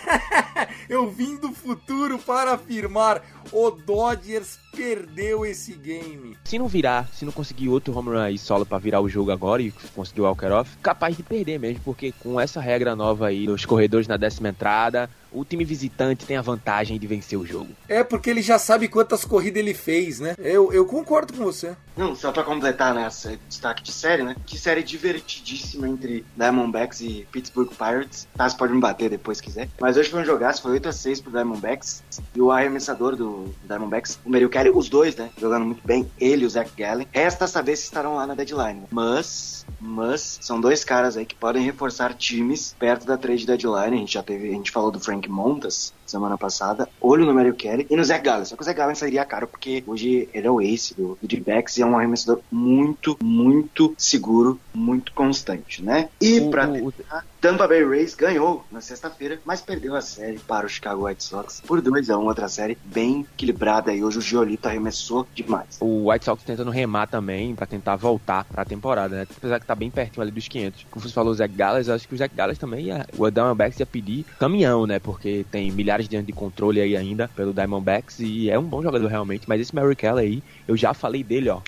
Eu 0.90 1.10
vim 1.10 1.38
do 1.38 1.52
futuro 1.52 2.18
para 2.20 2.54
afirmar: 2.54 3.22
o 3.52 3.72
Dodgers 3.72 4.60
perdeu 4.76 5.46
esse 5.46 5.74
game. 5.74 6.38
Se 6.44 6.58
não 6.58 6.68
virar, 6.68 7.08
se 7.14 7.26
não 7.26 7.32
conseguir 7.32 7.70
outro 7.70 7.96
home 7.96 8.10
run 8.10 8.20
aí 8.20 8.38
solo 8.38 8.66
para 8.66 8.78
virar 8.78 9.02
o 9.02 9.10
jogo 9.10 9.32
agora 9.32 9.62
e 9.62 9.72
conseguir 9.96 10.22
o 10.22 10.24
walker 10.24 10.48
off, 10.48 10.78
capaz 10.82 11.16
de 11.16 11.24
perder 11.24 11.60
mesmo, 11.60 11.82
porque 11.84 12.12
com 12.12 12.40
essa 12.40 12.60
regra 12.60 12.96
nova 12.96 13.28
aí 13.28 13.46
dos 13.46 13.66
corredores 13.66 14.08
na 14.08 14.18
décima 14.18 14.50
entrada, 14.50 15.10
o 15.32 15.46
time 15.46 15.64
visitante 15.64 16.26
tem 16.26 16.38
a 16.38 16.42
vantagem 16.42 17.00
de 17.00 17.08
vencer 17.08 17.38
o 17.38 17.46
jogo. 17.46 17.70
É, 17.88 18.04
porque 18.04 18.30
ele 18.30 18.42
já 18.42 18.58
sabe 18.58 18.88
quantas 18.88 19.26
corridas 19.26 19.60
ele 19.60 19.74
fez, 19.74 20.20
né? 20.20 20.36
Eu, 20.38 20.72
eu 20.74 20.86
concordo 20.86 21.34
com 21.34 21.44
você. 21.44 21.76
Não, 21.96 22.16
só 22.16 22.32
pra 22.32 22.44
completar 22.44 22.94
né, 22.94 23.08
destaque 23.48 23.84
de 23.84 23.92
série, 23.92 24.24
né? 24.24 24.36
Que 24.46 24.58
série 24.58 24.84
divertidíssima 24.84 25.88
entre 25.88 26.26
Diamondbacks 26.36 27.02
e 27.02 27.28
Pittsburgh 27.32 27.70
Pirates. 27.70 28.28
Tá, 28.36 28.50
você 28.50 28.58
pode 28.58 28.74
me 28.74 28.80
bater 28.80 29.10
depois 29.10 29.38
se 29.38 29.44
quiser. 29.44 29.70
Mas 29.80 29.96
hoje 29.96 30.10
foi 30.10 30.22
um 30.22 30.26
jogaço, 30.26 30.62
foi 30.62 30.80
8x6 30.80 31.22
pro 31.22 31.32
Diamondbacks. 31.32 32.04
E 32.36 32.42
o 32.42 32.52
arremessador 32.52 33.16
do 33.16 33.54
Diamondbacks, 33.66 34.20
o 34.26 34.30
Merrill 34.30 34.50
Kelly, 34.50 34.72
os 34.72 34.90
dois, 34.90 35.16
né? 35.16 35.30
Jogando 35.40 35.66
muito 35.66 35.86
bem, 35.86 36.10
ele 36.20 36.44
e 36.44 36.46
o 36.46 36.50
Zach 36.50 36.72
Gallen. 36.76 37.08
Resta 37.12 37.48
saber 37.48 37.76
se 37.76 37.84
estarão 37.84 38.16
lá 38.16 38.26
na 38.26 38.34
deadline. 38.34 38.84
Mas, 38.90 39.66
mas, 39.80 40.40
são 40.42 40.60
dois 40.60 40.84
caras 40.84 41.16
aí 41.16 41.26
que 41.26 41.36
podem 41.36 41.64
reforçar 41.64 42.14
times 42.14 42.76
perto 42.80 43.06
da 43.06 43.18
trade 43.18 43.46
deadline. 43.46 43.96
A 43.96 44.00
gente 44.00 44.14
já 44.14 44.24
teve, 44.24 44.50
a 44.50 44.54
gente 44.54 44.72
falou 44.72 44.92
do 44.92 45.00
Frank 45.00 45.30
Montas 45.30 45.94
semana 46.06 46.38
passada. 46.38 46.88
Olho 47.00 47.26
no 47.26 47.34
Mario 47.34 47.54
Kelly 47.54 47.88
e 47.90 47.96
no 47.96 48.04
Zach 48.04 48.24
Gallen. 48.24 48.46
Só 48.46 48.56
que 48.56 48.62
o 48.62 48.66
Zach 48.66 48.78
Gallen 48.78 48.96
sairia 48.96 49.26
caro 49.26 49.48
porque 49.48 49.84
hoje 49.86 50.30
ele 50.34 50.48
é 50.48 50.52
o 50.52 50.62
ace 50.62 50.94
do, 50.94 51.18
do 51.22 51.28
D-backs 51.28 51.78
e 51.78 51.82
é 51.82 51.86
um 51.86 51.98
arremessador 51.98 52.42
muito, 52.52 53.18
muito 53.22 53.94
seguro, 53.98 54.60
muito 54.74 55.14
constante, 55.14 55.84
né? 55.84 56.10
E 56.20 56.40
o, 56.40 56.50
pra 56.50 56.68
o, 56.68 56.92
terminar, 56.92 57.26
Tampa 57.44 57.68
Bay 57.68 57.84
Rays 57.84 58.16
ganhou 58.16 58.64
na 58.72 58.80
sexta-feira, 58.80 59.38
mas 59.44 59.60
perdeu 59.60 59.94
a 59.98 60.02
série 60.02 60.40
para 60.40 60.66
o 60.66 60.70
Chicago 60.70 61.06
White 61.06 61.26
Sox 61.26 61.62
por 61.68 61.82
2 61.82 62.10
a 62.10 62.18
1 62.18 62.26
outra 62.26 62.48
série 62.48 62.78
bem 62.86 63.28
equilibrada 63.34 63.94
e 63.94 64.02
hoje 64.02 64.20
o 64.20 64.22
Giolito 64.22 64.66
arremessou 64.66 65.28
demais. 65.36 65.78
O 65.82 66.10
White 66.10 66.24
Sox 66.24 66.42
tentando 66.42 66.72
remar 66.72 67.08
também 67.08 67.54
para 67.54 67.66
tentar 67.66 67.98
voltar 67.98 68.46
para 68.46 68.62
a 68.62 68.66
temporada, 68.66 69.18
né? 69.18 69.28
Apesar 69.30 69.60
que 69.60 69.66
tá 69.66 69.76
bem 69.76 69.92
pertinho 69.92 70.22
ali 70.22 70.32
dos 70.32 70.48
500. 70.48 70.86
Como 70.90 71.06
você 71.06 71.14
falou, 71.14 71.34
o 71.34 71.36
Zach 71.36 71.54
Gallen, 71.54 71.92
acho 71.92 72.08
que 72.08 72.16
o 72.16 72.18
Zach 72.18 72.34
Gallen 72.34 72.56
também 72.56 72.86
ia, 72.86 73.06
o 73.18 73.30
Diamondbacks 73.30 73.78
ia 73.78 73.86
pedir 73.86 74.26
caminhão, 74.40 74.88
né? 74.88 75.00
Porque 75.00 75.46
tem 75.52 75.70
milhares 75.70 75.93
de 76.02 76.16
anos 76.16 76.26
de 76.28 76.34
controle 76.34 76.82
aí 76.82 76.96
ainda 76.96 77.30
pelo 77.30 77.54
Diamondbacks 77.54 78.20
e 78.20 78.50
é 78.50 78.58
um 78.60 78.68
bom 78.70 78.82
jogador 78.84 79.08
realmente, 79.08 79.48
mas 79.48 79.62
esse 79.62 79.74
Mary 79.76 79.96
Kelly 79.96 80.20
aí, 80.22 80.44
eu 80.68 80.76
já 80.78 80.94
falei 80.94 81.24
dele, 81.24 81.50
ó, 81.50 81.64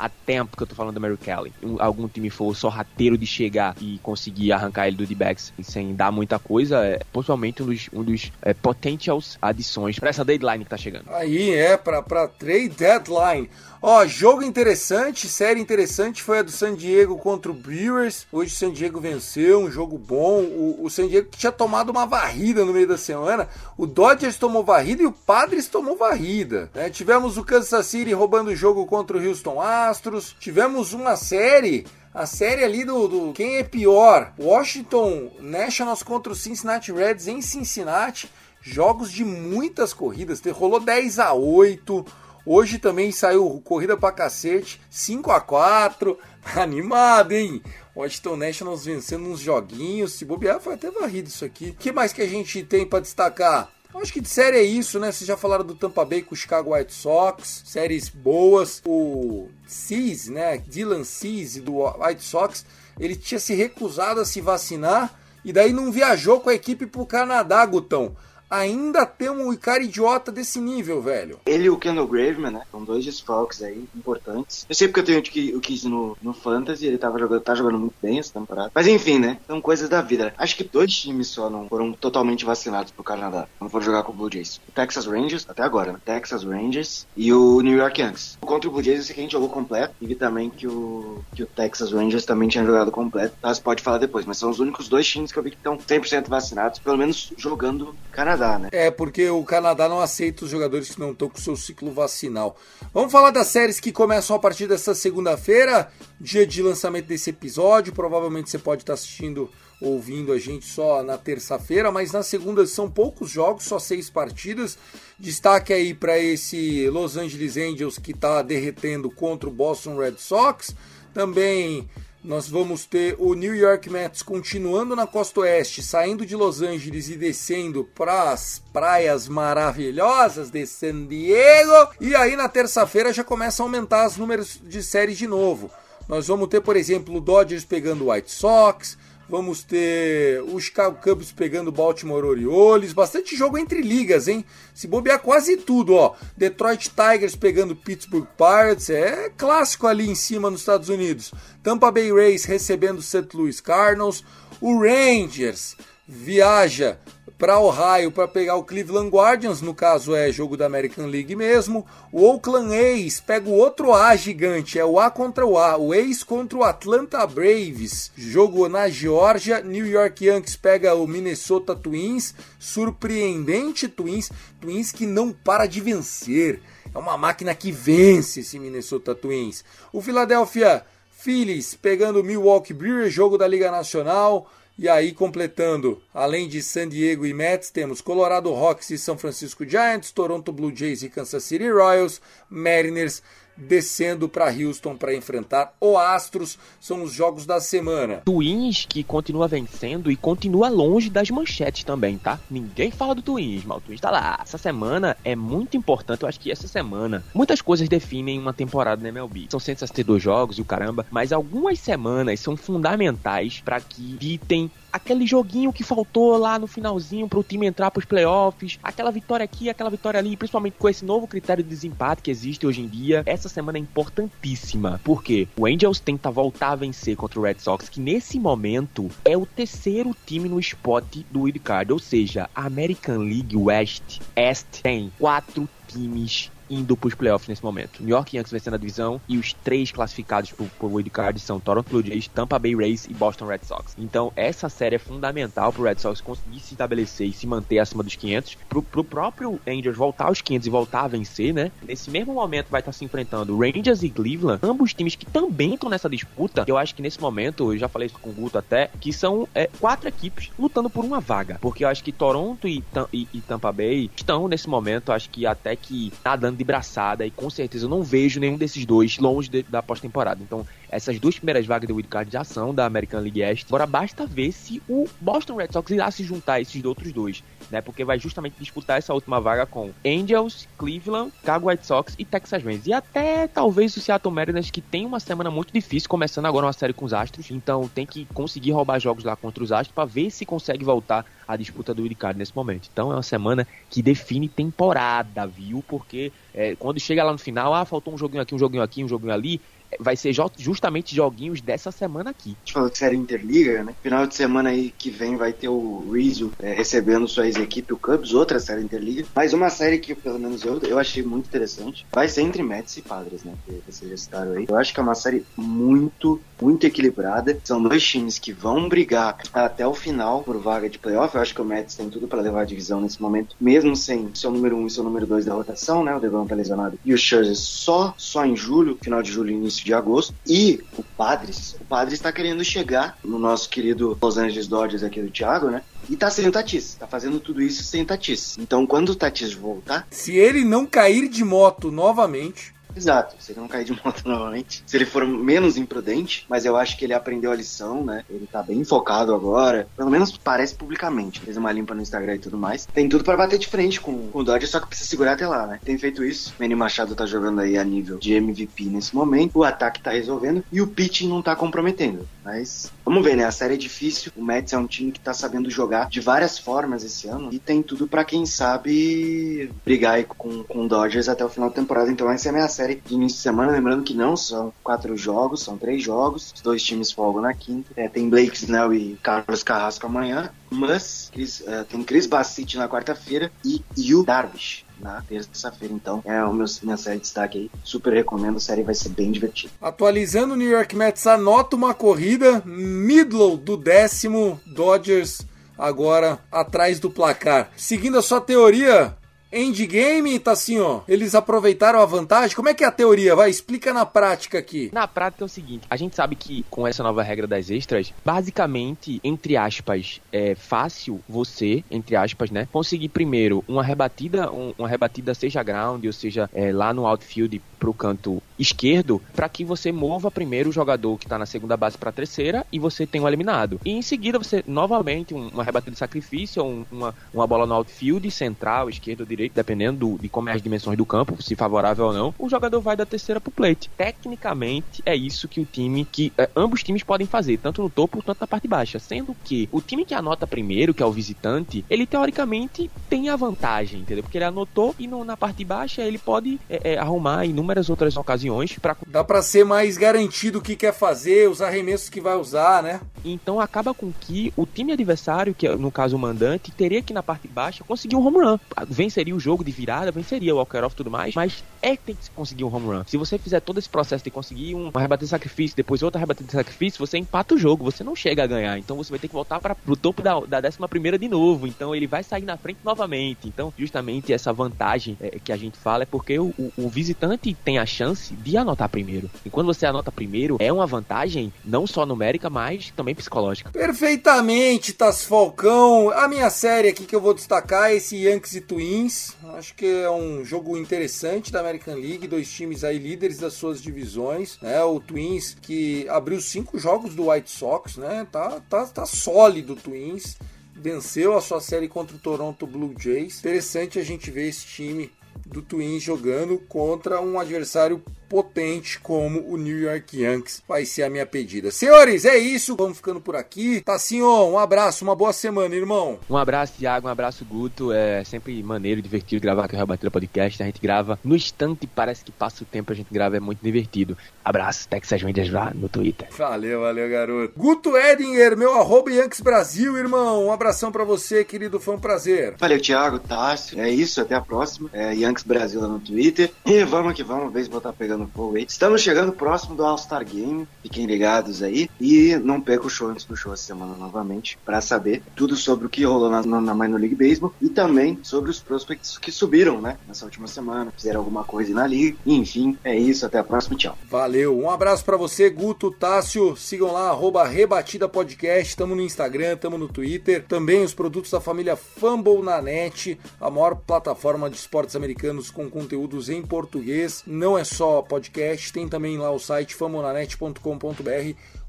há 0.00 0.08
tempo 0.08 0.56
que 0.56 0.62
eu 0.62 0.66
tô 0.66 0.74
falando 0.74 0.94
do 0.94 1.00
Mary 1.00 1.16
Kelly. 1.16 1.52
Um, 1.62 1.76
algum 1.78 2.08
time 2.08 2.30
for 2.30 2.54
sorrateiro 2.56 3.18
de 3.18 3.26
chegar 3.26 3.76
e 3.80 3.98
conseguir 4.02 4.52
arrancar 4.52 4.88
ele 4.88 4.96
do 4.96 5.06
D-backs 5.06 5.52
sem 5.62 5.94
dar 5.94 6.10
muita 6.10 6.38
coisa, 6.38 6.84
é 6.84 7.00
possivelmente 7.12 7.62
um 7.62 7.66
dos, 7.66 7.88
um 7.92 8.02
dos 8.02 8.32
é, 8.42 8.54
potentials 8.54 9.36
adições 9.40 9.98
para 9.98 10.08
essa 10.08 10.24
deadline 10.24 10.64
que 10.64 10.70
tá 10.70 10.76
chegando. 10.76 11.04
Aí 11.10 11.50
é, 11.50 11.76
pra, 11.76 12.02
pra 12.02 12.26
trade 12.26 12.70
deadline. 12.70 13.50
Ó, 13.82 14.06
jogo 14.06 14.42
interessante, 14.42 15.26
série 15.26 15.58
interessante 15.58 16.22
foi 16.22 16.40
a 16.40 16.42
do 16.42 16.50
San 16.50 16.74
Diego 16.74 17.16
contra 17.16 17.50
o 17.50 17.54
Brewers. 17.54 18.26
Hoje 18.30 18.52
o 18.52 18.56
San 18.56 18.72
Diego 18.72 19.00
venceu, 19.00 19.58
um 19.58 19.70
jogo 19.70 19.96
bom. 19.96 20.42
O, 20.42 20.84
o 20.84 20.90
San 20.90 21.08
Diego 21.08 21.30
que 21.30 21.38
tinha 21.38 21.50
tomado 21.50 21.88
uma 21.88 22.04
varrida 22.04 22.62
no 22.62 22.74
meio 22.74 22.86
da 22.86 22.98
semana. 22.98 23.48
O 23.78 23.86
Dodgers 23.86 24.36
tomou 24.36 24.62
varrida 24.62 25.02
e 25.02 25.06
o 25.06 25.12
Padres 25.12 25.66
tomou 25.66 25.96
varrida. 25.96 26.70
Né? 26.74 26.90
Tivemos 26.90 27.38
o 27.38 27.44
Kansas 27.44 27.86
City 27.86 28.12
roubando 28.12 28.48
o 28.48 28.56
jogo 28.56 28.84
contra 28.84 29.16
o 29.16 29.26
Houston 29.26 29.58
Astros. 29.58 29.89
Tivemos 30.38 30.92
uma 30.92 31.16
série 31.16 31.86
a 32.12 32.26
série 32.26 32.64
ali 32.64 32.84
do, 32.84 33.06
do, 33.06 33.32
quem 33.32 33.58
é 33.58 33.62
pior, 33.62 34.32
Washington 34.36 35.30
Nationals 35.38 36.02
contra 36.02 36.32
o 36.32 36.36
Cincinnati 36.36 36.90
Reds 36.90 37.28
em 37.28 37.40
Cincinnati, 37.40 38.28
jogos 38.60 39.12
de 39.12 39.24
muitas 39.24 39.92
corridas, 39.92 40.42
rolou 40.52 40.80
10 40.80 41.20
a 41.20 41.32
8. 41.32 42.04
Hoje 42.44 42.78
também 42.78 43.12
saiu 43.12 43.60
corrida 43.64 43.96
pra 43.96 44.10
cacete, 44.10 44.80
5 44.90 45.30
a 45.30 45.40
4 45.40 46.18
animado, 46.56 47.32
hein? 47.32 47.62
Washington 47.94 48.36
Nationals 48.36 48.84
vencendo 48.84 49.28
uns 49.28 49.38
joguinhos, 49.38 50.14
se 50.14 50.24
bobear 50.24 50.58
foi 50.58 50.74
até 50.74 50.90
varrido 50.90 51.28
isso 51.28 51.44
aqui. 51.44 51.70
O 51.70 51.74
que 51.74 51.92
mais 51.92 52.12
que 52.12 52.22
a 52.22 52.28
gente 52.28 52.64
tem 52.64 52.84
para 52.84 53.00
destacar? 53.00 53.70
Acho 53.94 54.12
que 54.12 54.20
de 54.20 54.28
série 54.28 54.56
é 54.56 54.62
isso, 54.62 54.98
né? 54.98 55.10
Vocês 55.10 55.26
já 55.26 55.36
falaram 55.36 55.64
do 55.64 55.74
Tampa 55.74 56.04
Bay 56.04 56.22
com 56.22 56.34
o 56.34 56.38
Chicago 56.38 56.74
White 56.74 56.92
Sox, 56.92 57.62
séries 57.66 58.08
boas. 58.08 58.80
O 58.86 59.48
Cease, 59.66 60.32
né? 60.32 60.58
Dylan 60.58 61.04
Cease 61.04 61.60
do 61.60 61.84
White 61.84 62.22
Sox, 62.22 62.64
ele 62.98 63.16
tinha 63.16 63.38
se 63.38 63.54
recusado 63.54 64.20
a 64.20 64.24
se 64.24 64.40
vacinar 64.40 65.18
e 65.44 65.52
daí 65.52 65.72
não 65.72 65.90
viajou 65.90 66.40
com 66.40 66.50
a 66.50 66.54
equipe 66.54 66.86
pro 66.86 67.04
Canadá, 67.04 67.64
Gutão 67.66 68.16
ainda 68.50 69.06
tem 69.06 69.30
um 69.30 69.54
cara 69.56 69.82
idiota 69.82 70.32
desse 70.32 70.60
nível, 70.60 71.00
velho. 71.00 71.38
Ele 71.46 71.64
e 71.64 71.70
o 71.70 71.78
Kendall 71.78 72.08
Graveman, 72.08 72.50
né? 72.50 72.62
São 72.70 72.82
dois 72.82 73.04
desfalques 73.04 73.62
aí 73.62 73.84
importantes. 73.94 74.66
Eu 74.68 74.74
sei 74.74 74.88
porque 74.88 75.00
eu 75.00 75.22
tenho 75.22 75.56
o 75.56 75.60
Kiss 75.60 75.88
no, 75.88 76.16
no 76.20 76.32
Fantasy, 76.32 76.86
ele 76.86 76.98
tava 76.98 77.18
jogando, 77.18 77.42
tá 77.42 77.54
jogando 77.54 77.78
muito 77.78 77.94
bem 78.02 78.18
essa 78.18 78.32
temporada. 78.32 78.70
Mas 78.74 78.86
enfim, 78.86 79.18
né? 79.18 79.38
São 79.46 79.60
coisas 79.60 79.88
da 79.88 80.02
vida. 80.02 80.34
Acho 80.36 80.56
que 80.56 80.64
dois 80.64 80.92
times 80.92 81.28
só 81.28 81.48
não 81.48 81.68
foram 81.68 81.92
totalmente 81.92 82.44
vacinados 82.44 82.90
pro 82.90 83.04
Canadá. 83.04 83.46
Não 83.60 83.68
foram 83.68 83.84
jogar 83.84 84.02
com 84.02 84.12
o 84.12 84.14
Blue 84.14 84.30
Jays. 84.32 84.60
O 84.68 84.72
Texas 84.72 85.06
Rangers, 85.06 85.46
até 85.48 85.62
agora, 85.62 85.92
né? 85.92 86.00
Texas 86.04 86.42
Rangers 86.42 87.06
e 87.16 87.32
o 87.32 87.60
New 87.60 87.76
York 87.76 88.00
Yankees. 88.00 88.38
Contra 88.40 88.68
o 88.68 88.72
Blue 88.72 88.82
Jays, 88.82 88.98
eu 88.98 89.04
sei 89.04 89.14
que 89.14 89.20
a 89.20 89.24
gente 89.24 89.32
jogou 89.32 89.48
completo. 89.48 89.94
E 90.00 90.06
vi 90.06 90.14
também 90.14 90.50
que 90.50 90.66
o, 90.66 91.22
que 91.34 91.42
o 91.42 91.46
Texas 91.46 91.92
Rangers 91.92 92.24
também 92.24 92.48
tinha 92.48 92.64
jogado 92.64 92.90
completo. 92.90 93.36
Tá? 93.40 93.54
Você 93.54 93.60
pode 93.60 93.82
falar 93.82 93.98
depois, 93.98 94.24
mas 94.24 94.38
são 94.38 94.50
os 94.50 94.58
únicos 94.58 94.88
dois 94.88 95.06
times 95.06 95.30
que 95.30 95.38
eu 95.38 95.42
vi 95.42 95.50
que 95.50 95.56
estão 95.56 95.76
100% 95.76 96.28
vacinados, 96.28 96.78
pelo 96.78 96.98
menos 96.98 97.32
jogando 97.36 97.94
Canadá. 98.10 98.39
Canadá, 98.40 98.58
né? 98.58 98.68
É, 98.72 98.90
porque 98.90 99.28
o 99.28 99.44
Canadá 99.44 99.88
não 99.88 100.00
aceita 100.00 100.44
os 100.44 100.50
jogadores 100.50 100.90
que 100.90 101.00
não 101.00 101.12
estão 101.12 101.28
com 101.28 101.38
seu 101.38 101.54
ciclo 101.56 101.92
vacinal. 101.92 102.56
Vamos 102.92 103.12
falar 103.12 103.30
das 103.30 103.48
séries 103.48 103.78
que 103.78 103.92
começam 103.92 104.34
a 104.34 104.38
partir 104.38 104.66
dessa 104.66 104.94
segunda-feira, 104.94 105.92
dia 106.18 106.46
de 106.46 106.62
lançamento 106.62 107.06
desse 107.06 107.30
episódio. 107.30 107.92
Provavelmente 107.92 108.50
você 108.50 108.58
pode 108.58 108.82
estar 108.82 108.94
assistindo, 108.94 109.50
ouvindo 109.80 110.32
a 110.32 110.38
gente 110.38 110.64
só 110.64 111.02
na 111.02 111.18
terça-feira, 111.18 111.92
mas 111.92 112.12
na 112.12 112.22
segunda 112.22 112.66
são 112.66 112.90
poucos 112.90 113.30
jogos, 113.30 113.64
só 113.64 113.78
seis 113.78 114.08
partidas. 114.08 114.78
Destaque 115.18 115.72
aí 115.72 115.92
para 115.92 116.18
esse 116.18 116.88
Los 116.88 117.16
Angeles 117.16 117.56
Angels 117.56 117.98
que 117.98 118.12
está 118.12 118.40
derretendo 118.40 119.10
contra 119.10 119.48
o 119.48 119.52
Boston 119.52 119.98
Red 119.98 120.16
Sox. 120.16 120.74
Também 121.12 121.88
nós 122.22 122.48
vamos 122.48 122.84
ter 122.84 123.16
o 123.18 123.32
New 123.32 123.54
York 123.54 123.88
Mets 123.88 124.22
continuando 124.22 124.94
na 124.94 125.06
costa 125.06 125.40
oeste, 125.40 125.82
saindo 125.82 126.26
de 126.26 126.36
Los 126.36 126.60
Angeles 126.60 127.08
e 127.08 127.16
descendo 127.16 127.88
para 127.94 128.30
as 128.30 128.62
praias 128.72 129.26
maravilhosas 129.26 130.50
de 130.50 130.66
San 130.66 131.06
Diego. 131.06 131.88
E 131.98 132.14
aí 132.14 132.36
na 132.36 132.46
terça-feira 132.46 133.12
já 133.12 133.24
começa 133.24 133.62
a 133.62 133.64
aumentar 133.64 134.06
os 134.06 134.18
números 134.18 134.60
de 134.62 134.82
séries 134.82 135.16
de 135.16 135.26
novo. 135.26 135.70
Nós 136.06 136.26
vamos 136.26 136.48
ter, 136.48 136.60
por 136.60 136.76
exemplo, 136.76 137.16
o 137.16 137.20
Dodgers 137.20 137.64
pegando 137.64 138.04
o 138.04 138.12
White 138.12 138.30
Sox, 138.30 138.98
Vamos 139.30 139.62
ter 139.62 140.42
o 140.42 140.58
Chicago 140.58 140.98
Cubs 141.00 141.30
pegando 141.30 141.68
o 141.68 141.72
Baltimore 141.72 142.24
Orioles. 142.24 142.92
Bastante 142.92 143.36
jogo 143.36 143.56
entre 143.56 143.80
ligas, 143.80 144.26
hein? 144.26 144.44
Se 144.74 144.88
bobear 144.88 145.20
quase 145.20 145.56
tudo, 145.56 145.94
ó. 145.94 146.16
Detroit 146.36 146.88
Tigers 146.88 147.36
pegando 147.36 147.76
Pittsburgh 147.76 148.26
Pirates. 148.36 148.90
É 148.90 149.30
clássico 149.30 149.86
ali 149.86 150.10
em 150.10 150.16
cima 150.16 150.50
nos 150.50 150.62
Estados 150.62 150.88
Unidos. 150.88 151.32
Tampa 151.62 151.92
Bay 151.92 152.12
Rays 152.12 152.44
recebendo 152.44 153.00
St. 153.00 153.28
Louis 153.32 153.60
Cardinals. 153.60 154.24
O 154.60 154.80
Rangers 154.80 155.76
viaja 156.08 156.98
para 157.40 157.58
Ohio 157.58 158.12
para 158.12 158.28
pegar 158.28 158.56
o 158.56 158.62
Cleveland 158.62 159.08
Guardians, 159.08 159.62
no 159.62 159.74
caso 159.74 160.14
é 160.14 160.30
jogo 160.30 160.58
da 160.58 160.66
American 160.66 161.06
League 161.06 161.34
mesmo. 161.34 161.86
O 162.12 162.22
Oakland 162.22 162.74
A's 162.74 163.18
pega 163.18 163.48
o 163.48 163.54
outro 163.54 163.94
A 163.94 164.14
gigante, 164.14 164.78
é 164.78 164.84
o 164.84 165.00
A 165.00 165.10
contra 165.10 165.46
o 165.46 165.56
A, 165.56 165.78
o 165.78 165.94
A's 165.94 166.22
contra 166.22 166.58
o 166.58 166.62
Atlanta 166.62 167.26
Braves. 167.26 168.12
Jogo 168.14 168.68
na 168.68 168.90
Geórgia, 168.90 169.62
New 169.62 169.86
York 169.86 170.26
Yankees 170.26 170.54
pega 170.54 170.94
o 170.94 171.06
Minnesota 171.06 171.74
Twins, 171.74 172.34
surpreendente 172.58 173.88
Twins, 173.88 174.30
Twins 174.60 174.92
que 174.92 175.06
não 175.06 175.32
para 175.32 175.64
de 175.64 175.80
vencer. 175.80 176.60
É 176.94 176.98
uma 176.98 177.16
máquina 177.16 177.54
que 177.54 177.72
vence 177.72 178.40
esse 178.40 178.58
Minnesota 178.58 179.14
Twins. 179.14 179.64
O 179.94 180.02
Philadelphia 180.02 180.84
Phillies 181.10 181.74
pegando 181.74 182.20
o 182.20 182.24
Milwaukee 182.24 182.74
Brewers, 182.74 183.14
jogo 183.14 183.38
da 183.38 183.48
Liga 183.48 183.70
Nacional. 183.70 184.46
E 184.80 184.88
aí, 184.88 185.12
completando, 185.12 186.02
além 186.14 186.48
de 186.48 186.62
San 186.62 186.88
Diego 186.88 187.26
e 187.26 187.34
Mets, 187.34 187.70
temos 187.70 188.00
Colorado 188.00 188.50
Rocks 188.50 188.88
e 188.88 188.96
São 188.96 189.18
Francisco 189.18 189.62
Giants, 189.68 190.10
Toronto 190.10 190.50
Blue 190.50 190.74
Jays 190.74 191.02
e 191.02 191.10
Kansas 191.10 191.44
City 191.44 191.68
Royals, 191.68 192.18
Mariners 192.48 193.22
descendo 193.60 194.28
para 194.28 194.50
Houston 194.50 194.96
para 194.96 195.14
enfrentar 195.14 195.74
o 195.80 195.98
Astros. 195.98 196.58
São 196.80 197.02
os 197.02 197.12
jogos 197.12 197.46
da 197.46 197.60
semana. 197.60 198.22
Twins 198.24 198.86
que 198.88 199.04
continua 199.04 199.46
vencendo 199.46 200.10
e 200.10 200.16
continua 200.16 200.68
longe 200.68 201.10
das 201.10 201.30
manchetes 201.30 201.84
também, 201.84 202.18
tá? 202.18 202.38
Ninguém 202.50 202.90
fala 202.90 203.14
do 203.14 203.22
Twins, 203.22 203.64
mas 203.64 203.78
o 203.78 203.80
Twins 203.80 204.00
tá 204.00 204.10
lá. 204.10 204.38
Essa 204.42 204.58
semana 204.58 205.16
é 205.24 205.36
muito 205.36 205.76
importante. 205.76 206.22
Eu 206.22 206.28
acho 206.28 206.40
que 206.40 206.50
essa 206.50 206.66
semana 206.66 207.24
muitas 207.34 207.60
coisas 207.60 207.88
definem 207.88 208.38
uma 208.38 208.52
temporada 208.52 209.02
na 209.02 209.08
MLB. 209.08 209.46
São 209.50 209.60
162 209.60 210.22
jogos 210.22 210.58
e 210.58 210.62
o 210.62 210.64
caramba, 210.64 211.06
mas 211.10 211.32
algumas 211.32 211.78
semanas 211.78 212.40
são 212.40 212.56
fundamentais 212.56 213.60
para 213.60 213.80
que 213.80 214.14
evitem 214.14 214.70
aquele 214.92 215.26
joguinho 215.26 215.72
que 215.72 215.82
faltou 215.82 216.36
lá 216.36 216.58
no 216.58 216.66
finalzinho 216.66 217.28
para 217.28 217.38
o 217.38 217.42
time 217.42 217.66
entrar 217.66 217.90
para 217.90 218.00
os 218.00 218.04
playoffs, 218.04 218.78
aquela 218.82 219.10
vitória 219.10 219.44
aqui, 219.44 219.68
aquela 219.68 219.90
vitória 219.90 220.18
ali, 220.18 220.36
principalmente 220.36 220.76
com 220.78 220.88
esse 220.88 221.04
novo 221.04 221.26
critério 221.26 221.62
de 221.62 221.70
desempate 221.70 222.22
que 222.22 222.30
existe 222.30 222.66
hoje 222.66 222.80
em 222.80 222.88
dia. 222.88 223.22
Essa 223.26 223.48
semana 223.48 223.78
é 223.78 223.80
importantíssima, 223.80 225.00
porque 225.04 225.48
o 225.56 225.66
Angels 225.66 226.00
tenta 226.00 226.30
voltar 226.30 226.72
a 226.72 226.76
vencer 226.76 227.16
contra 227.16 227.38
o 227.38 227.42
Red 227.42 227.56
Sox, 227.58 227.88
que 227.88 228.00
nesse 228.00 228.38
momento 228.38 229.08
é 229.24 229.36
o 229.36 229.46
terceiro 229.46 230.14
time 230.26 230.48
no 230.48 230.60
spot 230.60 231.04
do 231.30 231.42
Wild 231.42 231.58
Card, 231.60 231.92
ou 231.92 231.98
seja, 231.98 232.48
a 232.54 232.66
American 232.66 233.18
League 233.18 233.56
West 233.56 234.20
Est 234.36 234.82
tem 234.82 235.12
quatro 235.18 235.68
times 235.88 236.50
indo 236.70 236.96
para 236.96 237.08
os 237.08 237.14
playoffs 237.14 237.48
nesse 237.48 237.64
momento. 237.64 238.00
New 238.00 238.10
York 238.10 238.36
Yankees 238.36 238.52
vencendo 238.52 238.74
a 238.74 238.78
divisão 238.78 239.20
e 239.28 239.36
os 239.36 239.52
três 239.52 239.90
classificados 239.90 240.52
por, 240.52 240.68
por 240.78 240.92
wild 240.92 241.10
card 241.10 241.40
são 241.40 241.58
Toronto 241.58 241.90
Blue 241.90 242.02
Jays, 242.02 242.28
Tampa 242.28 242.58
Bay 242.58 242.74
Rays 242.74 243.06
e 243.06 243.14
Boston 243.14 243.46
Red 243.46 243.60
Sox. 243.64 243.94
Então 243.98 244.32
essa 244.36 244.68
série 244.68 244.96
é 244.96 244.98
fundamental 244.98 245.72
para 245.72 245.82
o 245.82 245.84
Red 245.84 245.98
Sox 245.98 246.20
conseguir 246.20 246.60
se 246.60 246.74
estabelecer 246.74 247.26
e 247.26 247.32
se 247.32 247.46
manter 247.46 247.78
acima 247.78 248.02
dos 248.02 248.14
500, 248.14 248.56
para 248.68 249.00
o 249.00 249.04
próprio 249.04 249.60
Angels 249.66 249.96
voltar 249.96 250.26
aos 250.26 250.40
500 250.40 250.66
e 250.66 250.70
voltar 250.70 251.02
a 251.02 251.08
vencer, 251.08 251.52
né? 251.52 251.72
Nesse 251.82 252.10
mesmo 252.10 252.34
momento 252.34 252.68
vai 252.70 252.80
estar 252.80 252.92
se 252.92 253.04
enfrentando 253.04 253.58
Rangers 253.58 254.02
e 254.02 254.10
Cleveland, 254.10 254.60
ambos 254.62 254.94
times 254.94 255.16
que 255.16 255.26
também 255.26 255.74
estão 255.74 255.90
nessa 255.90 256.08
disputa. 256.08 256.64
Eu 256.66 256.78
acho 256.78 256.94
que 256.94 257.02
nesse 257.02 257.20
momento, 257.20 257.72
eu 257.72 257.78
já 257.78 257.88
falei 257.88 258.06
isso 258.06 258.18
com 258.18 258.30
o 258.30 258.32
Guto 258.32 258.58
até, 258.58 258.90
que 259.00 259.12
são 259.12 259.48
é, 259.54 259.68
quatro 259.80 260.08
equipes 260.08 260.50
lutando 260.58 260.88
por 260.88 261.04
uma 261.04 261.20
vaga, 261.20 261.58
porque 261.60 261.84
eu 261.84 261.88
acho 261.88 262.04
que 262.04 262.12
Toronto 262.12 262.68
e, 262.68 262.84
e, 263.12 263.28
e 263.32 263.40
Tampa 263.40 263.72
Bay 263.72 264.10
estão 264.14 264.48
nesse 264.48 264.68
momento, 264.68 265.12
acho 265.12 265.30
que 265.30 265.46
até 265.46 265.74
que 265.74 266.12
nadando 266.24 266.59
de 266.60 266.64
braçada 266.64 267.24
e 267.24 267.30
com 267.30 267.48
certeza 267.48 267.86
eu 267.86 267.88
não 267.88 268.02
vejo 268.02 268.38
nenhum 268.38 268.58
desses 268.58 268.84
dois 268.84 269.16
longe 269.18 269.48
de, 269.48 269.62
da 269.62 269.82
pós-temporada. 269.82 270.42
Então, 270.42 270.66
essas 270.90 271.18
duas 271.18 271.36
primeiras 271.36 271.64
vagas 271.64 271.86
de 271.86 271.92
wildcard 271.92 272.30
já 272.30 272.44
são 272.44 272.74
da 272.74 272.84
American 272.84 273.20
League 273.20 273.40
East. 273.40 273.64
Agora 273.68 273.86
basta 273.86 274.26
ver 274.26 274.52
se 274.52 274.82
o 274.86 275.08
Boston 275.18 275.56
Red 275.56 275.68
Sox 275.72 275.90
irá 275.90 276.10
se 276.10 276.22
juntar 276.22 276.54
a 276.54 276.60
esses 276.60 276.84
outros 276.84 277.12
dois, 277.12 277.42
né? 277.70 277.80
Porque 277.80 278.04
vai 278.04 278.18
justamente 278.18 278.56
disputar 278.58 278.98
essa 278.98 279.14
última 279.14 279.40
vaga 279.40 279.66
com 279.66 279.90
Angels, 280.04 280.68
Cleveland, 280.76 281.32
Chicago 281.38 281.68
White 281.68 281.86
Sox 281.86 282.14
e 282.18 282.24
Texas 282.24 282.62
Rangers. 282.62 282.86
E 282.86 282.92
até 282.92 283.46
talvez 283.46 283.96
o 283.96 284.00
Seattle 284.00 284.34
Mariners 284.34 284.70
que 284.70 284.80
tem 284.80 285.06
uma 285.06 285.20
semana 285.20 285.50
muito 285.50 285.72
difícil, 285.72 286.08
começando 286.08 286.46
agora 286.46 286.66
uma 286.66 286.72
série 286.72 286.92
com 286.92 287.04
os 287.04 287.12
Astros. 287.12 287.50
Então 287.50 287.88
tem 287.88 288.06
que 288.06 288.26
conseguir 288.34 288.72
roubar 288.72 288.98
jogos 288.98 289.24
lá 289.24 289.36
contra 289.36 289.62
os 289.62 289.72
Astros 289.72 289.94
para 289.94 290.04
ver 290.04 290.30
se 290.30 290.44
consegue 290.44 290.84
voltar 290.84 291.24
à 291.46 291.56
disputa 291.56 291.92
do 291.94 292.02
wildcard 292.02 292.38
nesse 292.38 292.54
momento. 292.54 292.88
Então 292.92 293.10
é 293.10 293.16
uma 293.16 293.22
semana 293.22 293.66
que 293.88 294.02
define 294.02 294.48
temporada, 294.48 295.46
viu? 295.46 295.84
Porque 295.86 296.32
é, 296.54 296.76
quando 296.76 297.00
chega 297.00 297.24
lá 297.24 297.32
no 297.32 297.38
final, 297.38 297.74
ah, 297.74 297.84
faltou 297.84 298.14
um 298.14 298.18
joguinho 298.18 298.42
aqui, 298.42 298.54
um 298.54 298.58
joguinho 298.58 298.82
aqui, 298.82 299.04
um 299.04 299.08
joguinho 299.08 299.32
ali, 299.32 299.60
vai 299.98 300.16
ser 300.16 300.34
justamente 300.56 301.14
joguinhos 301.14 301.60
dessa 301.60 301.90
semana 301.90 302.30
aqui. 302.30 302.50
A 302.50 302.64
gente 302.64 302.72
falou 302.72 302.90
de 302.90 302.98
série 302.98 303.16
Interliga, 303.16 303.82
né? 303.82 303.94
Final 304.02 304.26
de 304.26 304.34
semana 304.34 304.70
aí 304.70 304.92
que 304.96 305.10
vem 305.10 305.36
vai 305.36 305.52
ter 305.52 305.68
o 305.68 306.10
Rizzo 306.12 306.52
é, 306.60 306.72
recebendo 306.72 307.26
sua 307.28 307.46
ex-equipe, 307.46 307.92
o 307.92 307.98
Cubs, 307.98 308.32
outra 308.32 308.60
série 308.60 308.82
Interliga. 308.82 309.26
Mas 309.34 309.52
uma 309.52 309.70
série 309.70 309.98
que, 309.98 310.14
pelo 310.14 310.38
menos 310.38 310.64
eu, 310.64 310.78
eu 310.80 310.98
achei 310.98 311.22
muito 311.22 311.46
interessante. 311.46 312.06
Vai 312.12 312.28
ser 312.28 312.42
entre 312.42 312.62
Mets 312.62 312.96
e 312.96 313.02
Padres, 313.02 313.44
né? 313.44 313.54
Que 313.66 313.82
vocês 313.86 314.10
já 314.10 314.16
citaram 314.16 314.52
aí. 314.52 314.66
Eu 314.68 314.76
acho 314.76 314.92
que 314.92 315.00
é 315.00 315.02
uma 315.02 315.14
série 315.14 315.44
muito, 315.56 316.40
muito 316.60 316.86
equilibrada. 316.86 317.58
São 317.64 317.82
dois 317.82 318.02
times 318.02 318.38
que 318.38 318.52
vão 318.52 318.88
brigar 318.88 319.38
até 319.52 319.86
o 319.86 319.94
final 319.94 320.42
por 320.42 320.58
vaga 320.58 320.88
de 320.88 320.98
playoff. 320.98 321.34
Eu 321.34 321.40
acho 321.40 321.54
que 321.54 321.62
o 321.62 321.64
Mets 321.64 321.94
tem 321.94 322.08
tudo 322.08 322.28
para 322.28 322.40
levar 322.40 322.62
a 322.62 322.64
divisão 322.64 323.00
nesse 323.00 323.20
momento, 323.20 323.56
mesmo 323.60 323.96
sem 323.96 324.30
seu 324.34 324.50
número 324.50 324.76
1 324.76 324.80
um 324.80 324.86
e 324.86 324.90
seu 324.90 325.04
número 325.04 325.26
2 325.26 325.44
da 325.44 325.54
rotação, 325.54 326.04
né? 326.04 326.14
O 326.14 326.20
Devon 326.20 326.46
tá 326.46 326.54
lesionado. 326.54 326.98
E 327.04 327.12
o 327.12 327.18
Scherzer 327.18 327.56
só, 327.56 328.14
só 328.16 328.44
em 328.44 328.56
julho, 328.56 328.98
final 329.00 329.22
de 329.22 329.30
julho, 329.30 329.50
início 329.50 329.79
de 329.84 329.94
agosto. 329.94 330.34
E 330.46 330.82
o 330.96 331.02
Padres, 331.02 331.76
o 331.80 331.84
Padres 331.84 332.14
está 332.14 332.32
querendo 332.32 332.64
chegar 332.64 333.18
no 333.24 333.38
nosso 333.38 333.68
querido 333.68 334.16
Los 334.20 334.36
Angeles 334.36 334.66
Dodgers 334.66 335.02
aqui 335.02 335.20
do 335.22 335.30
Thiago, 335.30 335.70
né? 335.70 335.82
E 336.08 336.16
tá 336.16 336.30
sem 336.30 336.46
o 336.46 336.52
Tatis. 336.52 336.94
Tá 336.94 337.06
fazendo 337.06 337.38
tudo 337.38 337.62
isso 337.62 337.82
sem 337.82 338.02
o 338.02 338.06
Tatis. 338.06 338.56
Então, 338.58 338.86
quando 338.86 339.10
o 339.10 339.14
Tatis 339.14 339.52
voltar. 339.52 340.06
Se 340.10 340.36
ele 340.36 340.64
não 340.64 340.86
cair 340.86 341.28
de 341.28 341.44
moto 341.44 341.90
novamente. 341.90 342.74
Exato, 342.94 343.36
se 343.38 343.52
ele 343.52 343.60
não 343.60 343.68
cair 343.68 343.84
de 343.84 343.92
moto 344.04 344.22
novamente, 344.24 344.82
se 344.86 344.96
ele 344.96 345.06
for 345.06 345.26
menos 345.26 345.76
imprudente, 345.76 346.46
mas 346.48 346.64
eu 346.64 346.76
acho 346.76 346.96
que 346.96 347.04
ele 347.04 347.14
aprendeu 347.14 347.50
a 347.50 347.54
lição, 347.54 348.04
né? 348.04 348.24
Ele 348.28 348.46
tá 348.46 348.62
bem 348.62 348.84
focado 348.84 349.34
agora, 349.34 349.88
pelo 349.96 350.10
menos 350.10 350.36
parece 350.36 350.74
publicamente. 350.74 351.40
Fez 351.40 351.56
uma 351.56 351.72
limpa 351.72 351.94
no 351.94 352.02
Instagram 352.02 352.36
e 352.36 352.38
tudo 352.38 352.58
mais. 352.58 352.86
Tem 352.86 353.08
tudo 353.08 353.24
para 353.24 353.36
bater 353.36 353.58
de 353.58 353.68
frente 353.68 354.00
com, 354.00 354.28
com 354.28 354.38
o 354.40 354.44
Dodge, 354.44 354.66
só 354.66 354.80
que 354.80 354.88
precisa 354.88 355.08
segurar 355.08 355.32
até 355.32 355.46
lá, 355.46 355.66
né? 355.66 355.80
Tem 355.84 355.96
feito 355.98 356.24
isso. 356.24 356.54
Manny 356.58 356.74
Machado 356.74 357.14
tá 357.14 357.26
jogando 357.26 357.60
aí 357.60 357.78
a 357.78 357.84
nível 357.84 358.18
de 358.18 358.34
MVP 358.34 358.84
nesse 358.84 359.14
momento, 359.14 359.58
o 359.58 359.64
ataque 359.64 360.02
tá 360.02 360.10
resolvendo 360.10 360.64
e 360.72 360.80
o 360.80 360.86
pitching 360.86 361.28
não 361.28 361.42
tá 361.42 361.54
comprometendo. 361.56 362.26
Mas 362.44 362.90
vamos 363.04 363.22
ver, 363.22 363.36
né? 363.36 363.44
A 363.44 363.50
série 363.50 363.74
é 363.74 363.76
difícil. 363.76 364.32
O 364.36 364.42
Mets 364.42 364.72
é 364.72 364.78
um 364.78 364.86
time 364.86 365.12
que 365.12 365.20
tá 365.20 365.34
sabendo 365.34 365.70
jogar 365.70 366.08
de 366.08 366.20
várias 366.20 366.58
formas 366.58 367.04
esse 367.04 367.28
ano 367.28 367.52
e 367.52 367.58
tem 367.58 367.82
tudo 367.82 368.06
para 368.06 368.24
quem 368.24 368.46
sabe 368.46 369.70
brigar 369.84 370.24
com, 370.24 370.64
com 370.64 370.84
o 370.84 370.88
Dodgers 370.88 371.28
até 371.28 371.44
o 371.44 371.48
final 371.48 371.68
da 371.68 371.74
temporada. 371.74 372.10
Então 372.10 372.30
essa 372.30 372.48
é 372.48 372.50
a 372.50 372.52
minha 372.52 372.68
série 372.68 372.96
de 372.96 373.14
início 373.14 373.36
de 373.36 373.42
semana. 373.42 373.72
Lembrando 373.72 374.02
que 374.02 374.14
não 374.14 374.36
são 374.36 374.72
quatro 374.82 375.16
jogos, 375.16 375.62
são 375.62 375.76
três 375.76 376.02
jogos. 376.02 376.52
Os 376.54 376.60
dois 376.60 376.82
times 376.82 377.12
folgam 377.12 377.42
na 377.42 377.54
quinta. 377.54 377.90
É, 377.96 378.08
tem 378.08 378.28
Blake 378.28 378.56
Snell 378.56 378.94
e 378.94 379.18
Carlos 379.22 379.62
Carrasco 379.62 380.06
amanhã. 380.06 380.50
Mas 380.70 381.30
Chris, 381.32 381.60
uh, 381.60 381.84
tem 381.88 382.02
Chris 382.04 382.26
Bassett 382.26 382.76
na 382.78 382.88
quarta-feira 382.88 383.50
e 383.64 383.82
Yu 383.98 384.24
Darvish 384.24 384.84
na 385.00 385.22
terça-feira. 385.22 385.92
Então, 385.94 386.22
é 386.24 386.42
o 386.44 386.52
meu, 386.52 386.66
minha 386.82 386.96
série 386.96 387.16
de 387.16 387.22
destaque 387.22 387.58
aí. 387.58 387.70
Super 387.82 388.12
recomendo, 388.12 388.56
a 388.56 388.60
série 388.60 388.82
vai 388.82 388.94
ser 388.94 389.08
bem 389.08 389.32
divertida. 389.32 389.72
Atualizando 389.80 390.54
o 390.54 390.56
New 390.56 390.70
York 390.70 390.94
Mets, 390.94 391.26
anota 391.26 391.74
uma 391.74 391.94
corrida, 391.94 392.62
middle 392.64 393.56
do 393.56 393.76
décimo, 393.76 394.60
Dodgers 394.66 395.40
agora 395.80 396.38
atrás 396.52 397.00
do 397.00 397.10
placar. 397.10 397.70
Seguindo 397.76 398.18
a 398.18 398.22
sua 398.22 398.40
teoria, 398.40 399.16
Endgame, 399.52 400.38
tá 400.38 400.52
assim, 400.52 400.78
ó. 400.78 401.00
Eles 401.08 401.34
aproveitaram 401.34 402.00
a 402.00 402.06
vantagem. 402.06 402.54
Como 402.54 402.68
é 402.68 402.74
que 402.74 402.84
é 402.84 402.86
a 402.86 402.92
teoria? 402.92 403.34
Vai, 403.34 403.50
explica 403.50 403.92
na 403.92 404.06
prática 404.06 404.58
aqui. 404.58 404.90
Na 404.92 405.08
prática 405.08 405.42
é 405.42 405.46
o 405.46 405.48
seguinte: 405.48 405.86
a 405.90 405.96
gente 405.96 406.14
sabe 406.14 406.36
que 406.36 406.64
com 406.70 406.86
essa 406.86 407.02
nova 407.02 407.22
regra 407.22 407.46
das 407.46 407.68
extras, 407.68 408.12
basicamente, 408.24 409.20
entre 409.24 409.56
aspas, 409.56 410.20
é 410.32 410.54
fácil 410.54 411.20
você, 411.28 411.82
entre 411.90 412.14
aspas, 412.14 412.50
né, 412.50 412.68
conseguir 412.72 413.08
primeiro 413.08 413.64
uma 413.66 413.82
rebatida, 413.82 414.52
um, 414.52 414.72
uma 414.78 414.88
rebatida 414.88 415.34
seja 415.34 415.62
ground, 415.62 416.04
ou 416.04 416.12
seja, 416.12 416.48
é, 416.54 416.72
lá 416.72 416.94
no 416.94 417.06
outfield 417.06 417.60
pro 417.80 417.94
canto 417.94 418.42
esquerdo, 418.58 419.20
para 419.34 419.48
que 419.48 419.64
você 419.64 419.90
mova 419.90 420.30
primeiro 420.30 420.68
o 420.68 420.72
jogador 420.72 421.18
que 421.18 421.26
tá 421.26 421.38
na 421.38 421.46
segunda 421.46 421.76
base 421.78 421.96
para 421.96 422.12
terceira 422.12 422.64
e 422.70 422.78
você 422.78 423.06
tem 423.06 423.20
um 423.20 423.26
eliminado. 423.26 423.80
E 423.84 423.90
em 423.90 424.02
seguida 424.02 424.38
você 424.38 424.62
novamente 424.66 425.34
um, 425.34 425.48
uma 425.48 425.64
rebatida 425.64 425.92
de 425.92 425.98
sacrifício, 425.98 426.62
um, 426.62 426.84
uma, 426.92 427.14
uma 427.32 427.46
bola 427.46 427.66
no 427.66 427.74
outfield, 427.74 428.30
central, 428.30 428.90
esquerdo, 428.90 429.24
direito, 429.24 429.54
dependendo 429.54 429.98
do, 429.98 430.18
de 430.18 430.28
como 430.28 430.50
é 430.50 430.52
as 430.52 430.62
dimensões 430.62 430.96
do 430.96 431.06
campo, 431.06 431.42
se 431.42 431.56
favorável 431.56 432.06
ou 432.06 432.12
não, 432.12 432.34
o 432.38 432.48
jogador 432.48 432.80
vai 432.80 432.96
da 432.96 433.06
terceira 433.06 433.40
pro 433.40 433.50
plate. 433.50 433.90
Tecnicamente, 433.96 435.02
é 435.06 435.16
isso 435.16 435.48
que 435.48 435.60
o 435.60 435.64
time, 435.64 436.04
que 436.04 436.32
é, 436.36 436.50
ambos 436.54 436.82
times 436.82 437.02
podem 437.02 437.26
fazer, 437.26 437.56
tanto 437.58 437.82
no 437.82 437.88
topo 437.88 438.22
quanto 438.22 438.40
na 438.40 438.46
parte 438.46 438.68
baixa. 438.68 438.98
Sendo 438.98 439.34
que 439.42 439.68
o 439.72 439.80
time 439.80 440.04
que 440.04 440.14
anota 440.14 440.46
primeiro, 440.46 440.92
que 440.92 441.02
é 441.02 441.06
o 441.06 441.12
visitante, 441.12 441.84
ele 441.88 442.06
teoricamente 442.06 442.90
tem 443.08 443.30
a 443.30 443.36
vantagem, 443.36 444.00
entendeu? 444.00 444.22
Porque 444.22 444.36
ele 444.36 444.44
anotou 444.44 444.94
e 444.98 445.06
no, 445.06 445.24
na 445.24 445.36
parte 445.36 445.64
baixa 445.64 446.02
ele 446.02 446.18
pode 446.18 446.60
é, 446.68 446.92
é, 446.92 446.98
arrumar 446.98 447.46
inúmeras 447.46 447.69
outras 447.88 448.16
ocasiões 448.16 448.76
para 448.78 448.96
Dá 449.06 449.24
para 449.24 449.42
ser 449.42 449.64
mais 449.64 449.96
garantido 449.96 450.58
o 450.58 450.62
que 450.62 450.76
quer 450.76 450.92
fazer, 450.92 451.48
os 451.48 451.62
arremessos 451.62 452.08
que 452.08 452.20
vai 452.20 452.36
usar, 452.36 452.82
né? 452.82 453.00
Então 453.24 453.60
acaba 453.60 453.94
com 453.94 454.12
que 454.12 454.52
o 454.56 454.66
time 454.66 454.92
adversário, 454.92 455.54
que 455.54 455.66
é, 455.66 455.76
no 455.76 455.90
caso 455.90 456.16
o 456.16 456.18
mandante, 456.18 456.70
teria 456.70 457.02
que 457.02 457.12
na 457.12 457.22
parte 457.22 457.48
baixa 457.48 457.84
conseguir 457.84 458.16
um 458.16 458.26
home 458.26 458.38
run. 458.38 458.58
Venceria 458.88 459.20
venceria 459.20 459.36
o 459.36 459.40
jogo 459.40 459.64
de 459.64 459.70
virada, 459.70 460.10
venceria 460.10 460.54
o 460.54 460.58
walker-off 460.58 460.94
e 460.94 460.96
tudo 460.96 461.10
mais, 461.10 461.34
mas 461.34 461.62
é 461.82 461.96
que 461.96 462.02
tem 462.02 462.14
que 462.14 462.30
conseguir 462.30 462.64
um 462.64 462.74
home 462.74 462.86
run. 462.86 463.04
Se 463.06 463.16
você 463.16 463.38
fizer 463.38 463.60
todo 463.60 463.78
esse 463.78 463.88
processo 463.88 464.24
de 464.24 464.30
conseguir 464.30 464.74
um, 464.74 464.90
rebatida 464.90 465.26
de 465.26 465.30
sacrifício, 465.30 465.76
depois 465.76 466.02
outra 466.02 466.18
rebatida 466.18 466.46
de 466.46 466.52
sacrifício, 466.52 466.98
você 466.98 467.18
empata 467.18 467.54
o 467.54 467.58
jogo, 467.58 467.84
você 467.84 468.02
não 468.02 468.16
chega 468.16 468.44
a 468.44 468.46
ganhar. 468.46 468.78
Então 468.78 468.96
você 468.96 469.10
vai 469.10 469.18
ter 469.18 469.28
que 469.28 469.34
voltar 469.34 469.60
para 469.60 469.76
o 469.86 469.96
topo 469.96 470.22
da, 470.22 470.40
da 470.40 470.68
11 470.68 470.78
primeira 470.88 471.18
de 471.18 471.28
novo. 471.28 471.66
Então 471.66 471.94
ele 471.94 472.06
vai 472.06 472.22
sair 472.22 472.44
na 472.44 472.56
frente 472.56 472.80
novamente. 472.84 473.46
Então, 473.46 473.72
justamente 473.78 474.32
essa 474.32 474.52
vantagem 474.52 475.16
é, 475.20 475.38
que 475.42 475.52
a 475.52 475.56
gente 475.56 475.76
fala 475.76 476.04
é 476.04 476.06
porque 476.06 476.38
o, 476.38 476.54
o, 476.58 476.72
o, 476.76 476.88
visitante 476.88 477.56
tem 477.64 477.78
a 477.78 477.86
chance 477.86 478.34
de 478.34 478.56
anotar 478.56 478.88
primeiro. 478.88 479.30
E 479.44 479.50
quando 479.50 479.66
você 479.66 479.86
anota 479.86 480.10
primeiro, 480.10 480.56
é 480.58 480.72
uma 480.72 480.86
vantagem 480.86 481.52
não 481.64 481.86
só 481.86 482.04
numérica, 482.04 482.50
mas 482.50 482.92
também 482.96 483.14
psicológica. 483.14 483.70
Perfeitamente, 483.70 484.92
Tas 484.92 485.24
Falcão. 485.24 486.10
A 486.10 486.28
minha 486.28 486.50
série 486.50 486.88
aqui 486.88 487.04
que 487.04 487.14
eu 487.14 487.20
vou 487.20 487.34
destacar 487.34 487.90
é 487.90 487.96
esse 487.96 488.16
Yankees 488.16 488.54
e 488.54 488.60
Twins. 488.60 489.36
Acho 489.54 489.74
que 489.74 489.86
é 489.86 490.10
um 490.10 490.44
jogo 490.44 490.76
interessante 490.76 491.52
da 491.52 491.60
American 491.60 491.94
League, 491.94 492.26
dois 492.26 492.50
times 492.50 492.84
aí 492.84 492.98
líderes 492.98 493.38
das 493.38 493.54
suas 493.54 493.80
divisões, 493.80 494.58
né? 494.60 494.82
O 494.82 495.00
Twins 495.00 495.56
que 495.60 496.08
abriu 496.08 496.40
cinco 496.40 496.78
jogos 496.78 497.14
do 497.14 497.30
White 497.30 497.50
Sox, 497.50 497.96
né? 497.96 498.26
Tá, 498.30 498.60
tá, 498.68 498.86
tá 498.86 499.06
sólido 499.06 499.74
o 499.74 499.76
Twins. 499.76 500.36
Venceu 500.74 501.36
a 501.36 501.42
sua 501.42 501.60
série 501.60 501.88
contra 501.88 502.16
o 502.16 502.18
Toronto 502.18 502.66
Blue 502.66 502.94
Jays. 502.98 503.38
Interessante 503.40 503.98
a 503.98 504.02
gente 504.02 504.30
ver 504.30 504.48
esse 504.48 504.64
time 504.64 505.10
do 505.46 505.62
Twins 505.62 506.02
jogando 506.02 506.58
contra 506.58 507.20
um 507.20 507.38
adversário 507.38 508.02
potente 508.30 509.00
como 509.00 509.44
o 509.52 509.56
New 509.56 509.76
York 509.76 510.22
Yankees 510.22 510.62
vai 510.68 510.84
ser 510.84 511.02
a 511.02 511.10
minha 511.10 511.26
pedida. 511.26 511.72
Senhores, 511.72 512.24
é 512.24 512.38
isso. 512.38 512.76
Vamos 512.76 512.98
ficando 512.98 513.20
por 513.20 513.34
aqui. 513.34 513.80
Tassinho, 513.80 514.24
um 514.48 514.56
abraço, 514.56 515.02
uma 515.04 515.16
boa 515.16 515.32
semana, 515.32 515.74
irmão. 515.74 516.20
Um 516.30 516.36
abraço, 516.36 516.74
Thiago, 516.78 517.08
um 517.08 517.10
abraço, 517.10 517.44
Guto. 517.44 517.92
É 517.92 518.22
sempre 518.22 518.62
maneiro, 518.62 519.02
divertido 519.02 519.42
gravar 519.42 519.64
aqui 519.64 519.74
o 519.74 519.78
Rebatida 519.78 520.12
Podcast. 520.12 520.62
A 520.62 520.66
gente 520.66 520.80
grava 520.80 521.18
no 521.24 521.34
instante, 521.34 521.88
parece 521.88 522.24
que 522.24 522.30
passa 522.30 522.62
o 522.62 522.66
tempo, 522.66 522.92
a 522.92 522.94
gente 522.94 523.12
grava, 523.12 523.36
é 523.36 523.40
muito 523.40 523.58
divertido. 523.60 524.16
Abraço, 524.44 524.88
Texas 524.88 525.20
Rangers 525.20 525.50
lá 525.50 525.72
no 525.74 525.88
Twitter. 525.88 526.28
Valeu, 526.30 526.82
valeu, 526.82 527.10
garoto. 527.10 527.52
Guto 527.56 527.96
Edinger, 527.96 528.56
meu 528.56 528.78
arroba 528.78 529.10
Yankees 529.10 529.40
Brasil, 529.40 529.98
irmão. 529.98 530.46
Um 530.46 530.52
abração 530.52 530.92
para 530.92 531.02
você, 531.02 531.44
querido, 531.44 531.80
foi 531.80 531.96
um 531.96 532.00
prazer. 532.00 532.54
Valeu, 532.58 532.80
Thiago, 532.80 533.18
Tássio. 533.18 533.80
É 533.80 533.90
isso, 533.90 534.20
até 534.20 534.36
a 534.36 534.40
próxima. 534.40 534.88
É 534.92 535.14
Yankees 535.14 535.44
Brasil 535.44 535.80
lá 535.80 535.88
no 535.88 535.98
Twitter. 535.98 536.52
E 536.64 536.84
vamos 536.84 537.14
que 537.14 537.24
vamos, 537.24 537.52
vez 537.52 537.66
botar 537.66 537.92
pegando 537.92 538.19
Estamos 538.68 539.00
chegando 539.02 539.32
próximo 539.32 539.74
do 539.74 539.84
All-Star 539.84 540.24
Game, 540.24 540.66
fiquem 540.82 541.06
ligados 541.06 541.62
aí. 541.62 541.88
E 542.00 542.36
não 542.36 542.60
perca 542.60 542.86
o 542.86 542.90
show 542.90 543.08
antes 543.08 543.24
do 543.24 543.36
show 543.36 543.52
essa 543.52 543.64
semana 543.64 543.94
novamente, 543.96 544.58
para 544.64 544.80
saber 544.80 545.22
tudo 545.34 545.56
sobre 545.56 545.86
o 545.86 545.90
que 545.90 546.04
rolou 546.04 546.30
na, 546.30 546.42
na 546.42 546.74
Minor 546.74 547.00
League 547.00 547.14
Baseball 547.14 547.52
e 547.60 547.68
também 547.68 548.18
sobre 548.22 548.50
os 548.50 548.60
prospects 548.60 549.18
que 549.18 549.30
subiram, 549.30 549.80
né, 549.80 549.96
nessa 550.06 550.24
última 550.24 550.46
semana, 550.46 550.92
fizeram 550.96 551.20
alguma 551.20 551.44
coisa 551.44 551.72
na 551.72 551.86
liga. 551.86 552.16
Enfim, 552.26 552.76
é 552.84 552.96
isso, 552.96 553.24
até 553.24 553.38
a 553.38 553.44
próxima, 553.44 553.76
tchau. 553.76 553.96
Valeu, 554.08 554.58
um 554.58 554.70
abraço 554.70 555.04
para 555.04 555.16
você, 555.16 555.48
Guto, 555.50 555.90
Tássio, 555.90 556.56
sigam 556.56 556.92
lá, 556.92 557.10
arroba 557.10 557.44
Rebatida 557.44 558.08
Podcast, 558.08 558.76
tamo 558.76 558.94
no 558.94 559.02
Instagram, 559.02 559.56
tamo 559.56 559.78
no 559.78 559.88
Twitter, 559.88 560.44
também 560.46 560.82
os 560.82 560.94
produtos 560.94 561.30
da 561.30 561.40
família 561.40 561.76
Fumble 561.76 562.42
na 562.42 562.60
net, 562.60 563.18
a 563.40 563.50
maior 563.50 563.74
plataforma 563.74 564.50
de 564.50 564.56
esportes 564.56 564.96
americanos 564.96 565.50
com 565.50 565.68
conteúdos 565.68 566.28
em 566.28 566.42
português, 566.42 567.22
não 567.26 567.58
é 567.58 567.64
só 567.64 568.02
podcast. 568.10 568.72
Tem 568.72 568.88
também 568.88 569.16
lá 569.16 569.30
o 569.30 569.38
site 569.38 569.76
famonanet.com.br 569.76 570.60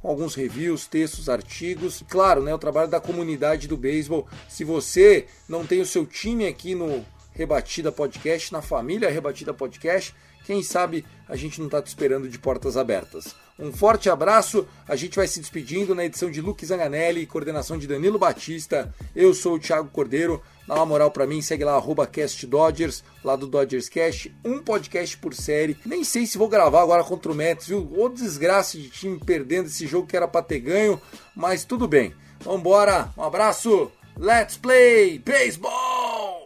com 0.02 0.08
alguns 0.08 0.34
reviews, 0.34 0.88
textos, 0.88 1.30
artigos. 1.30 2.04
Claro, 2.10 2.42
né, 2.42 2.54
o 2.54 2.58
trabalho 2.58 2.90
da 2.90 3.00
comunidade 3.00 3.68
do 3.68 3.78
beisebol. 3.78 4.28
Se 4.50 4.64
você 4.64 5.28
não 5.48 5.66
tem 5.66 5.80
o 5.80 5.86
seu 5.86 6.06
time 6.06 6.48
aqui 6.48 6.74
no 6.74 7.06
Rebatida 7.34 7.92
Podcast, 7.92 8.52
na 8.52 8.62
família 8.62 9.10
Rebatida 9.10 9.54
Podcast, 9.54 10.16
quem 10.44 10.64
sabe 10.64 11.06
a 11.30 11.36
gente 11.36 11.60
não 11.60 11.68
está 11.68 11.80
te 11.82 11.88
esperando 11.88 12.28
de 12.28 12.40
portas 12.40 12.76
abertas. 12.76 13.36
Um 13.60 13.72
forte 13.72 14.10
abraço, 14.10 14.68
a 14.88 14.96
gente 14.96 15.16
vai 15.16 15.28
se 15.28 15.40
despedindo 15.40 15.94
na 15.94 16.04
edição 16.04 16.32
de 16.32 16.42
Luke 16.42 16.66
Zanganelli, 16.66 17.28
coordenação 17.28 17.78
de 17.78 17.86
Danilo 17.86 18.18
Batista. 18.18 18.92
Eu 19.16 19.36
sou 19.36 19.56
o 19.56 19.60
Thiago 19.60 19.90
Cordeiro. 19.90 20.42
Dá 20.72 20.78
uma 20.78 20.86
moral 20.86 21.12
para 21.12 21.28
mim, 21.28 21.42
segue 21.42 21.66
lá, 21.66 21.74
arroba 21.74 22.08
CastDodgers, 22.08 23.04
lá 23.26 23.36
do 23.36 23.46
Dodgers 23.46 23.90
Cast, 23.90 24.34
um 24.42 24.60
podcast 24.60 25.18
por 25.18 25.34
série. 25.34 25.76
Nem 25.86 26.02
sei 26.06 26.26
se 26.26 26.38
vou 26.38 26.48
gravar 26.48 26.82
agora 26.82 27.04
contra 27.04 27.30
o 27.30 27.36
Mets, 27.36 27.68
viu? 27.68 27.92
Ô 27.98 28.08
desgraça 28.08 28.78
de 28.78 28.88
time 28.88 29.20
perdendo 29.20 29.66
esse 29.66 29.86
jogo 29.86 30.08
que 30.08 30.16
era 30.16 30.30
pra 30.30 30.42
ter 30.42 30.60
ganho, 30.60 31.02
mas 31.36 31.66
tudo 31.66 31.90
bem. 31.90 32.14
Vambora, 32.40 33.12
um 33.18 33.24
abraço, 33.24 33.92
let's 34.18 34.56
play 34.56 35.20
baseball! 35.20 36.41